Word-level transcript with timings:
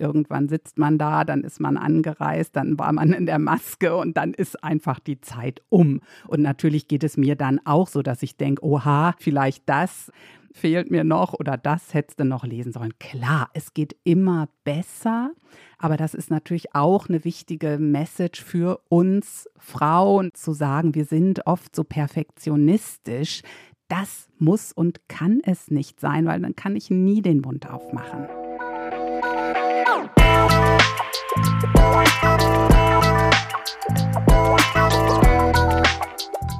irgendwann 0.00 0.48
sitzt 0.48 0.78
man 0.78 0.98
da, 0.98 1.24
dann 1.24 1.42
ist 1.42 1.60
man 1.60 1.76
angereist, 1.76 2.56
dann 2.56 2.78
war 2.78 2.92
man 2.92 3.12
in 3.12 3.26
der 3.26 3.38
Maske 3.38 3.96
und 3.96 4.16
dann 4.16 4.34
ist 4.34 4.62
einfach 4.64 4.98
die 4.98 5.20
Zeit 5.20 5.62
um. 5.68 6.00
Und 6.26 6.42
natürlich 6.42 6.88
geht 6.88 7.04
es 7.04 7.16
mir 7.16 7.36
dann 7.36 7.60
auch 7.64 7.88
so, 7.88 8.02
dass 8.02 8.22
ich 8.22 8.36
denke, 8.36 8.64
oha, 8.64 9.14
vielleicht 9.18 9.68
das 9.68 10.10
fehlt 10.52 10.90
mir 10.90 11.04
noch 11.04 11.34
oder 11.34 11.56
das 11.56 11.94
hättest 11.94 12.20
du 12.20 12.24
noch 12.24 12.44
lesen 12.44 12.72
sollen. 12.72 12.98
Klar, 12.98 13.50
es 13.54 13.74
geht 13.74 13.96
immer 14.04 14.48
besser, 14.64 15.30
aber 15.78 15.96
das 15.96 16.14
ist 16.14 16.30
natürlich 16.30 16.74
auch 16.74 17.08
eine 17.08 17.24
wichtige 17.24 17.78
Message 17.78 18.42
für 18.42 18.80
uns 18.88 19.48
Frauen 19.58 20.30
zu 20.34 20.52
sagen, 20.52 20.94
wir 20.94 21.04
sind 21.04 21.46
oft 21.46 21.74
so 21.74 21.84
perfektionistisch. 21.84 23.42
Das 23.88 24.28
muss 24.38 24.72
und 24.72 25.08
kann 25.08 25.40
es 25.44 25.70
nicht 25.70 26.00
sein, 26.00 26.26
weil 26.26 26.40
dann 26.40 26.56
kann 26.56 26.76
ich 26.76 26.90
nie 26.90 27.22
den 27.22 27.40
Mund 27.40 27.68
aufmachen. 27.68 28.39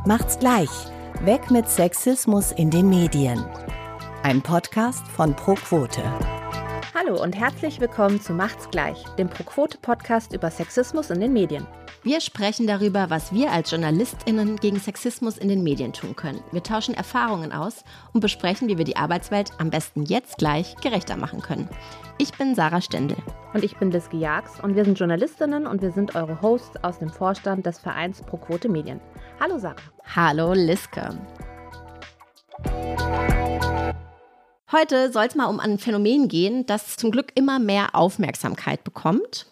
Macht's 0.06 0.38
gleich. 0.38 0.70
Weg 1.24 1.50
mit 1.50 1.68
Sexismus 1.68 2.52
in 2.52 2.70
den 2.70 2.88
Medien. 2.88 3.44
Ein 4.22 4.40
Podcast 4.40 5.06
von 5.08 5.36
ProQuote. 5.36 6.02
Hallo 6.94 7.22
und 7.22 7.36
herzlich 7.38 7.80
willkommen 7.80 8.18
zu 8.18 8.32
Macht's 8.32 8.70
gleich, 8.70 9.04
dem 9.18 9.28
ProQuote-Podcast 9.28 10.32
über 10.32 10.50
Sexismus 10.50 11.10
in 11.10 11.20
den 11.20 11.34
Medien. 11.34 11.66
Wir 12.02 12.22
sprechen 12.22 12.66
darüber, 12.66 13.10
was 13.10 13.34
wir 13.34 13.52
als 13.52 13.72
JournalistInnen 13.72 14.56
gegen 14.56 14.80
Sexismus 14.80 15.36
in 15.36 15.50
den 15.50 15.62
Medien 15.62 15.92
tun 15.92 16.16
können. 16.16 16.42
Wir 16.50 16.62
tauschen 16.62 16.94
Erfahrungen 16.94 17.52
aus 17.52 17.84
und 18.14 18.20
besprechen, 18.20 18.68
wie 18.68 18.78
wir 18.78 18.86
die 18.86 18.96
Arbeitswelt 18.96 19.50
am 19.58 19.68
besten 19.68 20.04
jetzt 20.04 20.38
gleich 20.38 20.76
gerechter 20.76 21.18
machen 21.18 21.42
können. 21.42 21.68
Ich 22.16 22.32
bin 22.32 22.54
Sarah 22.54 22.80
Stendel. 22.80 23.18
Und 23.52 23.64
ich 23.64 23.76
bin 23.76 23.90
Liske 23.90 24.16
Jags 24.16 24.60
und 24.60 24.76
wir 24.76 24.86
sind 24.86 24.98
Journalistinnen 24.98 25.66
und 25.66 25.82
wir 25.82 25.92
sind 25.92 26.14
eure 26.14 26.40
Hosts 26.40 26.82
aus 26.82 27.00
dem 27.00 27.10
Vorstand 27.10 27.66
des 27.66 27.78
Vereins 27.78 28.22
ProQuote 28.22 28.70
Medien. 28.70 29.00
Hallo 29.40 29.58
Sarah. 29.58 29.76
Hallo 30.04 30.52
Liske. 30.52 31.00
Heute 34.72 35.10
soll 35.10 35.24
es 35.24 35.34
mal 35.34 35.46
um 35.46 35.58
ein 35.58 35.78
Phänomen 35.78 36.28
gehen, 36.28 36.64
das 36.64 36.96
zum 36.96 37.10
Glück 37.10 37.32
immer 37.34 37.58
mehr 37.58 37.96
Aufmerksamkeit 37.96 38.84
bekommt. 38.84 39.46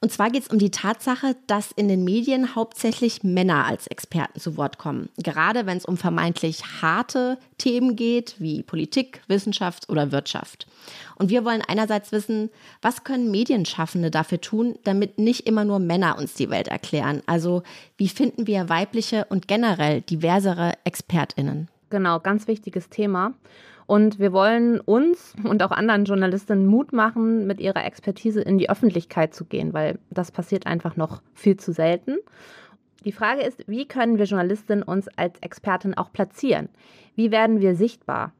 Und 0.00 0.10
zwar 0.10 0.30
geht 0.30 0.42
es 0.42 0.48
um 0.48 0.58
die 0.58 0.72
Tatsache, 0.72 1.36
dass 1.46 1.70
in 1.70 1.86
den 1.86 2.02
Medien 2.02 2.56
hauptsächlich 2.56 3.22
Männer 3.22 3.66
als 3.66 3.86
Experten 3.86 4.40
zu 4.40 4.56
Wort 4.56 4.76
kommen. 4.76 5.10
Gerade 5.16 5.64
wenn 5.64 5.78
es 5.78 5.84
um 5.84 5.96
vermeintlich 5.96 6.82
harte 6.82 7.38
Themen 7.56 7.94
geht, 7.94 8.34
wie 8.40 8.64
Politik, 8.64 9.22
Wissenschaft 9.28 9.88
oder 9.88 10.10
Wirtschaft. 10.10 10.66
Und 11.14 11.30
wir 11.30 11.44
wollen 11.44 11.62
einerseits 11.62 12.10
wissen, 12.10 12.50
was 12.82 13.04
können 13.04 13.30
Medienschaffende 13.30 14.10
dafür 14.10 14.40
tun, 14.40 14.74
damit 14.82 15.18
nicht 15.20 15.46
immer 15.46 15.64
nur 15.64 15.78
Männer 15.78 16.18
uns 16.18 16.34
die 16.34 16.50
Welt 16.50 16.66
erklären? 16.66 17.22
Also 17.26 17.62
wie 17.96 18.08
finden 18.08 18.48
wir 18.48 18.68
weibliche 18.68 19.24
und 19.26 19.46
generell 19.46 20.00
diversere 20.00 20.72
Expertinnen? 20.82 21.68
Genau, 21.90 22.18
ganz 22.18 22.48
wichtiges 22.48 22.88
Thema. 22.88 23.34
Und 23.86 24.18
wir 24.18 24.32
wollen 24.32 24.80
uns 24.80 25.34
und 25.42 25.62
auch 25.62 25.70
anderen 25.70 26.04
Journalistinnen 26.04 26.66
Mut 26.66 26.92
machen, 26.92 27.46
mit 27.46 27.60
ihrer 27.60 27.84
Expertise 27.84 28.40
in 28.40 28.58
die 28.58 28.70
Öffentlichkeit 28.70 29.34
zu 29.34 29.44
gehen, 29.44 29.72
weil 29.72 29.98
das 30.10 30.32
passiert 30.32 30.66
einfach 30.66 30.96
noch 30.96 31.22
viel 31.34 31.56
zu 31.56 31.72
selten. 31.72 32.16
Die 33.04 33.12
Frage 33.12 33.42
ist, 33.42 33.64
wie 33.68 33.86
können 33.86 34.16
wir 34.18 34.24
Journalistinnen 34.24 34.82
uns 34.82 35.08
als 35.16 35.38
Expertin 35.40 35.94
auch 35.94 36.10
platzieren? 36.12 36.70
Wie 37.14 37.30
werden 37.30 37.60
wir 37.60 37.76
sichtbar? 37.76 38.32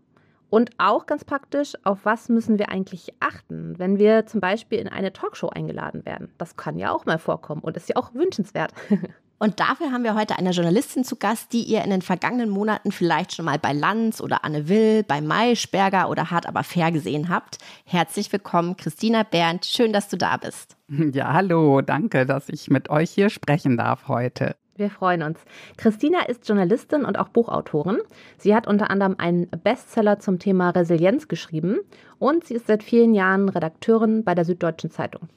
Und 0.49 0.71
auch 0.79 1.07
ganz 1.07 1.25
praktisch, 1.25 1.73
auf 1.83 2.05
was 2.05 2.29
müssen 2.29 2.59
wir 2.59 2.71
eigentlich 2.71 3.13
achten, 3.21 3.79
wenn 3.79 3.99
wir 3.99 4.25
zum 4.25 4.41
Beispiel 4.41 4.79
in 4.79 4.89
eine 4.89 5.13
Talkshow 5.13 5.49
eingeladen 5.49 6.07
werden? 6.07 6.31
Das 6.39 6.57
kann 6.57 6.79
ja 6.79 6.93
auch 6.93 7.05
mal 7.07 7.19
vorkommen 7.19 7.61
und 7.61 7.77
ist 7.77 7.89
ja 7.89 7.97
auch 7.97 8.15
wünschenswert. 8.15 8.73
Und 9.45 9.61
dafür 9.61 9.93
haben 9.93 10.05
wir 10.05 10.15
heute 10.15 10.39
eine 10.39 10.53
Journalistin 10.53 11.05
zu 11.05 11.17
Gast, 11.17 11.53
die 11.53 11.65
ihr 11.65 11.85
in 11.85 11.91
den 11.91 12.01
vergangenen 12.01 12.49
Monaten 12.49 12.91
vielleicht 12.93 13.35
schon 13.35 13.45
mal 13.45 13.59
bei 13.59 13.75
Lanz 13.75 14.23
oder 14.23 14.43
Anne 14.43 14.71
Will, 14.71 15.03
bei 15.03 15.21
Maischberger 15.21 16.09
oder 16.09 16.31
Hart 16.31 16.47
aber 16.47 16.63
fair 16.63 16.91
gesehen 16.91 17.29
habt. 17.29 17.59
Herzlich 17.85 18.33
willkommen, 18.33 18.79
Christina 18.79 19.23
Berndt. 19.23 19.67
Schön, 19.67 19.93
dass 19.93 20.09
du 20.09 20.17
da 20.17 20.39
bist. 20.39 20.79
Ja, 21.13 21.35
hallo. 21.35 21.83
Danke, 21.83 22.25
dass 22.25 22.49
ich 22.49 22.71
mit 22.71 22.89
euch 22.89 23.11
hier 23.11 23.29
sprechen 23.29 23.77
darf 23.77 24.09
heute. 24.09 24.57
Wir 24.77 24.89
freuen 24.89 25.23
uns. 25.23 25.39
Christina 25.77 26.23
ist 26.23 26.49
Journalistin 26.49 27.05
und 27.05 27.19
auch 27.19 27.29
Buchautorin. 27.29 27.99
Sie 28.39 28.55
hat 28.55 28.67
unter 28.67 28.91
anderem 28.91 29.17
einen 29.19 29.51
Bestseller 29.51 30.21
zum 30.21 30.39
Thema 30.39 30.71
Resilienz 30.71 31.29
geschrieben 31.29 31.81
und 32.19 32.47
sie 32.47 32.55
ist 32.55 32.69
seit 32.69 32.83
vielen 32.83 33.13
Jahren 33.13 33.51
Redakteurin 33.51 34.25
bei 34.25 34.35
der 34.35 34.47
Süddeutschen 34.47 34.91
Zeitung. 34.91 35.29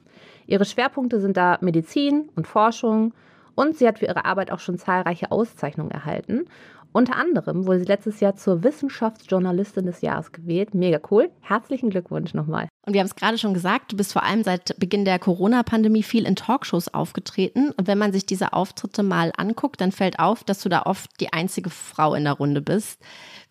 Ihre 0.46 0.64
Schwerpunkte 0.64 1.20
sind 1.20 1.36
da 1.36 1.58
Medizin 1.60 2.30
und 2.36 2.48
Forschung, 2.48 3.14
und 3.58 3.76
sie 3.76 3.88
hat 3.88 4.00
für 4.00 4.06
ihre 4.06 4.24
Arbeit 4.24 4.52
auch 4.52 4.60
schon 4.60 4.78
zahlreiche 4.78 5.32
Auszeichnungen 5.32 5.92
erhalten. 5.92 6.46
Unter 6.94 7.16
anderem 7.16 7.66
wurde 7.66 7.80
sie 7.80 7.86
letztes 7.86 8.20
Jahr 8.20 8.36
zur 8.36 8.64
Wissenschaftsjournalistin 8.64 9.86
des 9.86 10.02
Jahres 10.02 10.32
gewählt. 10.32 10.74
Mega 10.74 11.00
cool. 11.12 11.30
Herzlichen 11.42 11.90
Glückwunsch 11.90 12.34
nochmal. 12.34 12.68
Und 12.86 12.94
wir 12.94 13.02
haben 13.02 13.08
es 13.08 13.16
gerade 13.16 13.38
schon 13.38 13.54
gesagt, 13.54 13.92
du 13.92 13.98
bist 13.98 14.14
vor 14.14 14.24
allem 14.24 14.44
seit 14.44 14.80
Beginn 14.80 15.06
der 15.06 15.20
Corona-Pandemie 15.20 16.04
viel 16.04 16.26
in 16.26 16.36
Talkshows 16.36 16.94
aufgetreten. 16.94 17.72
Und 17.72 17.88
wenn 17.88 17.98
man 17.98 18.14
sich 18.14 18.26
diese 18.26 18.54
Auftritte 18.54 19.04
mal 19.04 19.34
anguckt, 19.36 19.82
dann 19.82 19.92
fällt 19.92 20.20
auf, 20.20 20.44
dass 20.44 20.62
du 20.62 20.70
da 20.70 20.84
oft 20.84 21.10
die 21.20 21.34
einzige 21.34 21.70
Frau 21.70 22.14
in 22.14 22.24
der 22.24 22.34
Runde 22.34 22.62
bist. 22.62 23.02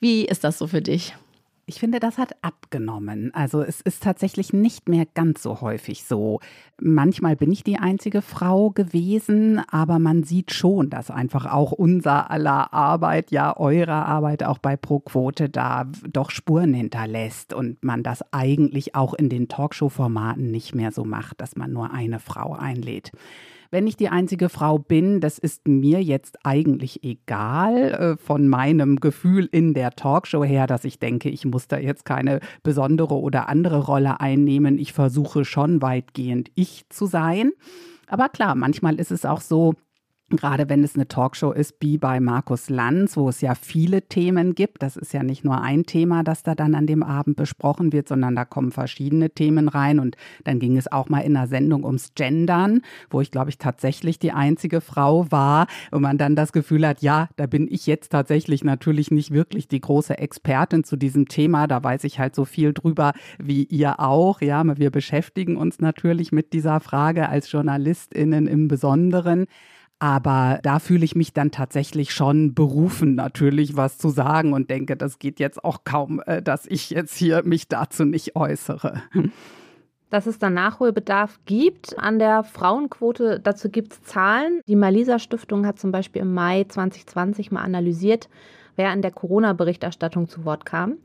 Wie 0.00 0.24
ist 0.24 0.44
das 0.44 0.58
so 0.58 0.68
für 0.68 0.82
dich? 0.82 1.14
Ich 1.68 1.80
finde, 1.80 1.98
das 1.98 2.16
hat 2.16 2.36
abgenommen. 2.42 3.34
Also 3.34 3.60
es 3.60 3.80
ist 3.80 4.04
tatsächlich 4.04 4.52
nicht 4.52 4.88
mehr 4.88 5.04
ganz 5.04 5.42
so 5.42 5.60
häufig 5.60 6.04
so. 6.04 6.38
Manchmal 6.80 7.34
bin 7.34 7.50
ich 7.50 7.64
die 7.64 7.78
einzige 7.78 8.22
Frau 8.22 8.70
gewesen, 8.70 9.60
aber 9.68 9.98
man 9.98 10.22
sieht 10.22 10.52
schon, 10.52 10.90
dass 10.90 11.10
einfach 11.10 11.46
auch 11.46 11.72
unser 11.72 12.30
aller 12.30 12.72
Arbeit, 12.72 13.32
ja 13.32 13.56
eurer 13.56 14.06
Arbeit 14.06 14.44
auch 14.44 14.58
bei 14.58 14.76
ProQuote 14.76 15.48
da 15.48 15.90
doch 16.08 16.30
Spuren 16.30 16.72
hinterlässt 16.72 17.52
und 17.52 17.82
man 17.82 18.04
das 18.04 18.22
eigentlich 18.32 18.94
auch 18.94 19.12
in 19.14 19.28
den 19.28 19.48
Talkshow-Formaten 19.48 20.52
nicht 20.52 20.72
mehr 20.72 20.92
so 20.92 21.04
macht, 21.04 21.40
dass 21.40 21.56
man 21.56 21.72
nur 21.72 21.90
eine 21.90 22.20
Frau 22.20 22.52
einlädt. 22.52 23.10
Wenn 23.70 23.86
ich 23.86 23.96
die 23.96 24.08
einzige 24.08 24.48
Frau 24.48 24.78
bin, 24.78 25.20
das 25.20 25.38
ist 25.38 25.66
mir 25.66 26.02
jetzt 26.02 26.38
eigentlich 26.44 27.02
egal 27.04 27.92
äh, 27.92 28.16
von 28.16 28.48
meinem 28.48 28.96
Gefühl 28.96 29.48
in 29.50 29.74
der 29.74 29.92
Talkshow 29.92 30.44
her, 30.44 30.66
dass 30.66 30.84
ich 30.84 30.98
denke, 30.98 31.28
ich 31.28 31.44
muss 31.44 31.68
da 31.68 31.78
jetzt 31.78 32.04
keine 32.04 32.40
besondere 32.62 33.14
oder 33.14 33.48
andere 33.48 33.78
Rolle 33.84 34.20
einnehmen. 34.20 34.78
Ich 34.78 34.92
versuche 34.92 35.44
schon 35.44 35.82
weitgehend 35.82 36.50
ich 36.54 36.88
zu 36.88 37.06
sein. 37.06 37.52
Aber 38.08 38.28
klar, 38.28 38.54
manchmal 38.54 39.00
ist 39.00 39.10
es 39.10 39.24
auch 39.24 39.40
so, 39.40 39.74
Gerade 40.30 40.68
wenn 40.68 40.82
es 40.82 40.96
eine 40.96 41.06
Talkshow 41.06 41.52
ist, 41.52 41.76
wie 41.78 41.98
bei 41.98 42.18
Markus 42.18 42.68
Lanz, 42.68 43.16
wo 43.16 43.28
es 43.28 43.40
ja 43.40 43.54
viele 43.54 44.02
Themen 44.02 44.56
gibt. 44.56 44.82
Das 44.82 44.96
ist 44.96 45.12
ja 45.12 45.22
nicht 45.22 45.44
nur 45.44 45.60
ein 45.60 45.84
Thema, 45.84 46.24
das 46.24 46.42
da 46.42 46.56
dann 46.56 46.74
an 46.74 46.88
dem 46.88 47.04
Abend 47.04 47.36
besprochen 47.36 47.92
wird, 47.92 48.08
sondern 48.08 48.34
da 48.34 48.44
kommen 48.44 48.72
verschiedene 48.72 49.30
Themen 49.30 49.68
rein. 49.68 50.00
Und 50.00 50.16
dann 50.42 50.58
ging 50.58 50.76
es 50.76 50.90
auch 50.90 51.08
mal 51.08 51.20
in 51.20 51.36
einer 51.36 51.46
Sendung 51.46 51.84
ums 51.84 52.12
Gendern, 52.16 52.82
wo 53.08 53.20
ich, 53.20 53.30
glaube 53.30 53.50
ich, 53.50 53.58
tatsächlich 53.58 54.18
die 54.18 54.32
einzige 54.32 54.80
Frau 54.80 55.30
war. 55.30 55.68
Und 55.92 56.02
man 56.02 56.18
dann 56.18 56.34
das 56.34 56.52
Gefühl 56.52 56.84
hat, 56.88 57.02
ja, 57.02 57.28
da 57.36 57.46
bin 57.46 57.68
ich 57.70 57.86
jetzt 57.86 58.10
tatsächlich 58.10 58.64
natürlich 58.64 59.12
nicht 59.12 59.30
wirklich 59.30 59.68
die 59.68 59.80
große 59.80 60.18
Expertin 60.18 60.82
zu 60.82 60.96
diesem 60.96 61.28
Thema. 61.28 61.68
Da 61.68 61.84
weiß 61.84 62.02
ich 62.02 62.18
halt 62.18 62.34
so 62.34 62.44
viel 62.44 62.72
drüber 62.72 63.12
wie 63.38 63.62
ihr 63.62 64.00
auch. 64.00 64.40
Ja, 64.40 64.64
wir 64.76 64.90
beschäftigen 64.90 65.56
uns 65.56 65.78
natürlich 65.78 66.32
mit 66.32 66.52
dieser 66.52 66.80
Frage 66.80 67.28
als 67.28 67.52
JournalistInnen 67.52 68.48
im 68.48 68.66
Besonderen. 68.66 69.46
Aber 69.98 70.58
da 70.62 70.78
fühle 70.78 71.04
ich 71.04 71.16
mich 71.16 71.32
dann 71.32 71.50
tatsächlich 71.50 72.12
schon 72.12 72.54
berufen, 72.54 73.14
natürlich 73.14 73.76
was 73.76 73.96
zu 73.96 74.10
sagen 74.10 74.52
und 74.52 74.68
denke, 74.68 74.96
das 74.96 75.18
geht 75.18 75.40
jetzt 75.40 75.64
auch 75.64 75.84
kaum, 75.84 76.20
äh, 76.26 76.42
dass 76.42 76.66
ich 76.66 76.90
jetzt 76.90 77.16
hier 77.16 77.42
mich 77.44 77.68
dazu 77.68 78.04
nicht 78.04 78.36
äußere. 78.36 79.02
Dass 80.10 80.26
es 80.26 80.38
dann 80.38 80.54
Nachholbedarf 80.54 81.40
gibt 81.46 81.98
an 81.98 82.18
der 82.18 82.44
Frauenquote, 82.44 83.40
dazu 83.40 83.70
gibt 83.70 83.92
es 83.92 84.02
Zahlen. 84.02 84.60
Die 84.68 84.76
Malisa 84.76 85.18
Stiftung 85.18 85.66
hat 85.66 85.80
zum 85.80 85.90
Beispiel 85.90 86.22
im 86.22 86.32
Mai 86.32 86.64
2020 86.68 87.50
mal 87.50 87.62
analysiert, 87.62 88.28
wer 88.76 88.92
in 88.92 89.02
der 89.02 89.10
Corona-Berichterstattung 89.10 90.28
zu 90.28 90.44
Wort 90.44 90.64
kam 90.64 90.98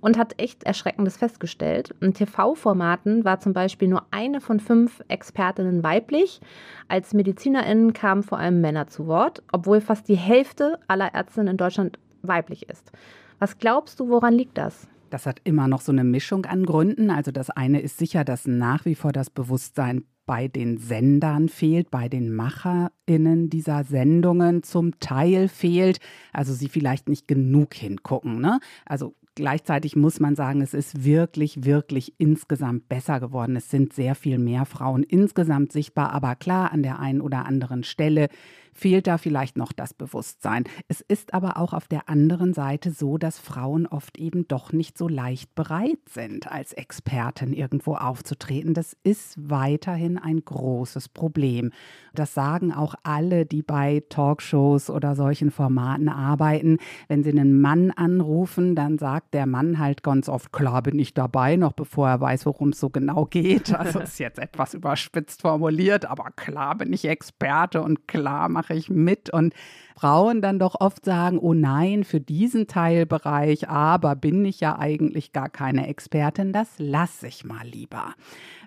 und 0.00 0.18
hat 0.18 0.40
echt 0.40 0.64
Erschreckendes 0.64 1.16
festgestellt. 1.16 1.94
In 2.00 2.14
TV-Formaten 2.14 3.24
war 3.24 3.40
zum 3.40 3.52
Beispiel 3.52 3.88
nur 3.88 4.06
eine 4.10 4.40
von 4.40 4.60
fünf 4.60 5.02
Expertinnen 5.08 5.82
weiblich. 5.82 6.40
Als 6.88 7.12
MedizinerInnen 7.12 7.92
kamen 7.92 8.22
vor 8.22 8.38
allem 8.38 8.60
Männer 8.60 8.86
zu 8.86 9.06
Wort, 9.06 9.42
obwohl 9.52 9.80
fast 9.80 10.08
die 10.08 10.16
Hälfte 10.16 10.78
aller 10.88 11.14
Ärztinnen 11.14 11.48
in 11.48 11.56
Deutschland 11.56 11.98
weiblich 12.22 12.68
ist. 12.68 12.92
Was 13.38 13.58
glaubst 13.58 14.00
du, 14.00 14.08
woran 14.08 14.34
liegt 14.34 14.56
das? 14.56 14.88
Das 15.10 15.26
hat 15.26 15.40
immer 15.44 15.68
noch 15.68 15.80
so 15.80 15.92
eine 15.92 16.04
Mischung 16.04 16.46
an 16.46 16.64
Gründen. 16.64 17.10
Also 17.10 17.30
das 17.30 17.50
eine 17.50 17.80
ist 17.80 17.98
sicher, 17.98 18.24
dass 18.24 18.46
nach 18.46 18.84
wie 18.84 18.94
vor 18.94 19.12
das 19.12 19.30
Bewusstsein 19.30 20.04
bei 20.26 20.48
den 20.48 20.76
Sendern 20.76 21.48
fehlt, 21.48 21.90
bei 21.90 22.08
den 22.08 22.34
MacherInnen 22.34 23.48
dieser 23.48 23.84
Sendungen 23.84 24.62
zum 24.62 24.98
Teil 25.00 25.48
fehlt. 25.48 26.00
Also 26.32 26.52
sie 26.52 26.68
vielleicht 26.68 27.08
nicht 27.08 27.28
genug 27.28 27.74
hingucken. 27.74 28.40
Ne? 28.40 28.58
Also 28.84 29.14
Gleichzeitig 29.36 29.96
muss 29.96 30.18
man 30.18 30.34
sagen, 30.34 30.62
es 30.62 30.72
ist 30.72 31.04
wirklich, 31.04 31.62
wirklich 31.62 32.14
insgesamt 32.16 32.88
besser 32.88 33.20
geworden. 33.20 33.54
Es 33.54 33.70
sind 33.70 33.92
sehr 33.92 34.14
viel 34.14 34.38
mehr 34.38 34.64
Frauen 34.64 35.02
insgesamt 35.02 35.72
sichtbar, 35.72 36.12
aber 36.12 36.36
klar, 36.36 36.72
an 36.72 36.82
der 36.82 37.00
einen 37.00 37.20
oder 37.20 37.44
anderen 37.44 37.84
Stelle 37.84 38.28
fehlt 38.76 39.06
da 39.06 39.18
vielleicht 39.18 39.56
noch 39.56 39.72
das 39.72 39.94
Bewusstsein. 39.94 40.64
Es 40.88 41.00
ist 41.00 41.34
aber 41.34 41.56
auch 41.56 41.72
auf 41.72 41.88
der 41.88 42.08
anderen 42.08 42.52
Seite 42.52 42.90
so, 42.90 43.18
dass 43.18 43.38
Frauen 43.38 43.86
oft 43.86 44.18
eben 44.18 44.46
doch 44.48 44.72
nicht 44.72 44.98
so 44.98 45.08
leicht 45.08 45.54
bereit 45.54 45.98
sind, 46.08 46.50
als 46.50 46.72
Expertin 46.72 47.52
irgendwo 47.52 47.94
aufzutreten. 47.94 48.74
Das 48.74 48.96
ist 49.02 49.34
weiterhin 49.38 50.18
ein 50.18 50.44
großes 50.44 51.08
Problem. 51.08 51.72
Das 52.14 52.34
sagen 52.34 52.72
auch 52.72 52.94
alle, 53.02 53.46
die 53.46 53.62
bei 53.62 54.02
Talkshows 54.08 54.90
oder 54.90 55.16
solchen 55.16 55.50
Formaten 55.50 56.08
arbeiten. 56.08 56.78
Wenn 57.08 57.22
sie 57.22 57.30
einen 57.30 57.60
Mann 57.60 57.90
anrufen, 57.90 58.74
dann 58.74 58.98
sagt 58.98 59.25
der 59.32 59.46
Mann 59.46 59.78
halt 59.78 60.02
ganz 60.02 60.28
oft, 60.28 60.52
klar 60.52 60.82
bin 60.82 60.98
ich 60.98 61.14
dabei, 61.14 61.56
noch 61.56 61.72
bevor 61.72 62.08
er 62.08 62.20
weiß, 62.20 62.44
worum 62.46 62.70
es 62.70 62.80
so 62.80 62.90
genau 62.90 63.24
geht. 63.24 63.74
Also 63.86 64.00
ist 64.00 64.18
jetzt 64.18 64.38
etwas 64.38 64.74
überspitzt 64.74 65.42
formuliert, 65.42 66.06
aber 66.06 66.30
klar 66.34 66.76
bin 66.76 66.92
ich 66.92 67.04
Experte 67.04 67.82
und 67.82 68.08
klar 68.08 68.48
mache 68.48 68.66
mache 68.66 68.74
ich 68.74 68.90
mit. 68.90 69.30
Und 69.30 69.54
Frauen 69.98 70.42
dann 70.42 70.58
doch 70.58 70.78
oft 70.78 71.06
sagen, 71.06 71.38
oh 71.38 71.54
nein, 71.54 72.04
für 72.04 72.20
diesen 72.20 72.66
Teilbereich, 72.66 73.70
aber 73.70 74.14
bin 74.14 74.44
ich 74.44 74.60
ja 74.60 74.78
eigentlich 74.78 75.32
gar 75.32 75.48
keine 75.48 75.88
Expertin, 75.88 76.52
das 76.52 76.68
lasse 76.76 77.28
ich 77.28 77.44
mal 77.44 77.66
lieber. 77.66 78.14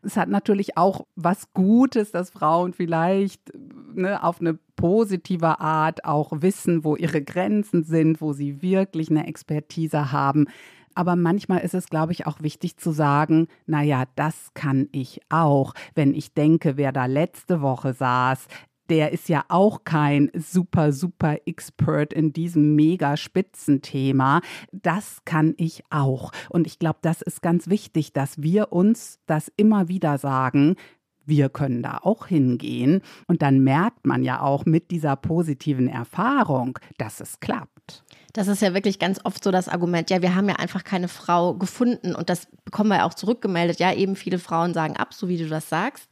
Es 0.02 0.18
hat 0.18 0.30
natürlich 0.30 0.76
auch 0.76 1.06
was 1.16 1.54
Gutes, 1.54 2.12
dass 2.12 2.32
Frauen 2.32 2.74
vielleicht 2.74 3.54
ne, 3.94 4.24
auf 4.24 4.42
eine 4.42 4.58
positive 4.76 5.60
Art 5.60 6.04
auch 6.04 6.32
wissen, 6.42 6.84
wo 6.84 6.96
ihre 6.96 7.22
Grenzen 7.22 7.84
sind, 7.84 8.22
wo 8.22 8.34
sie 8.34 8.64
wirklich 8.64 9.12
eine 9.12 9.28
Expertise 9.28 10.12
haben. 10.12 10.48
Aber 10.96 11.16
manchmal 11.16 11.60
ist 11.60 11.76
es, 11.76 11.88
glaube 11.88 12.12
ich, 12.12 12.28
auch 12.28 12.42
wichtig 12.42 12.78
zu 12.78 12.92
sagen, 12.92 13.48
naja, 13.68 14.04
das 14.16 14.54
kann 14.54 14.90
ich 14.92 15.22
auch. 15.30 15.74
Wenn 15.96 16.14
ich 16.14 16.34
denke, 16.34 16.76
wer 16.78 16.92
da 16.92 17.06
letzte 17.06 17.62
Woche 17.62 17.94
saß, 17.94 18.48
der 18.90 19.12
ist 19.12 19.30
ja 19.30 19.46
auch 19.48 19.84
kein 19.84 20.32
super, 20.36 20.92
super 20.92 21.38
Expert 21.46 22.14
in 22.14 22.34
diesem 22.34 22.76
mega 22.76 23.18
Spitzenthema. 23.18 24.42
Das 24.72 25.20
kann 25.26 25.54
ich 25.58 25.84
auch. 25.90 26.32
Und 26.50 26.68
ich 26.68 26.80
glaube, 26.80 27.00
das 27.02 27.22
ist 27.22 27.42
ganz 27.42 27.70
wichtig, 27.70 28.14
dass 28.14 28.42
wir 28.42 28.72
uns 28.72 29.20
das 29.26 29.52
immer 29.56 29.88
wieder 29.88 30.18
sagen. 30.18 30.76
Wir 31.26 31.50
können 31.50 31.84
da 31.84 32.00
auch 32.02 32.26
hingehen. 32.26 33.02
Und 33.28 33.44
dann 33.44 33.60
merkt 33.60 34.08
man 34.08 34.24
ja 34.24 34.42
auch 34.42 34.66
mit 34.66 34.90
dieser 34.90 35.16
positiven 35.16 35.88
Erfahrung, 35.88 36.80
dass 36.98 37.20
es 37.20 37.40
klappt. 37.40 38.04
Das 38.34 38.48
ist 38.48 38.62
ja 38.62 38.74
wirklich 38.74 39.00
ganz 39.00 39.20
oft 39.24 39.44
so 39.44 39.52
das 39.52 39.70
Argument, 39.70 40.10
ja, 40.10 40.22
wir 40.22 40.36
haben 40.36 40.50
ja 40.50 40.56
einfach 40.56 40.84
keine 40.84 41.08
Frau 41.08 41.56
gefunden 41.56 42.14
und 42.14 42.30
das 42.30 42.48
bekommen 42.64 42.90
wir 42.90 42.98
ja 42.98 43.06
auch 43.06 43.14
zurückgemeldet. 43.14 43.80
Ja, 43.80 43.94
eben 43.94 44.16
viele 44.16 44.40
Frauen 44.40 44.74
sagen 44.74 44.98
ab, 44.98 45.14
so 45.14 45.28
wie 45.28 45.38
du 45.38 45.48
das 45.48 45.70
sagst. 45.70 46.10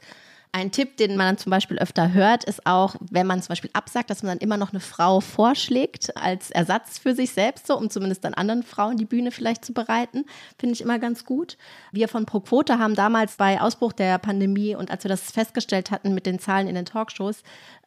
Ein 0.58 0.72
Tipp, 0.72 0.98
den 0.98 1.18
man 1.18 1.38
zum 1.38 1.52
Beispiel 1.52 1.78
öfter 1.78 2.14
hört, 2.14 2.44
ist 2.44 2.66
auch, 2.66 2.96
wenn 3.12 3.28
man 3.28 3.44
zum 3.44 3.50
Beispiel 3.50 3.70
absagt, 3.74 4.10
dass 4.10 4.24
man 4.24 4.32
dann 4.32 4.38
immer 4.40 4.58
noch 4.58 4.72
eine 4.72 4.80
Frau 4.80 5.20
vorschlägt 5.20 6.18
als 6.18 6.50
Ersatz 6.50 6.98
für 6.98 7.14
sich 7.14 7.30
selbst, 7.30 7.68
so, 7.68 7.78
um 7.78 7.92
zumindest 7.92 8.24
dann 8.24 8.34
anderen 8.34 8.64
Frauen 8.64 8.98
die 8.98 9.06
Bühne 9.06 9.30
vielleicht 9.30 9.64
zu 9.64 9.72
bereiten. 9.72 10.26
Finde 10.58 10.74
ich 10.74 10.82
immer 10.82 10.98
ganz 10.98 11.26
gut. 11.26 11.58
Wir 11.92 12.08
von 12.08 12.26
ProQuote 12.26 12.80
haben 12.80 12.96
damals 12.96 13.36
bei 13.36 13.62
Ausbruch 13.62 13.94
der 13.94 14.18
Pandemie 14.18 14.74
und 14.74 14.90
als 14.90 15.04
wir 15.04 15.10
das 15.10 15.30
festgestellt 15.30 15.92
hatten 15.92 16.16
mit 16.16 16.26
den 16.26 16.40
Zahlen 16.40 16.68
in 16.68 16.74
den 16.74 16.86
Talkshows, 16.86 17.44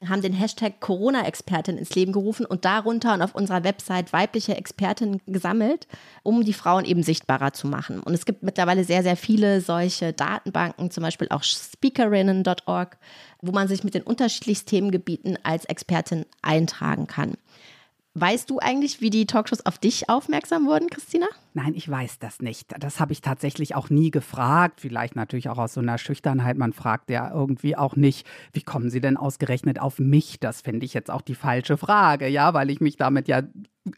haben 0.09 0.23
den 0.23 0.33
Hashtag 0.33 0.81
Corona-Expertin 0.81 1.77
ins 1.77 1.95
Leben 1.95 2.13
gerufen 2.13 2.47
und 2.47 2.65
darunter 2.65 3.13
und 3.15 3.23
auf 3.23 3.35
unserer 3.35 3.65
Website 3.65 4.13
weibliche 4.13 4.57
Expertinnen 4.57 5.21
gesammelt, 5.27 5.87
um 6.23 6.43
die 6.43 6.55
Frauen 6.55 6.87
eben 6.87 7.03
sichtbarer 7.03 7.53
zu 7.53 7.67
machen. 7.67 8.01
Und 8.01 8.15
es 8.15 8.25
gibt 8.25 8.43
mittlerweile 8.43 8.85
sehr, 8.85 9.03
sehr 9.03 9.17
viele 9.17 9.61
solche 9.61 10.13
Datenbanken, 10.13 10.91
zum 10.91 11.03
Beispiel 11.03 11.29
auch 11.29 11.43
speakerinnen.org, 11.43 12.97
wo 13.43 13.53
man 13.53 13.69
sich 13.69 13.85
mit 13.85 13.95
den 13.95 14.03
unterschiedlichsten 14.03 14.71
Themengebieten 14.71 15.39
als 15.43 15.67
Expertin 15.67 16.25
eintragen 16.41 17.07
kann. 17.07 17.35
Weißt 18.15 18.51
du 18.51 18.59
eigentlich, 18.59 19.01
wie 19.01 19.11
die 19.11 19.27
Talkshows 19.27 19.65
auf 19.67 19.79
dich 19.79 20.09
aufmerksam 20.09 20.67
wurden, 20.67 20.91
Christina? 20.91 21.29
Nein, 21.53 21.75
ich 21.75 21.89
weiß 21.89 22.21
das 22.21 22.41
nicht. 22.41 22.73
Das 22.79 23.01
habe 23.01 23.13
ich 23.13 23.23
tatsächlich 23.23 23.75
auch 23.75 23.91
nie 23.91 24.11
gefragt. 24.11 24.81
Vielleicht 24.81 25.17
natürlich 25.17 25.49
auch 25.49 25.59
aus 25.59 25.75
so 25.75 25.81
einer 25.81 25.99
Schüchternheit. 25.99 26.57
Man 26.57 26.73
fragt 26.73 27.11
ja 27.11 27.33
irgendwie 27.33 27.77
auch 27.77 27.97
nicht, 27.97 28.27
wie 28.53 28.63
kommen 28.63 28.89
Sie 28.89 29.01
denn 29.01 29.17
ausgerechnet 29.17 29.81
auf 29.81 29.99
mich? 29.99 30.39
Das 30.39 30.61
finde 30.61 30.87
ich 30.87 30.95
jetzt 30.95 31.11
auch 31.11 31.23
die 31.23 31.35
falsche 31.35 31.77
Frage, 31.77 32.29
ja, 32.29 32.55
weil 32.55 32.71
ich 32.71 32.81
mich 32.81 32.97
damit 32.97 33.27
ja 33.27 33.43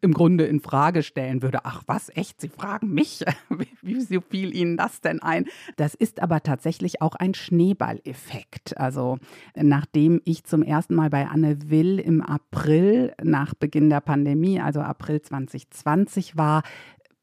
im 0.00 0.14
Grunde 0.14 0.44
in 0.44 0.60
Frage 0.60 1.02
stellen 1.02 1.42
würde, 1.42 1.64
ach 1.64 1.82
was, 1.86 2.08
echt, 2.14 2.40
Sie 2.40 2.48
fragen 2.48 2.94
mich, 2.94 3.24
wie, 3.50 3.68
wie 3.82 4.20
fiel 4.20 4.54
Ihnen 4.54 4.76
das 4.76 5.00
denn 5.00 5.20
ein? 5.20 5.46
Das 5.76 5.94
ist 5.94 6.20
aber 6.20 6.42
tatsächlich 6.42 7.02
auch 7.02 7.14
ein 7.16 7.34
Schneeballeffekt. 7.34 8.78
Also 8.78 9.18
nachdem 9.54 10.22
ich 10.24 10.44
zum 10.44 10.62
ersten 10.62 10.94
Mal 10.94 11.10
bei 11.10 11.26
Anne 11.26 11.68
Will 11.68 11.98
im 11.98 12.22
April 12.22 13.12
nach 13.22 13.54
Beginn 13.54 13.90
der 13.90 14.00
Pandemie, 14.00 14.60
also 14.60 14.80
April 14.80 15.20
2020 15.20 16.36
war, 16.36 16.62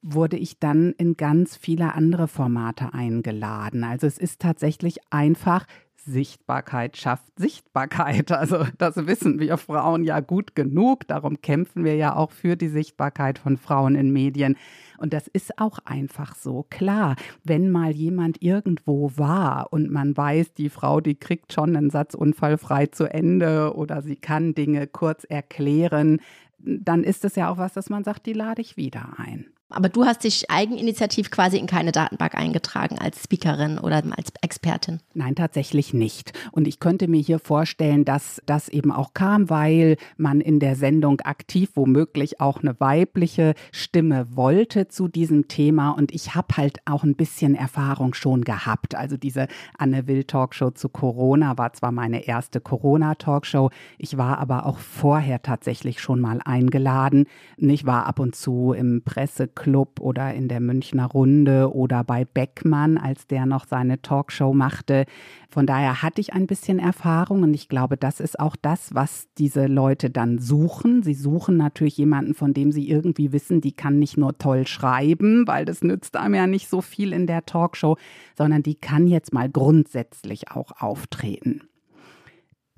wurde 0.02 0.38
ich 0.38 0.60
dann 0.60 0.94
in 0.94 1.18
ganz 1.18 1.58
viele 1.58 1.94
andere 1.94 2.28
Formate 2.28 2.94
eingeladen. 2.94 3.84
Also 3.84 4.08
es 4.08 4.18
ist 4.18 4.40
tatsächlich 4.40 5.00
einfach 5.10 5.66
Sichtbarkeit 6.06 6.98
schafft 6.98 7.26
Sichtbarkeit. 7.38 8.32
Also 8.40 8.66
das 8.78 8.96
wissen 9.06 9.40
wir 9.40 9.58
Frauen 9.58 10.04
ja 10.04 10.22
gut 10.22 10.56
genug. 10.56 11.06
Darum 11.08 11.42
kämpfen 11.42 11.84
wir 11.84 11.96
ja 11.96 12.16
auch 12.16 12.32
für 12.32 12.56
die 12.56 12.70
Sichtbarkeit 12.70 13.38
von 13.38 13.58
Frauen 13.58 13.96
in 13.96 14.12
Medien. 14.12 14.56
Und 14.98 15.14
das 15.14 15.28
ist 15.28 15.60
auch 15.60 15.80
einfach 15.86 16.36
so. 16.36 16.66
Klar, 16.70 17.16
wenn 17.44 17.70
mal 17.70 17.92
jemand 17.92 18.42
irgendwo 18.42 19.12
war 19.18 19.74
und 19.74 19.92
man 19.92 20.16
weiß, 20.16 20.54
die 20.54 20.70
Frau, 20.70 21.02
die 21.02 21.16
kriegt 21.16 21.52
schon 21.52 21.76
einen 21.76 21.90
Satz 21.90 22.14
unfallfrei 22.14 22.88
zu 22.88 23.06
Ende 23.06 23.76
oder 23.76 24.02
sie 24.02 24.16
kann 24.16 24.54
Dinge 24.54 24.88
kurz 24.88 25.26
erklären, 25.26 26.22
dann 26.60 27.04
ist 27.04 27.26
es 27.26 27.36
ja 27.36 27.50
auch 27.50 27.58
was, 27.58 27.74
dass 27.74 27.90
man 27.90 28.04
sagt, 28.04 28.26
die 28.26 28.34
lade 28.34 28.62
ich 28.62 28.78
wieder 28.78 29.14
ein. 29.18 29.48
Aber 29.70 29.90
du 29.90 30.06
hast 30.06 30.24
dich 30.24 30.50
eigeninitiativ 30.50 31.30
quasi 31.30 31.58
in 31.58 31.68
keine 31.68 31.92
Datenbank 31.92 32.36
eingetragen 32.36 32.98
als 32.98 33.24
Speakerin 33.24 33.78
oder 33.78 33.98
als 34.18 34.32
Expertin. 34.42 35.00
Nein, 35.14 35.36
tatsächlich 35.36 35.94
nicht. 35.94 36.34
Und 36.52 36.68
ich 36.68 36.80
könnte 36.80 37.08
mir 37.08 37.22
hier 37.22 37.40
vorstellen, 37.40 38.04
dass 38.04 38.42
das 38.46 38.70
eben 38.70 38.92
auch 38.92 39.14
kam, 39.14 39.50
weil 39.50 39.98
man 40.18 40.42
in 40.42 40.60
der 40.60 40.76
Sendung 40.76 41.22
aktiv 41.22 41.70
womöglich 41.76 42.42
auch 42.42 42.62
eine 42.62 42.80
weibliche 42.80 43.54
Stimme 43.72 44.36
wollte 44.36 44.88
zu 44.88 45.08
diesem 45.08 45.48
Thema. 45.48 45.92
Und 45.92 46.14
ich 46.14 46.34
habe 46.34 46.58
halt 46.58 46.80
auch 46.86 47.04
ein 47.04 47.16
bisschen 47.16 47.54
Erfahrung 47.54 48.16
schon 48.16 48.44
gehabt. 48.44 48.96
Also 48.96 49.18
diese 49.18 49.48
Anne 49.78 50.08
Will 50.08 50.24
Talkshow 50.24 50.72
zu 50.72 50.90
Corona 50.90 51.58
war 51.58 51.74
zwar 51.74 51.92
meine 51.92 52.26
erste 52.26 52.60
Corona-Talkshow, 52.60 53.70
ich 53.98 54.18
war 54.18 54.40
aber 54.40 54.66
auch 54.66 54.80
vorher 54.80 55.42
tatsächlich 55.42 56.00
schon 56.00 56.20
mal 56.20 56.40
eingeladen. 56.44 57.26
Ich 57.58 57.86
war 57.86 58.06
ab 58.06 58.20
und 58.20 58.36
zu 58.36 58.74
im 58.74 59.04
Presse 59.04 59.48
Club 59.60 60.00
oder 60.00 60.34
in 60.34 60.48
der 60.48 60.62
Münchner 60.62 61.06
Runde 61.06 61.76
oder 61.76 62.04
bei 62.04 62.26
Beckmann, 62.26 62.98
als 62.98 63.28
der 63.28 63.46
noch 63.46 63.68
seine 63.68 64.02
Talkshow 64.02 64.54
machte. 64.54 65.06
Von 65.50 65.66
daher 65.66 66.02
hatte 66.02 66.22
ich 66.22 66.34
ein 66.34 66.48
bisschen 66.48 66.80
Erfahrung 66.80 67.44
und 67.44 67.54
ich 67.54 67.68
glaube, 67.68 67.98
das 67.98 68.20
ist 68.20 68.40
auch 68.40 68.56
das, 68.56 68.96
was 68.96 69.28
diese 69.38 69.68
Leute 69.68 70.10
dann 70.10 70.40
suchen. 70.40 71.04
Sie 71.04 71.14
suchen 71.14 71.58
natürlich 71.58 71.98
jemanden, 71.98 72.34
von 72.34 72.54
dem 72.54 72.72
sie 72.72 72.90
irgendwie 72.90 73.34
wissen, 73.34 73.60
die 73.62 73.74
kann 73.74 74.00
nicht 74.00 74.18
nur 74.18 74.38
toll 74.38 74.66
schreiben, 74.66 75.46
weil 75.46 75.66
das 75.66 75.84
nützt 75.84 76.16
einem 76.16 76.36
ja 76.36 76.48
nicht 76.48 76.70
so 76.70 76.82
viel 76.82 77.12
in 77.12 77.28
der 77.28 77.46
Talkshow, 77.46 77.98
sondern 78.38 78.64
die 78.64 78.76
kann 78.76 79.08
jetzt 79.08 79.34
mal 79.34 79.50
grundsätzlich 79.50 80.52
auch 80.52 80.72
auftreten. 80.80 81.62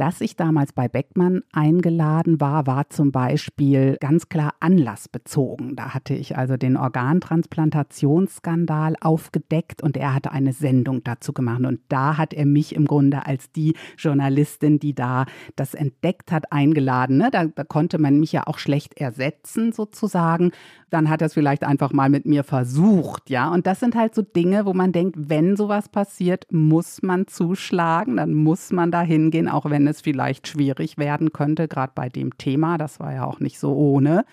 Dass 0.01 0.19
ich 0.19 0.35
damals 0.35 0.73
bei 0.73 0.87
Beckmann 0.87 1.43
eingeladen 1.51 2.41
war, 2.41 2.65
war 2.65 2.89
zum 2.89 3.11
Beispiel 3.11 3.97
ganz 3.99 4.29
klar 4.29 4.55
anlassbezogen. 4.59 5.75
Da 5.75 5.93
hatte 5.93 6.15
ich 6.15 6.35
also 6.35 6.57
den 6.57 6.75
Organtransplantationsskandal 6.75 8.95
aufgedeckt 8.99 9.83
und 9.83 9.97
er 9.97 10.15
hatte 10.15 10.31
eine 10.31 10.53
Sendung 10.53 11.03
dazu 11.03 11.33
gemacht. 11.33 11.63
Und 11.63 11.81
da 11.87 12.17
hat 12.17 12.33
er 12.33 12.47
mich 12.47 12.73
im 12.73 12.85
Grunde 12.85 13.27
als 13.27 13.51
die 13.51 13.75
Journalistin, 13.95 14.79
die 14.79 14.95
da 14.95 15.27
das 15.55 15.75
entdeckt 15.75 16.31
hat, 16.31 16.51
eingeladen. 16.51 17.17
Ne? 17.17 17.29
Da, 17.31 17.45
da 17.45 17.63
konnte 17.63 17.99
man 17.99 18.19
mich 18.19 18.31
ja 18.31 18.47
auch 18.47 18.57
schlecht 18.57 18.99
ersetzen 18.99 19.71
sozusagen. 19.71 20.49
Dann 20.89 21.11
hat 21.11 21.21
er 21.21 21.27
es 21.27 21.35
vielleicht 21.35 21.63
einfach 21.63 21.93
mal 21.93 22.09
mit 22.09 22.25
mir 22.25 22.43
versucht, 22.43 23.29
ja. 23.29 23.49
Und 23.49 23.67
das 23.67 23.79
sind 23.79 23.93
halt 23.95 24.15
so 24.15 24.23
Dinge, 24.23 24.65
wo 24.65 24.73
man 24.73 24.91
denkt, 24.91 25.15
wenn 25.29 25.55
sowas 25.55 25.87
passiert, 25.87 26.47
muss 26.51 27.03
man 27.03 27.27
zuschlagen, 27.27 28.17
dann 28.17 28.33
muss 28.33 28.73
man 28.73 28.91
da 28.91 29.01
hingehen, 29.01 29.47
auch 29.47 29.69
wenn 29.69 29.87
es 29.87 29.90
vielleicht 29.99 30.47
schwierig 30.47 30.97
werden 30.97 31.33
könnte, 31.33 31.67
gerade 31.67 31.91
bei 31.93 32.07
dem 32.07 32.37
Thema. 32.37 32.77
Das 32.77 33.01
war 33.01 33.13
ja 33.13 33.25
auch 33.25 33.41
nicht 33.41 33.59
so 33.59 33.75
ohne. 33.75 34.23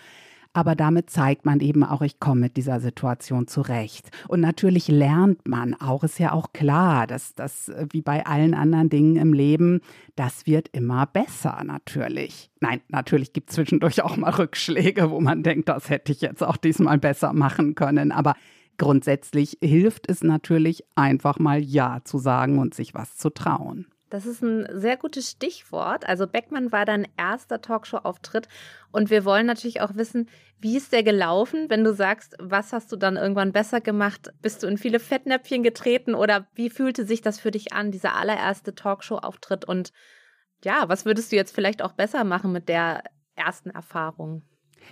Aber 0.52 0.74
damit 0.74 1.10
zeigt 1.10 1.44
man 1.44 1.60
eben 1.60 1.84
auch, 1.84 2.02
ich 2.02 2.20
komme 2.20 2.40
mit 2.40 2.56
dieser 2.56 2.80
Situation 2.80 3.46
zurecht. 3.46 4.10
Und 4.28 4.40
natürlich 4.40 4.88
lernt 4.88 5.46
man 5.46 5.74
auch, 5.74 6.02
ist 6.04 6.18
ja 6.18 6.32
auch 6.32 6.52
klar, 6.52 7.06
dass 7.06 7.34
das 7.34 7.68
äh, 7.68 7.86
wie 7.90 8.02
bei 8.02 8.26
allen 8.26 8.54
anderen 8.54 8.88
Dingen 8.88 9.16
im 9.16 9.32
Leben, 9.32 9.80
das 10.16 10.46
wird 10.46 10.68
immer 10.72 11.06
besser 11.06 11.62
natürlich. 11.64 12.50
Nein, 12.60 12.80
natürlich 12.88 13.32
gibt 13.32 13.50
es 13.50 13.56
zwischendurch 13.56 14.02
auch 14.02 14.16
mal 14.16 14.30
Rückschläge, 14.30 15.10
wo 15.10 15.20
man 15.20 15.42
denkt, 15.42 15.68
das 15.68 15.90
hätte 15.90 16.12
ich 16.12 16.22
jetzt 16.22 16.42
auch 16.42 16.56
diesmal 16.56 16.98
besser 16.98 17.32
machen 17.32 17.74
können. 17.74 18.10
Aber 18.10 18.34
grundsätzlich 18.78 19.58
hilft 19.62 20.10
es 20.10 20.22
natürlich 20.22 20.82
einfach 20.96 21.38
mal 21.38 21.62
Ja 21.62 22.00
zu 22.04 22.18
sagen 22.18 22.58
und 22.58 22.74
sich 22.74 22.94
was 22.94 23.16
zu 23.16 23.30
trauen. 23.30 23.86
Das 24.10 24.24
ist 24.24 24.42
ein 24.42 24.66
sehr 24.72 24.96
gutes 24.96 25.30
Stichwort. 25.30 26.08
Also 26.08 26.26
Beckmann 26.26 26.72
war 26.72 26.86
dein 26.86 27.06
erster 27.16 27.60
Talkshow-Auftritt 27.60 28.48
und 28.90 29.10
wir 29.10 29.24
wollen 29.24 29.46
natürlich 29.46 29.80
auch 29.80 29.94
wissen, 29.96 30.28
wie 30.60 30.76
ist 30.76 30.92
der 30.92 31.02
gelaufen? 31.02 31.68
Wenn 31.68 31.84
du 31.84 31.92
sagst, 31.92 32.34
was 32.38 32.72
hast 32.72 32.90
du 32.90 32.96
dann 32.96 33.16
irgendwann 33.16 33.52
besser 33.52 33.80
gemacht? 33.80 34.32
Bist 34.40 34.62
du 34.62 34.66
in 34.66 34.78
viele 34.78 34.98
Fettnäpfchen 34.98 35.62
getreten 35.62 36.14
oder 36.14 36.48
wie 36.54 36.70
fühlte 36.70 37.04
sich 37.04 37.20
das 37.20 37.38
für 37.38 37.50
dich 37.50 37.72
an, 37.72 37.90
dieser 37.90 38.16
allererste 38.16 38.74
Talkshow-Auftritt? 38.74 39.64
Und 39.66 39.92
ja, 40.64 40.88
was 40.88 41.04
würdest 41.04 41.30
du 41.30 41.36
jetzt 41.36 41.54
vielleicht 41.54 41.82
auch 41.82 41.92
besser 41.92 42.24
machen 42.24 42.50
mit 42.50 42.68
der 42.68 43.04
ersten 43.36 43.70
Erfahrung? 43.70 44.42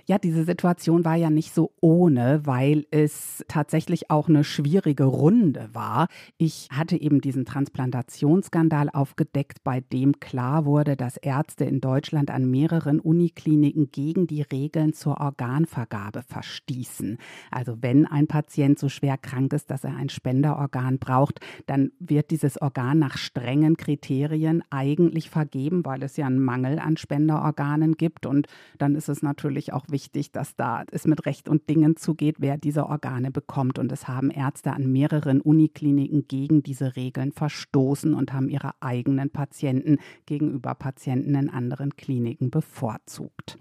Ja, 0.04 0.18
diese 0.18 0.44
Situation 0.44 1.04
war 1.04 1.16
ja 1.16 1.30
nicht 1.30 1.54
so 1.54 1.72
ohne, 1.80 2.42
weil 2.44 2.86
es 2.90 3.44
tatsächlich 3.48 4.10
auch 4.10 4.28
eine 4.28 4.44
schwierige 4.44 5.04
Runde 5.04 5.70
war. 5.72 6.08
Ich 6.36 6.68
hatte 6.70 7.00
eben 7.00 7.20
diesen 7.20 7.44
Transplantationsskandal 7.44 8.90
aufgedeckt, 8.90 9.64
bei 9.64 9.80
dem 9.80 10.20
klar 10.20 10.64
wurde, 10.64 10.96
dass 10.96 11.16
Ärzte 11.16 11.64
in 11.64 11.80
Deutschland 11.80 12.30
an 12.30 12.50
mehreren 12.50 13.00
Unikliniken 13.00 13.90
gegen 13.90 14.26
die 14.26 14.42
Regeln 14.42 14.92
zur 14.92 15.20
Organvergabe 15.20 16.22
verstießen. 16.22 17.18
Also 17.50 17.78
wenn 17.80 18.06
ein 18.06 18.26
Patient 18.26 18.78
so 18.78 18.88
schwer 18.88 19.16
krank 19.16 19.52
ist, 19.52 19.70
dass 19.70 19.84
er 19.84 19.96
ein 19.96 20.08
Spenderorgan 20.08 20.98
braucht, 20.98 21.40
dann 21.66 21.92
wird 21.98 22.30
dieses 22.30 22.60
Organ 22.60 22.98
nach 22.98 23.16
strengen 23.16 23.76
Kriterien 23.76 24.62
eigentlich 24.70 25.30
vergeben, 25.30 25.84
weil 25.84 26.02
es 26.02 26.16
ja 26.16 26.26
einen 26.26 26.38
Mangel 26.38 26.78
an 26.78 26.96
Spenderorganen 26.96 27.96
gibt. 27.96 28.26
Und 28.26 28.46
dann 28.78 28.94
ist 28.94 29.08
es 29.08 29.22
natürlich 29.22 29.72
auch 29.72 29.85
wichtig, 29.90 30.32
dass 30.32 30.56
da 30.56 30.84
es 30.90 31.06
mit 31.06 31.26
Recht 31.26 31.48
und 31.48 31.68
Dingen 31.68 31.96
zugeht, 31.96 32.36
wer 32.38 32.58
diese 32.58 32.86
Organe 32.86 33.30
bekommt. 33.30 33.78
Und 33.78 33.90
es 33.92 34.08
haben 34.08 34.30
Ärzte 34.30 34.72
an 34.72 34.90
mehreren 34.90 35.40
Unikliniken 35.40 36.26
gegen 36.28 36.62
diese 36.62 36.96
Regeln 36.96 37.32
verstoßen 37.32 38.14
und 38.14 38.32
haben 38.32 38.48
ihre 38.48 38.72
eigenen 38.80 39.30
Patienten 39.30 39.98
gegenüber 40.26 40.74
Patienten 40.74 41.34
in 41.34 41.50
anderen 41.50 41.96
Kliniken 41.96 42.50
bevorzugt. 42.50 43.58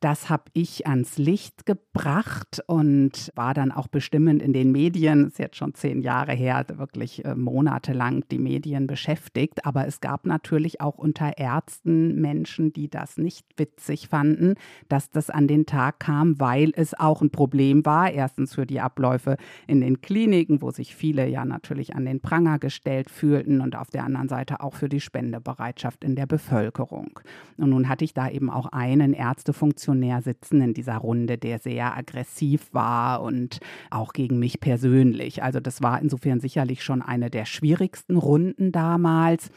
Das 0.00 0.28
habe 0.28 0.44
ich 0.52 0.86
ans 0.86 1.16
Licht 1.16 1.64
gebracht 1.64 2.62
und 2.66 3.32
war 3.34 3.54
dann 3.54 3.72
auch 3.72 3.88
bestimmend 3.88 4.42
in 4.42 4.52
den 4.52 4.70
Medien. 4.70 5.28
Ist 5.28 5.38
jetzt 5.38 5.56
schon 5.56 5.72
zehn 5.72 6.02
Jahre 6.02 6.32
her, 6.32 6.66
wirklich 6.74 7.24
äh, 7.24 7.34
monatelang 7.34 8.22
die 8.30 8.38
Medien 8.38 8.86
beschäftigt. 8.86 9.64
Aber 9.64 9.86
es 9.86 10.02
gab 10.02 10.26
natürlich 10.26 10.82
auch 10.82 10.98
unter 10.98 11.38
Ärzten 11.38 12.20
Menschen, 12.20 12.74
die 12.74 12.90
das 12.90 13.16
nicht 13.16 13.46
witzig 13.56 14.08
fanden, 14.08 14.56
dass 14.90 15.10
das 15.10 15.30
an 15.30 15.48
den 15.48 15.64
Tag 15.64 16.00
kam, 16.00 16.38
weil 16.38 16.72
es 16.76 16.92
auch 16.92 17.22
ein 17.22 17.30
Problem 17.30 17.86
war. 17.86 18.10
Erstens 18.10 18.54
für 18.54 18.66
die 18.66 18.80
Abläufe 18.80 19.38
in 19.66 19.80
den 19.80 20.02
Kliniken, 20.02 20.60
wo 20.60 20.70
sich 20.72 20.94
viele 20.94 21.26
ja 21.26 21.46
natürlich 21.46 21.94
an 21.94 22.04
den 22.04 22.20
Pranger 22.20 22.58
gestellt 22.58 23.08
fühlten 23.08 23.62
und 23.62 23.76
auf 23.76 23.88
der 23.88 24.04
anderen 24.04 24.28
Seite 24.28 24.60
auch 24.60 24.74
für 24.74 24.90
die 24.90 25.00
Spendebereitschaft 25.00 26.04
in 26.04 26.16
der 26.16 26.26
Bevölkerung. 26.26 27.18
Und 27.56 27.70
nun 27.70 27.88
hatte 27.88 28.04
ich 28.04 28.12
da 28.12 28.28
eben 28.28 28.50
auch 28.50 28.66
einen 28.66 29.14
Ärztefunktion 29.14 29.85
Funktionär 29.86 30.20
sitzen 30.20 30.60
in 30.60 30.74
dieser 30.74 30.96
Runde, 30.96 31.38
der 31.38 31.60
sehr 31.60 31.96
aggressiv 31.96 32.68
war 32.72 33.22
und 33.22 33.60
auch 33.88 34.12
gegen 34.12 34.40
mich 34.40 34.58
persönlich. 34.58 35.44
Also 35.44 35.60
das 35.60 35.80
war 35.80 36.00
insofern 36.02 36.40
sicherlich 36.40 36.82
schon 36.82 37.02
eine 37.02 37.30
der 37.30 37.44
schwierigsten 37.44 38.16
Runden 38.16 38.72
damals. 38.72 39.50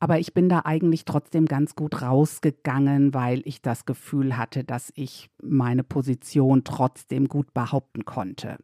Aber 0.00 0.18
ich 0.18 0.34
bin 0.34 0.48
da 0.48 0.62
eigentlich 0.64 1.04
trotzdem 1.04 1.46
ganz 1.46 1.76
gut 1.76 2.02
rausgegangen, 2.02 3.14
weil 3.14 3.42
ich 3.44 3.62
das 3.62 3.84
Gefühl 3.84 4.36
hatte, 4.36 4.64
dass 4.64 4.92
ich 4.96 5.30
meine 5.40 5.84
Position 5.84 6.64
trotzdem 6.64 7.28
gut 7.28 7.54
behaupten 7.54 8.04
konnte. 8.04 8.58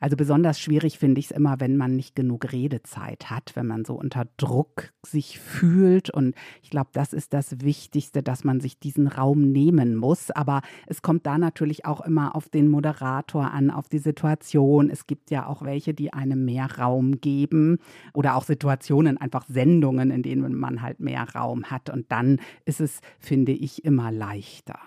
Also 0.00 0.16
besonders 0.16 0.58
schwierig 0.58 0.98
finde 0.98 1.20
ich 1.20 1.26
es 1.26 1.30
immer, 1.30 1.60
wenn 1.60 1.76
man 1.76 1.94
nicht 1.94 2.16
genug 2.16 2.50
Redezeit 2.52 3.30
hat, 3.30 3.52
wenn 3.54 3.68
man 3.68 3.84
so 3.84 3.94
unter 3.94 4.26
Druck 4.36 4.92
sich 5.06 5.38
fühlt. 5.38 6.10
Und 6.10 6.34
ich 6.60 6.70
glaube, 6.70 6.90
das 6.92 7.12
ist 7.12 7.32
das 7.32 7.60
Wichtigste, 7.60 8.22
dass 8.22 8.42
man 8.42 8.60
sich 8.60 8.80
diesen 8.80 9.06
Raum 9.06 9.52
nehmen 9.52 9.94
muss. 9.94 10.32
Aber 10.32 10.62
es 10.88 11.02
kommt 11.02 11.24
da 11.24 11.38
natürlich 11.38 11.84
auch 11.84 12.00
immer 12.00 12.34
auf 12.34 12.48
den 12.48 12.68
Moderator 12.68 13.52
an, 13.52 13.70
auf 13.70 13.88
die 13.88 13.98
Situation. 13.98 14.90
Es 14.90 15.06
gibt 15.06 15.30
ja 15.30 15.46
auch 15.46 15.62
welche, 15.62 15.94
die 15.94 16.12
einem 16.12 16.44
mehr 16.44 16.78
Raum 16.78 17.20
geben 17.20 17.78
oder 18.12 18.34
auch 18.34 18.44
Situationen, 18.44 19.18
einfach 19.18 19.46
Sendungen, 19.46 20.10
in 20.10 20.24
denen 20.24 20.54
man 20.54 20.82
halt 20.82 20.98
mehr 20.98 21.28
Raum 21.32 21.66
hat. 21.66 21.90
Und 21.90 22.10
dann 22.10 22.40
ist 22.64 22.80
es, 22.80 23.00
finde 23.20 23.52
ich, 23.52 23.84
immer 23.84 24.10
leichter. 24.10 24.80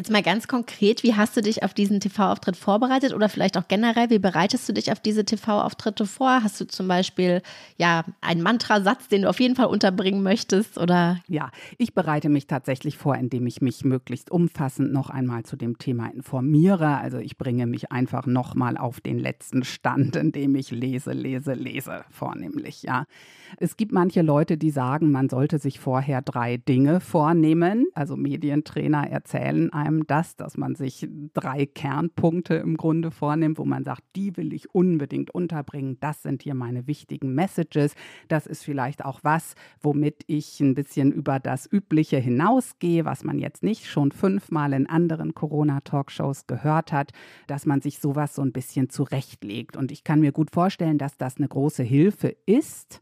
Jetzt 0.00 0.10
mal 0.10 0.22
ganz 0.22 0.48
konkret, 0.48 1.02
wie 1.02 1.14
hast 1.14 1.36
du 1.36 1.42
dich 1.42 1.62
auf 1.62 1.74
diesen 1.74 2.00
TV-Auftritt 2.00 2.56
vorbereitet 2.56 3.12
oder 3.12 3.28
vielleicht 3.28 3.58
auch 3.58 3.68
generell, 3.68 4.08
wie 4.08 4.18
bereitest 4.18 4.66
du 4.66 4.72
dich 4.72 4.90
auf 4.90 4.98
diese 4.98 5.26
TV-Auftritte 5.26 6.06
vor? 6.06 6.42
Hast 6.42 6.58
du 6.58 6.66
zum 6.66 6.88
Beispiel 6.88 7.42
ja 7.76 8.04
einen 8.22 8.40
Mantrasatz, 8.40 9.08
den 9.08 9.20
du 9.20 9.28
auf 9.28 9.40
jeden 9.40 9.56
Fall 9.56 9.66
unterbringen 9.66 10.22
möchtest 10.22 10.78
oder? 10.78 11.20
Ja, 11.28 11.50
ich 11.76 11.92
bereite 11.92 12.30
mich 12.30 12.46
tatsächlich 12.46 12.96
vor, 12.96 13.14
indem 13.14 13.46
ich 13.46 13.60
mich 13.60 13.84
möglichst 13.84 14.30
umfassend 14.30 14.90
noch 14.90 15.10
einmal 15.10 15.42
zu 15.42 15.56
dem 15.56 15.76
Thema 15.76 16.06
informiere. 16.06 16.96
Also 16.96 17.18
ich 17.18 17.36
bringe 17.36 17.66
mich 17.66 17.92
einfach 17.92 18.24
noch 18.24 18.54
mal 18.54 18.78
auf 18.78 19.02
den 19.02 19.18
letzten 19.18 19.64
Stand, 19.64 20.16
indem 20.16 20.54
ich 20.54 20.70
lese, 20.70 21.12
lese, 21.12 21.52
lese, 21.52 22.06
vornehmlich. 22.08 22.84
Ja, 22.84 23.04
es 23.58 23.76
gibt 23.76 23.92
manche 23.92 24.22
Leute, 24.22 24.56
die 24.56 24.70
sagen, 24.70 25.10
man 25.10 25.28
sollte 25.28 25.58
sich 25.58 25.78
vorher 25.78 26.22
drei 26.22 26.56
Dinge 26.56 27.00
vornehmen. 27.00 27.84
Also 27.92 28.16
Medientrainer 28.16 29.06
erzählen 29.10 29.70
einem 29.74 29.89
das, 30.06 30.36
dass 30.36 30.56
man 30.56 30.74
sich 30.74 31.08
drei 31.34 31.66
Kernpunkte 31.66 32.54
im 32.54 32.76
Grunde 32.76 33.10
vornimmt, 33.10 33.58
wo 33.58 33.64
man 33.64 33.84
sagt, 33.84 34.02
die 34.16 34.36
will 34.36 34.52
ich 34.52 34.74
unbedingt 34.74 35.30
unterbringen. 35.32 35.98
Das 36.00 36.22
sind 36.22 36.42
hier 36.42 36.54
meine 36.54 36.86
wichtigen 36.86 37.34
Messages. 37.34 37.94
Das 38.28 38.46
ist 38.46 38.64
vielleicht 38.64 39.04
auch 39.04 39.20
was, 39.22 39.54
womit 39.80 40.24
ich 40.26 40.60
ein 40.60 40.74
bisschen 40.74 41.12
über 41.12 41.38
das 41.38 41.70
Übliche 41.70 42.18
hinausgehe, 42.18 43.04
was 43.04 43.24
man 43.24 43.38
jetzt 43.38 43.62
nicht 43.62 43.86
schon 43.86 44.12
fünfmal 44.12 44.72
in 44.72 44.86
anderen 44.86 45.34
Corona-Talkshows 45.34 46.46
gehört 46.46 46.92
hat, 46.92 47.12
dass 47.46 47.66
man 47.66 47.80
sich 47.80 47.98
sowas 47.98 48.34
so 48.34 48.42
ein 48.42 48.52
bisschen 48.52 48.90
zurechtlegt. 48.90 49.76
Und 49.76 49.92
ich 49.92 50.04
kann 50.04 50.20
mir 50.20 50.32
gut 50.32 50.50
vorstellen, 50.50 50.98
dass 50.98 51.16
das 51.16 51.36
eine 51.36 51.48
große 51.48 51.82
Hilfe 51.82 52.36
ist 52.46 53.00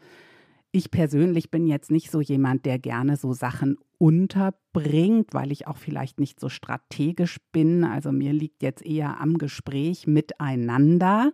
ich 0.70 0.90
persönlich 0.90 1.50
bin 1.50 1.66
jetzt 1.66 1.90
nicht 1.90 2.10
so 2.10 2.20
jemand, 2.20 2.66
der 2.66 2.78
gerne 2.78 3.16
so 3.16 3.32
Sachen 3.32 3.78
unterbringt, 3.98 5.34
weil 5.34 5.52
ich 5.52 5.66
auch 5.66 5.76
vielleicht 5.76 6.20
nicht 6.20 6.40
so 6.40 6.48
strategisch 6.48 7.38
bin. 7.52 7.84
Also 7.84 8.12
mir 8.12 8.32
liegt 8.32 8.62
jetzt 8.62 8.84
eher 8.84 9.20
am 9.20 9.38
Gespräch 9.38 10.06
miteinander. 10.06 11.32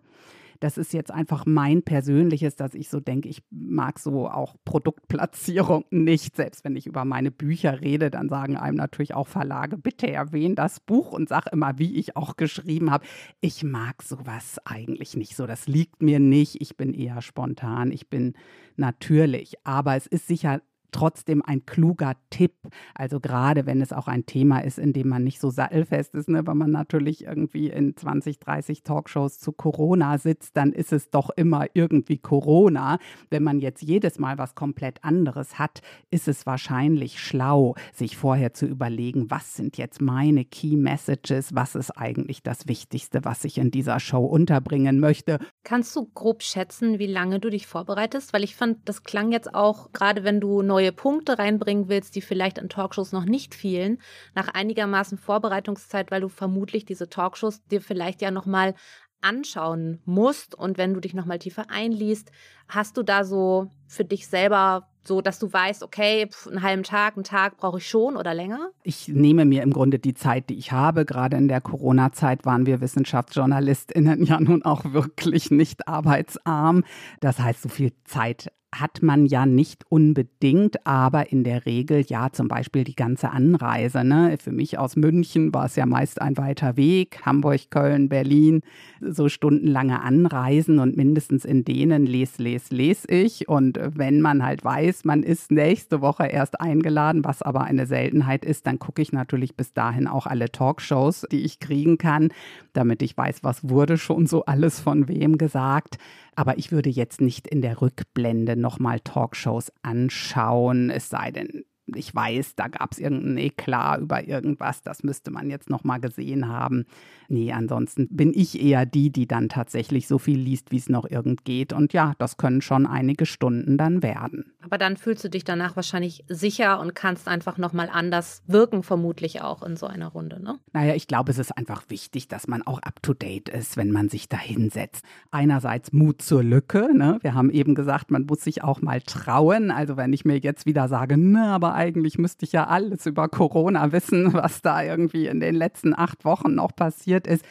Das 0.60 0.78
ist 0.78 0.94
jetzt 0.94 1.10
einfach 1.10 1.44
mein 1.44 1.82
persönliches, 1.82 2.56
dass 2.56 2.74
ich 2.74 2.88
so 2.88 2.98
denke, 2.98 3.28
ich 3.28 3.42
mag 3.50 3.98
so 3.98 4.28
auch 4.30 4.56
Produktplatzierung 4.64 5.84
nicht. 5.90 6.36
Selbst 6.36 6.64
wenn 6.64 6.74
ich 6.74 6.86
über 6.86 7.04
meine 7.04 7.30
Bücher 7.30 7.82
rede, 7.82 8.10
dann 8.10 8.30
sagen 8.30 8.56
einem 8.56 8.78
natürlich 8.78 9.14
auch 9.14 9.28
Verlage, 9.28 9.76
bitte 9.76 10.10
erwähnen 10.10 10.54
das 10.54 10.80
Buch 10.80 11.12
und 11.12 11.28
sag 11.28 11.52
immer, 11.52 11.78
wie 11.78 11.96
ich 11.96 12.16
auch 12.16 12.36
geschrieben 12.36 12.90
habe. 12.90 13.04
Ich 13.42 13.62
mag 13.62 14.02
sowas 14.02 14.58
eigentlich 14.64 15.16
nicht 15.16 15.36
so. 15.36 15.46
Das 15.46 15.66
liegt 15.66 16.02
mir 16.02 16.18
nicht. 16.18 16.62
Ich 16.62 16.78
bin 16.78 16.94
eher 16.94 17.20
spontan. 17.20 17.92
Ich 17.92 18.08
bin 18.08 18.32
natürlich. 18.76 19.56
Aber 19.64 19.96
es 19.96 20.06
ist 20.06 20.26
sicher 20.28 20.62
trotzdem 20.94 21.42
ein 21.44 21.66
kluger 21.66 22.14
Tipp. 22.30 22.54
Also 22.94 23.18
gerade 23.18 23.66
wenn 23.66 23.82
es 23.82 23.92
auch 23.92 24.06
ein 24.06 24.26
Thema 24.26 24.60
ist, 24.60 24.78
in 24.78 24.92
dem 24.92 25.08
man 25.08 25.24
nicht 25.24 25.40
so 25.40 25.50
sattelfest 25.50 26.14
ist, 26.14 26.28
ne, 26.28 26.46
wenn 26.46 26.56
man 26.56 26.70
natürlich 26.70 27.24
irgendwie 27.24 27.68
in 27.68 27.96
20, 27.96 28.38
30 28.38 28.84
Talkshows 28.84 29.38
zu 29.40 29.52
Corona 29.52 30.18
sitzt, 30.18 30.56
dann 30.56 30.72
ist 30.72 30.92
es 30.92 31.10
doch 31.10 31.30
immer 31.30 31.66
irgendwie 31.74 32.18
Corona. 32.18 32.98
Wenn 33.28 33.42
man 33.42 33.58
jetzt 33.58 33.82
jedes 33.82 34.18
Mal 34.18 34.38
was 34.38 34.54
komplett 34.54 35.02
anderes 35.02 35.58
hat, 35.58 35.82
ist 36.10 36.28
es 36.28 36.46
wahrscheinlich 36.46 37.18
schlau, 37.18 37.74
sich 37.92 38.16
vorher 38.16 38.54
zu 38.54 38.66
überlegen, 38.66 39.30
was 39.30 39.56
sind 39.56 39.76
jetzt 39.76 40.00
meine 40.00 40.44
Key 40.44 40.76
Messages, 40.76 41.54
was 41.56 41.74
ist 41.74 41.90
eigentlich 41.90 42.42
das 42.44 42.68
Wichtigste, 42.68 43.24
was 43.24 43.44
ich 43.44 43.58
in 43.58 43.72
dieser 43.72 43.98
Show 43.98 44.24
unterbringen 44.24 45.00
möchte. 45.00 45.40
Kannst 45.64 45.96
du 45.96 46.06
grob 46.14 46.42
schätzen, 46.42 47.00
wie 47.00 47.06
lange 47.06 47.40
du 47.40 47.50
dich 47.50 47.66
vorbereitest? 47.66 48.32
Weil 48.32 48.44
ich 48.44 48.54
fand, 48.54 48.88
das 48.88 49.02
klang 49.02 49.32
jetzt 49.32 49.54
auch, 49.54 49.92
gerade 49.92 50.22
wenn 50.22 50.40
du 50.40 50.62
neue 50.62 50.83
neue 50.84 50.92
Punkte 50.92 51.38
reinbringen 51.38 51.88
willst, 51.88 52.14
die 52.14 52.20
vielleicht 52.20 52.58
in 52.58 52.68
Talkshows 52.68 53.12
noch 53.12 53.24
nicht 53.24 53.54
fielen, 53.54 53.98
nach 54.34 54.48
einigermaßen 54.48 55.16
Vorbereitungszeit, 55.16 56.10
weil 56.10 56.20
du 56.20 56.28
vermutlich 56.28 56.84
diese 56.84 57.08
Talkshows 57.08 57.64
dir 57.66 57.80
vielleicht 57.80 58.20
ja 58.20 58.30
nochmal 58.30 58.74
anschauen 59.22 60.02
musst 60.04 60.54
und 60.54 60.76
wenn 60.76 60.92
du 60.92 61.00
dich 61.00 61.14
nochmal 61.14 61.38
tiefer 61.38 61.70
einliest, 61.70 62.30
hast 62.68 62.98
du 62.98 63.02
da 63.02 63.24
so 63.24 63.70
für 63.86 64.04
dich 64.04 64.26
selber 64.26 64.88
so 65.06 65.20
dass 65.20 65.38
du 65.38 65.52
weißt, 65.52 65.82
okay, 65.82 66.28
einen 66.46 66.62
halben 66.62 66.82
Tag, 66.82 67.16
einen 67.16 67.24
Tag 67.24 67.58
brauche 67.58 67.76
ich 67.76 67.86
schon 67.86 68.16
oder 68.16 68.32
länger? 68.32 68.70
Ich 68.84 69.06
nehme 69.08 69.44
mir 69.44 69.62
im 69.62 69.70
Grunde 69.70 69.98
die 69.98 70.14
Zeit, 70.14 70.48
die 70.48 70.56
ich 70.56 70.72
habe. 70.72 71.04
Gerade 71.04 71.36
in 71.36 71.46
der 71.46 71.60
Corona-Zeit 71.60 72.46
waren 72.46 72.64
wir 72.64 72.80
WissenschaftsjournalistInnen 72.80 74.24
ja 74.24 74.40
nun 74.40 74.62
auch 74.64 74.94
wirklich 74.94 75.50
nicht 75.50 75.88
arbeitsarm. 75.88 76.84
Das 77.20 77.38
heißt, 77.38 77.60
so 77.60 77.68
viel 77.68 77.92
Zeit 78.04 78.50
hat 78.80 79.02
man 79.02 79.26
ja 79.26 79.46
nicht 79.46 79.84
unbedingt, 79.88 80.86
aber 80.86 81.30
in 81.30 81.44
der 81.44 81.66
Regel 81.66 82.04
ja 82.06 82.30
zum 82.32 82.48
Beispiel 82.48 82.84
die 82.84 82.94
ganze 82.94 83.30
Anreise. 83.30 84.04
Ne? 84.04 84.36
Für 84.40 84.52
mich 84.52 84.78
aus 84.78 84.96
München 84.96 85.54
war 85.54 85.66
es 85.66 85.76
ja 85.76 85.86
meist 85.86 86.20
ein 86.20 86.36
weiter 86.36 86.76
Weg, 86.76 87.20
Hamburg, 87.24 87.70
Köln, 87.70 88.08
Berlin, 88.08 88.62
so 89.00 89.28
stundenlange 89.28 90.02
Anreisen 90.02 90.78
und 90.78 90.96
mindestens 90.96 91.44
in 91.44 91.64
denen 91.64 92.06
les, 92.06 92.38
les, 92.38 92.70
les 92.70 93.04
ich. 93.08 93.48
Und 93.48 93.78
wenn 93.82 94.20
man 94.20 94.44
halt 94.44 94.64
weiß, 94.64 95.04
man 95.04 95.22
ist 95.22 95.50
nächste 95.50 96.00
Woche 96.00 96.26
erst 96.26 96.60
eingeladen, 96.60 97.24
was 97.24 97.42
aber 97.42 97.62
eine 97.62 97.86
Seltenheit 97.86 98.44
ist, 98.44 98.66
dann 98.66 98.78
gucke 98.78 99.02
ich 99.02 99.12
natürlich 99.12 99.56
bis 99.56 99.72
dahin 99.72 100.06
auch 100.06 100.26
alle 100.26 100.50
Talkshows, 100.50 101.26
die 101.30 101.44
ich 101.44 101.60
kriegen 101.60 101.98
kann, 101.98 102.30
damit 102.72 103.02
ich 103.02 103.16
weiß, 103.16 103.44
was 103.44 103.68
wurde 103.68 103.98
schon 103.98 104.26
so 104.26 104.44
alles 104.44 104.80
von 104.80 105.08
wem 105.08 105.38
gesagt. 105.38 105.98
Aber 106.36 106.58
ich 106.58 106.72
würde 106.72 106.90
jetzt 106.90 107.20
nicht 107.20 107.46
in 107.46 107.62
der 107.62 107.80
Rückblende 107.80 108.56
nochmal 108.56 109.00
Talkshows 109.00 109.72
anschauen, 109.82 110.90
es 110.90 111.08
sei 111.08 111.30
denn, 111.30 111.64
ich 111.86 112.14
weiß, 112.14 112.54
da 112.56 112.68
gab 112.68 112.92
es 112.92 112.98
irgendeinen 112.98 113.38
Eklat 113.38 114.00
über 114.00 114.26
irgendwas, 114.26 114.82
das 114.82 115.02
müsste 115.02 115.30
man 115.30 115.50
jetzt 115.50 115.68
nochmal 115.68 116.00
gesehen 116.00 116.48
haben. 116.48 116.86
Nee, 117.28 117.52
ansonsten 117.52 118.08
bin 118.10 118.32
ich 118.34 118.60
eher 118.62 118.86
die, 118.86 119.10
die 119.10 119.26
dann 119.26 119.48
tatsächlich 119.48 120.08
so 120.08 120.18
viel 120.18 120.38
liest, 120.38 120.70
wie 120.70 120.76
es 120.76 120.88
noch 120.88 121.08
irgend 121.08 121.44
geht. 121.44 121.72
Und 121.72 121.92
ja, 121.92 122.14
das 122.18 122.36
können 122.36 122.60
schon 122.60 122.86
einige 122.86 123.26
Stunden 123.26 123.76
dann 123.78 124.02
werden. 124.02 124.52
Aber 124.62 124.78
dann 124.78 124.96
fühlst 124.96 125.24
du 125.24 125.28
dich 125.28 125.44
danach 125.44 125.76
wahrscheinlich 125.76 126.24
sicher 126.28 126.80
und 126.80 126.94
kannst 126.94 127.28
einfach 127.28 127.58
nochmal 127.58 127.90
anders 127.92 128.42
wirken, 128.46 128.82
vermutlich 128.82 129.42
auch 129.42 129.62
in 129.62 129.76
so 129.76 129.86
einer 129.86 130.08
Runde, 130.08 130.42
ne? 130.42 130.58
Naja, 130.72 130.94
ich 130.94 131.06
glaube, 131.06 131.30
es 131.30 131.38
ist 131.38 131.56
einfach 131.56 131.84
wichtig, 131.88 132.28
dass 132.28 132.46
man 132.46 132.62
auch 132.62 132.80
up-to-date 132.80 133.48
ist, 133.48 133.76
wenn 133.76 133.90
man 133.90 134.08
sich 134.08 134.28
da 134.28 134.38
hinsetzt. 134.38 135.04
Einerseits 135.30 135.92
Mut 135.92 136.22
zur 136.22 136.42
Lücke, 136.42 136.90
ne? 136.94 137.18
Wir 137.22 137.34
haben 137.34 137.50
eben 137.50 137.74
gesagt, 137.74 138.10
man 138.10 138.24
muss 138.26 138.42
sich 138.42 138.62
auch 138.62 138.80
mal 138.80 139.00
trauen. 139.02 139.70
Also 139.70 139.96
wenn 139.96 140.12
ich 140.12 140.24
mir 140.24 140.38
jetzt 140.38 140.66
wieder 140.66 140.88
sage, 140.88 141.16
na, 141.16 141.54
aber 141.54 141.73
eigentlich 141.74 142.18
müsste 142.18 142.44
ich 142.44 142.52
ja 142.52 142.66
alles 142.66 143.06
über 143.06 143.28
Corona 143.28 143.92
wissen, 143.92 144.32
was 144.32 144.62
da 144.62 144.82
irgendwie 144.82 145.26
in 145.26 145.40
den 145.40 145.54
letzten 145.54 145.94
acht 145.96 146.24
Wochen 146.24 146.54
noch 146.54 146.74
passiert 146.74 147.26
ist. 147.26 147.44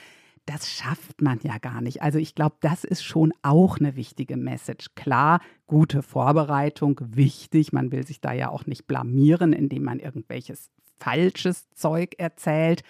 Das 0.46 0.70
schafft 0.70 1.22
man 1.22 1.40
ja 1.42 1.58
gar 1.58 1.80
nicht. 1.82 2.02
Also 2.02 2.20
ich 2.20 2.36
glaube, 2.36 2.58
das 2.60 2.84
ist 2.84 3.04
schon 3.04 3.34
auch 3.44 3.80
eine 3.80 3.96
wichtige 3.96 4.36
Message. 4.36 4.90
Klar, 4.96 5.40
gute 5.68 6.04
Vorbereitung, 6.04 7.00
wichtig. 7.02 7.72
Man 7.72 7.92
will 7.92 8.06
sich 8.06 8.20
da 8.20 8.34
ja 8.34 8.50
auch 8.50 8.66
nicht 8.66 8.86
blamieren, 8.86 9.54
indem 9.54 9.84
man 9.84 10.00
irgendwelches 10.00 10.70
falsches 11.00 11.70
Zeug 11.72 12.16
erzählt. 12.18 12.84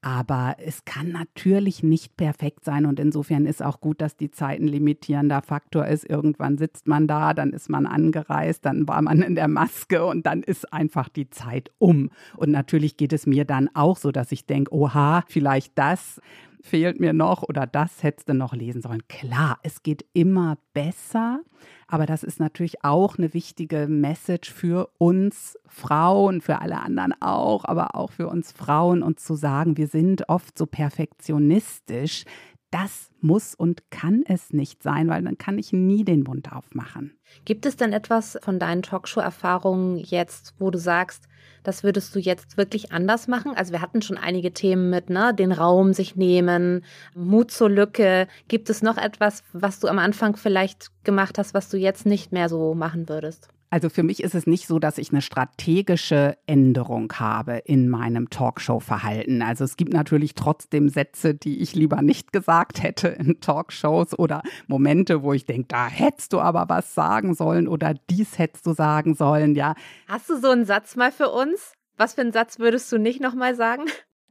Aber 0.00 0.56
es 0.64 0.84
kann 0.84 1.10
natürlich 1.10 1.82
nicht 1.82 2.16
perfekt 2.16 2.64
sein 2.64 2.86
und 2.86 3.00
insofern 3.00 3.46
ist 3.46 3.62
auch 3.64 3.80
gut, 3.80 4.00
dass 4.00 4.16
die 4.16 4.30
Zeit 4.30 4.60
ein 4.60 4.68
limitierender 4.68 5.42
Faktor 5.42 5.86
ist. 5.86 6.08
Irgendwann 6.08 6.56
sitzt 6.56 6.86
man 6.86 7.08
da, 7.08 7.34
dann 7.34 7.52
ist 7.52 7.68
man 7.68 7.84
angereist, 7.84 8.64
dann 8.64 8.86
war 8.86 9.02
man 9.02 9.22
in 9.22 9.34
der 9.34 9.48
Maske 9.48 10.04
und 10.04 10.24
dann 10.24 10.44
ist 10.44 10.72
einfach 10.72 11.08
die 11.08 11.30
Zeit 11.30 11.72
um. 11.78 12.10
Und 12.36 12.52
natürlich 12.52 12.96
geht 12.96 13.12
es 13.12 13.26
mir 13.26 13.44
dann 13.44 13.70
auch 13.74 13.96
so, 13.96 14.12
dass 14.12 14.30
ich 14.30 14.46
denke, 14.46 14.72
oha, 14.72 15.24
vielleicht 15.26 15.76
das 15.76 16.20
fehlt 16.62 17.00
mir 17.00 17.12
noch 17.12 17.42
oder 17.42 17.66
das 17.66 18.02
hättest 18.02 18.28
du 18.28 18.34
noch 18.34 18.54
lesen 18.54 18.82
sollen. 18.82 19.06
Klar, 19.08 19.58
es 19.62 19.82
geht 19.82 20.04
immer 20.12 20.58
besser, 20.72 21.40
aber 21.86 22.06
das 22.06 22.22
ist 22.22 22.40
natürlich 22.40 22.84
auch 22.84 23.18
eine 23.18 23.34
wichtige 23.34 23.86
Message 23.88 24.52
für 24.52 24.90
uns 24.98 25.58
Frauen, 25.66 26.40
für 26.40 26.60
alle 26.60 26.80
anderen 26.80 27.14
auch, 27.20 27.64
aber 27.64 27.94
auch 27.94 28.12
für 28.12 28.28
uns 28.28 28.52
Frauen, 28.52 29.02
uns 29.02 29.24
zu 29.24 29.34
sagen, 29.34 29.76
wir 29.76 29.86
sind 29.86 30.28
oft 30.28 30.58
so 30.58 30.66
perfektionistisch. 30.66 32.24
Das 32.70 33.10
muss 33.20 33.54
und 33.54 33.90
kann 33.90 34.24
es 34.26 34.52
nicht 34.52 34.82
sein, 34.82 35.08
weil 35.08 35.22
dann 35.22 35.38
kann 35.38 35.58
ich 35.58 35.72
nie 35.72 36.04
den 36.04 36.22
Mund 36.22 36.52
aufmachen. 36.52 37.18
Gibt 37.46 37.64
es 37.64 37.76
denn 37.76 37.94
etwas 37.94 38.38
von 38.42 38.58
deinen 38.58 38.82
Talkshow-Erfahrungen 38.82 39.96
jetzt, 39.96 40.54
wo 40.58 40.70
du 40.70 40.78
sagst, 40.78 41.28
das 41.62 41.82
würdest 41.82 42.14
du 42.14 42.18
jetzt 42.18 42.56
wirklich 42.56 42.92
anders 42.92 43.26
machen? 43.26 43.52
Also 43.56 43.72
wir 43.72 43.80
hatten 43.80 44.02
schon 44.02 44.18
einige 44.18 44.52
Themen 44.52 44.90
mit, 44.90 45.08
ne, 45.08 45.34
den 45.34 45.52
Raum 45.52 45.94
sich 45.94 46.14
nehmen, 46.14 46.84
Mut 47.14 47.50
zur 47.50 47.70
Lücke. 47.70 48.28
Gibt 48.48 48.68
es 48.70 48.82
noch 48.82 48.98
etwas, 48.98 49.44
was 49.52 49.80
du 49.80 49.88
am 49.88 49.98
Anfang 49.98 50.36
vielleicht 50.36 50.90
gemacht 51.04 51.38
hast, 51.38 51.54
was 51.54 51.70
du 51.70 51.78
jetzt 51.78 52.06
nicht 52.06 52.32
mehr 52.32 52.48
so 52.48 52.74
machen 52.74 53.08
würdest? 53.08 53.48
Also 53.70 53.90
für 53.90 54.02
mich 54.02 54.22
ist 54.22 54.34
es 54.34 54.46
nicht 54.46 54.66
so, 54.66 54.78
dass 54.78 54.96
ich 54.98 55.10
eine 55.10 55.20
strategische 55.20 56.38
Änderung 56.46 57.12
habe 57.14 57.58
in 57.64 57.88
meinem 57.88 58.30
Talkshow-Verhalten. 58.30 59.42
Also 59.42 59.64
es 59.64 59.76
gibt 59.76 59.92
natürlich 59.92 60.34
trotzdem 60.34 60.88
Sätze, 60.88 61.34
die 61.34 61.58
ich 61.58 61.74
lieber 61.74 62.00
nicht 62.00 62.32
gesagt 62.32 62.82
hätte 62.82 63.08
in 63.08 63.40
Talkshows 63.40 64.18
oder 64.18 64.42
Momente, 64.66 65.22
wo 65.22 65.34
ich 65.34 65.44
denke, 65.44 65.68
da 65.68 65.88
hättest 65.88 66.32
du 66.32 66.40
aber 66.40 66.64
was 66.68 66.94
sagen 66.94 67.34
sollen 67.34 67.68
oder 67.68 67.94
dies 68.08 68.38
hättest 68.38 68.66
du 68.66 68.72
sagen 68.72 69.14
sollen, 69.14 69.54
ja. 69.54 69.74
Hast 70.06 70.30
du 70.30 70.38
so 70.38 70.50
einen 70.50 70.64
Satz 70.64 70.96
mal 70.96 71.12
für 71.12 71.30
uns? 71.30 71.72
Was 71.98 72.14
für 72.14 72.22
einen 72.22 72.32
Satz 72.32 72.58
würdest 72.58 72.90
du 72.90 72.98
nicht 72.98 73.20
nochmal 73.20 73.54
sagen? 73.54 73.84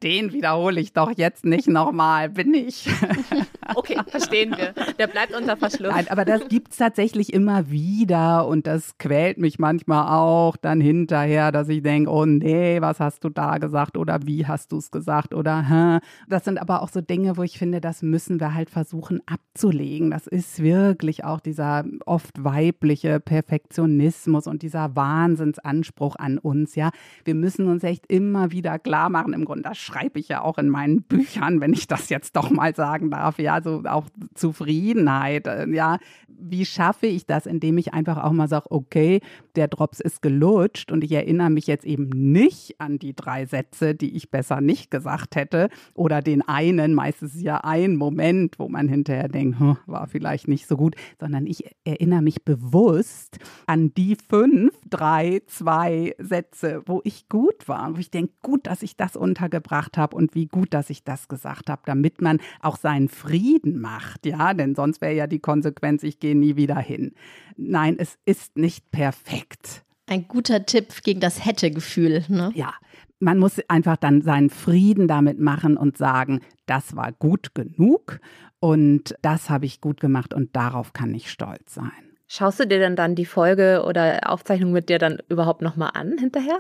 Den 0.04 0.32
wiederhole 0.32 0.80
ich 0.80 0.94
doch 0.94 1.12
jetzt 1.16 1.44
nicht 1.46 1.68
nochmal, 1.68 2.30
bin 2.30 2.54
ich. 2.54 2.90
Okay, 3.76 3.98
verstehen 4.08 4.56
wir. 4.58 4.74
Der 4.98 5.08
bleibt 5.08 5.36
unter 5.36 5.58
Verschluss. 5.58 5.92
Nein, 5.94 6.08
aber 6.10 6.26
das 6.26 6.48
gibt 6.48 6.72
es 6.72 6.78
tatsächlich 6.78 7.34
immer 7.34 7.70
wieder 7.70 8.48
und 8.48 8.68
das 8.68 8.98
quält 8.98 9.38
mich 9.38 9.60
manchmal 9.60 10.08
auch 10.16 10.58
dann 10.58 10.82
hinterher, 10.82 11.52
dass 11.52 11.70
ich 11.70 11.84
denke, 11.84 12.10
oh 12.12 12.26
nee, 12.26 12.82
was 12.82 13.00
hast 13.00 13.24
du 13.24 13.30
da 13.30 13.58
gesagt 13.58 13.98
oder 13.98 14.20
wie 14.26 14.46
hast 14.46 14.72
du 14.72 14.78
es 14.78 14.92
gesagt 14.92 15.34
oder 15.34 15.68
hä? 15.68 16.00
Das 16.28 16.46
sind 16.46 16.60
aber 16.60 16.82
auch 16.82 16.90
so 16.90 17.02
Dinge, 17.02 17.38
wo 17.38 17.44
ich 17.44 17.58
finde, 17.58 17.82
das 17.82 18.02
müssen 18.02 18.40
wir 18.40 18.54
halt 18.54 18.70
versuchen 18.70 19.22
abzulegen. 19.26 20.12
Das 20.12 20.28
ist 20.28 20.62
wirklich 20.62 21.24
auch 21.24 21.40
dieser 21.40 21.84
oft 22.06 22.44
weibliche 22.44 23.20
Perfektionismus 23.20 24.48
und 24.48 24.62
dieser 24.62 24.96
Wahnsinnsanspruch 24.96 26.16
an 26.18 26.38
uns, 26.38 26.76
ja. 26.76 26.92
Wir 27.26 27.36
müssen 27.36 27.68
uns 27.68 27.84
echt 27.84 28.06
immer 28.08 28.52
wieder 28.52 28.80
klar 28.80 29.10
machen, 29.10 29.34
im 29.34 29.46
Grunde, 29.46 29.64
das 29.64 29.78
schreibe 29.78 30.20
ich 30.20 30.28
ja 30.28 30.42
auch 30.42 30.58
in 30.58 30.70
meinen 30.70 31.04
Büchern, 31.04 31.62
wenn 31.62 31.74
ich 31.74 31.88
das 31.88 32.10
jetzt 32.10 32.36
doch 32.36 32.50
mal 32.50 32.76
sagen 32.76 33.12
darf, 33.12 33.40
ja, 33.40 33.57
so 33.62 33.84
auch 33.86 34.08
Zufriedenheit, 34.34 35.48
äh, 35.48 35.68
ja, 35.70 35.98
wie 36.40 36.66
schaffe 36.66 37.08
ich 37.08 37.26
das, 37.26 37.46
indem 37.46 37.78
ich 37.78 37.94
einfach 37.94 38.24
auch 38.24 38.32
mal 38.32 38.48
sage, 38.48 38.72
okay, 38.72 39.22
der 39.56 39.68
Drops 39.68 40.00
ist 40.00 40.22
gelutscht 40.22 40.92
und 40.92 41.04
ich 41.04 41.12
erinnere 41.12 41.50
mich 41.50 41.68
jetzt 41.68 41.86
eben 41.86 42.10
nicht 42.10 42.80
an 42.80 43.00
die 43.00 43.16
drei 43.16 43.46
Sätze, 43.46 43.96
die 43.96 44.16
ich 44.16 44.30
besser 44.30 44.62
nicht 44.62 44.92
gesagt 44.92 45.36
hätte 45.36 45.70
oder 45.94 46.22
den 46.22 46.48
einen, 46.48 46.94
meistens 46.94 47.42
ja 47.42 47.58
ein 47.64 47.96
Moment, 47.96 48.60
wo 48.60 48.70
man 48.70 48.88
hinterher 48.88 49.30
denkt, 49.30 49.60
hm, 49.60 49.78
war 49.86 50.08
vielleicht 50.08 50.48
nicht 50.48 50.68
so 50.68 50.78
gut, 50.78 50.96
sondern 51.20 51.48
ich 51.48 51.66
erinnere 51.86 52.22
mich 52.22 52.44
bewusst 52.44 53.40
an 53.66 53.94
die 53.96 54.16
fünf, 54.16 54.74
drei, 54.88 55.42
zwei 55.48 56.16
Sätze, 56.20 56.84
wo 56.86 57.02
ich 57.04 57.28
gut 57.30 57.68
war, 57.68 57.96
wo 57.96 58.00
ich 58.00 58.12
denke, 58.12 58.34
gut, 58.44 58.68
dass 58.68 58.84
ich 58.84 58.96
das 58.96 59.16
untergebracht 59.16 59.98
habe 59.98 60.16
und 60.16 60.36
wie 60.36 60.46
gut, 60.46 60.74
dass 60.74 60.90
ich 60.90 61.04
das 61.04 61.28
gesagt 61.28 61.70
habe, 61.70 61.82
damit 61.86 62.22
man 62.22 62.40
auch 62.62 62.78
seinen 62.78 63.10
Frieden 63.10 63.47
macht, 63.80 64.26
ja, 64.26 64.54
denn 64.54 64.76
sonst 64.76 65.02
wäre 65.02 65.14
ja 65.14 65.28
die 65.28 65.40
Konsequenz, 65.40 66.04
ich 66.04 66.20
gehe 66.20 66.28
gehe 66.28 66.36
nie 66.36 66.58
wieder 66.58 66.78
hin. 66.78 67.14
Nein, 67.56 67.96
es 67.98 68.18
ist 68.26 68.58
nicht 68.58 68.92
perfekt. 68.92 69.84
Ein 70.08 70.28
guter 70.28 70.66
Tipp 70.66 71.04
gegen 71.04 71.20
das 71.20 71.46
Hätte-Gefühl. 71.46 72.26
Ne? 72.28 72.52
Ja, 72.54 72.74
man 73.20 73.40
muss 73.40 73.60
einfach 73.70 73.98
dann 73.98 74.22
seinen 74.22 74.50
Frieden 74.50 75.08
damit 75.08 75.40
machen 75.40 75.78
und 75.78 75.98
sagen, 75.98 76.42
das 76.66 76.96
war 76.96 77.14
gut 77.14 77.56
genug 77.56 78.20
und 78.60 79.16
das 79.22 79.50
habe 79.50 79.66
ich 79.66 79.80
gut 79.80 80.02
gemacht 80.02 80.34
und 80.34 80.56
darauf 80.56 80.92
kann 80.94 81.14
ich 81.14 81.32
stolz 81.32 81.74
sein. 81.74 81.92
Schaust 82.28 82.60
du 82.60 82.68
dir 82.68 82.80
denn 82.80 82.98
dann 82.98 83.16
die 83.16 83.26
Folge 83.26 83.84
oder 83.88 84.30
Aufzeichnung 84.30 84.74
mit 84.74 84.90
dir 84.90 85.00
dann 85.00 85.20
überhaupt 85.30 85.62
nochmal 85.62 85.92
an 85.94 86.18
hinterher? 86.18 86.60